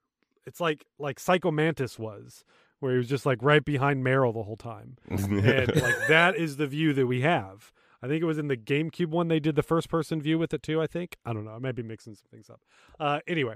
It's 0.46 0.60
like 0.60 0.86
like 1.00 1.20
Psycho 1.20 1.52
Mantis 1.52 2.00
was, 2.00 2.44
where 2.80 2.94
he 2.94 2.98
was 2.98 3.08
just 3.08 3.26
like 3.26 3.38
right 3.42 3.64
behind 3.64 4.04
Meryl 4.06 4.34
the 4.34 4.44
whole 4.44 4.58
time, 4.58 4.98
and 5.10 5.28
like 5.76 6.08
that 6.08 6.36
is 6.36 6.58
the 6.58 6.68
view 6.68 6.94
that 6.94 7.08
we 7.08 7.22
have. 7.22 7.72
I 8.04 8.08
think 8.08 8.22
it 8.22 8.26
was 8.26 8.40
in 8.40 8.48
the 8.48 8.58
GameCube 8.58 9.10
one 9.10 9.28
they 9.28 9.40
did 9.40 9.56
the 9.56 9.62
first 9.64 9.88
person 9.88 10.22
view 10.22 10.40
with 10.40 10.54
it 10.54 10.64
too. 10.64 10.82
I 10.82 10.88
think 10.88 11.18
I 11.26 11.34
don't 11.34 11.46
know. 11.46 11.52
I 11.52 11.60
might 11.60 11.76
be 11.76 11.84
mixing 11.84 12.16
some 12.16 12.26
things 12.32 12.50
up. 12.50 12.62
Uh, 13.00 13.20
anyway, 13.28 13.56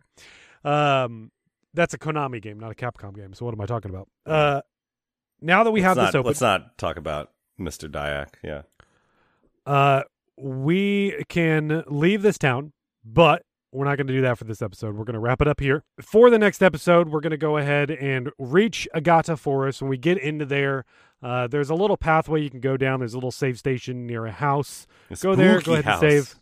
um, 0.63 1.31
that's 1.73 1.93
a 1.93 1.97
Konami 1.97 2.41
game, 2.41 2.59
not 2.59 2.71
a 2.71 2.75
Capcom 2.75 3.15
game. 3.15 3.33
So 3.33 3.45
what 3.45 3.53
am 3.53 3.61
I 3.61 3.65
talking 3.65 3.89
about? 3.89 4.07
Uh, 4.25 4.61
now 5.41 5.63
that 5.63 5.71
we 5.71 5.81
have 5.81 5.97
let's 5.97 6.09
this 6.09 6.13
not, 6.13 6.19
open, 6.19 6.27
Let's 6.29 6.41
not 6.41 6.77
talk 6.77 6.97
about 6.97 7.31
Mr. 7.59 7.89
Dyack. 7.89 8.29
Yeah. 8.43 8.61
uh, 9.65 10.03
we 10.37 11.23
can 11.29 11.83
leave 11.87 12.21
this 12.21 12.37
town, 12.37 12.73
but 13.03 13.44
we're 13.75 13.85
not 13.85 13.97
going 13.97 14.07
to 14.07 14.13
do 14.13 14.21
that 14.21 14.37
for 14.37 14.45
this 14.45 14.61
episode. 14.61 14.95
We're 14.95 15.03
going 15.03 15.15
to 15.15 15.19
wrap 15.19 15.41
it 15.41 15.47
up 15.47 15.59
here. 15.59 15.83
For 16.01 16.29
the 16.29 16.39
next 16.39 16.63
episode, 16.63 17.09
we're 17.09 17.19
going 17.19 17.31
to 17.31 17.37
go 17.37 17.57
ahead 17.57 17.91
and 17.91 18.31
reach 18.39 18.87
Agata 18.95 19.35
Forest. 19.37 19.81
When 19.81 19.89
we 19.89 19.97
get 19.97 20.17
into 20.17 20.45
there, 20.45 20.85
uh, 21.21 21.47
there's 21.47 21.69
a 21.69 21.75
little 21.75 21.97
pathway 21.97 22.41
you 22.41 22.49
can 22.49 22.61
go 22.61 22.77
down. 22.77 22.99
There's 22.99 23.13
a 23.13 23.17
little 23.17 23.31
save 23.31 23.59
station 23.59 24.07
near 24.07 24.25
a 24.25 24.31
house. 24.31 24.87
A 25.11 25.15
go 25.15 25.35
there, 25.35 25.61
go 25.61 25.73
ahead 25.73 25.85
house. 25.85 26.01
and 26.01 26.11
save. 26.11 26.35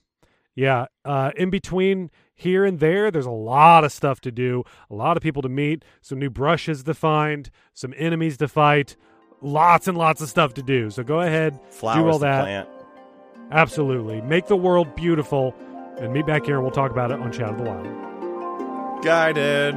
Yeah. 0.56 0.86
Uh, 1.04 1.32
in 1.36 1.50
between 1.50 2.12
here 2.36 2.66
and 2.66 2.80
there, 2.80 3.10
there's 3.10 3.26
a 3.26 3.32
lot 3.32 3.84
of 3.84 3.92
stuff 3.92 4.22
to 4.22 4.32
do, 4.32 4.64
a 4.90 4.96
lot 4.96 5.18
of 5.18 5.24
people 5.24 5.42
to 5.42 5.50
meet, 5.50 5.84
some 6.02 6.20
new 6.20 6.30
brushes 6.30 6.84
to 6.84 6.94
find, 6.94 7.50
some 7.74 7.94
enemies 7.98 8.38
to 8.38 8.48
fight, 8.48 8.96
lots 9.42 9.88
and 9.88 9.98
lots 9.98 10.22
of 10.22 10.30
stuff 10.30 10.54
to 10.56 10.64
do. 10.64 10.90
So 10.90 11.04
go 11.04 11.22
ahead, 11.22 11.60
Flowers 11.70 12.04
do 12.04 12.10
all 12.10 12.20
that. 12.20 12.44
plant. 12.44 12.70
Absolutely. 13.52 14.22
Make 14.22 14.48
the 14.48 14.56
world 14.56 14.96
beautiful. 14.96 15.56
And 16.00 16.12
meet 16.12 16.26
back 16.26 16.46
here 16.46 16.56
and 16.56 16.64
we'll 16.64 16.72
talk 16.72 16.92
about 16.92 17.12
it 17.12 17.20
on 17.20 17.32
Chat 17.32 17.50
of 17.50 17.58
the 17.58 17.64
Wild. 17.64 19.04
Guided. 19.04 19.76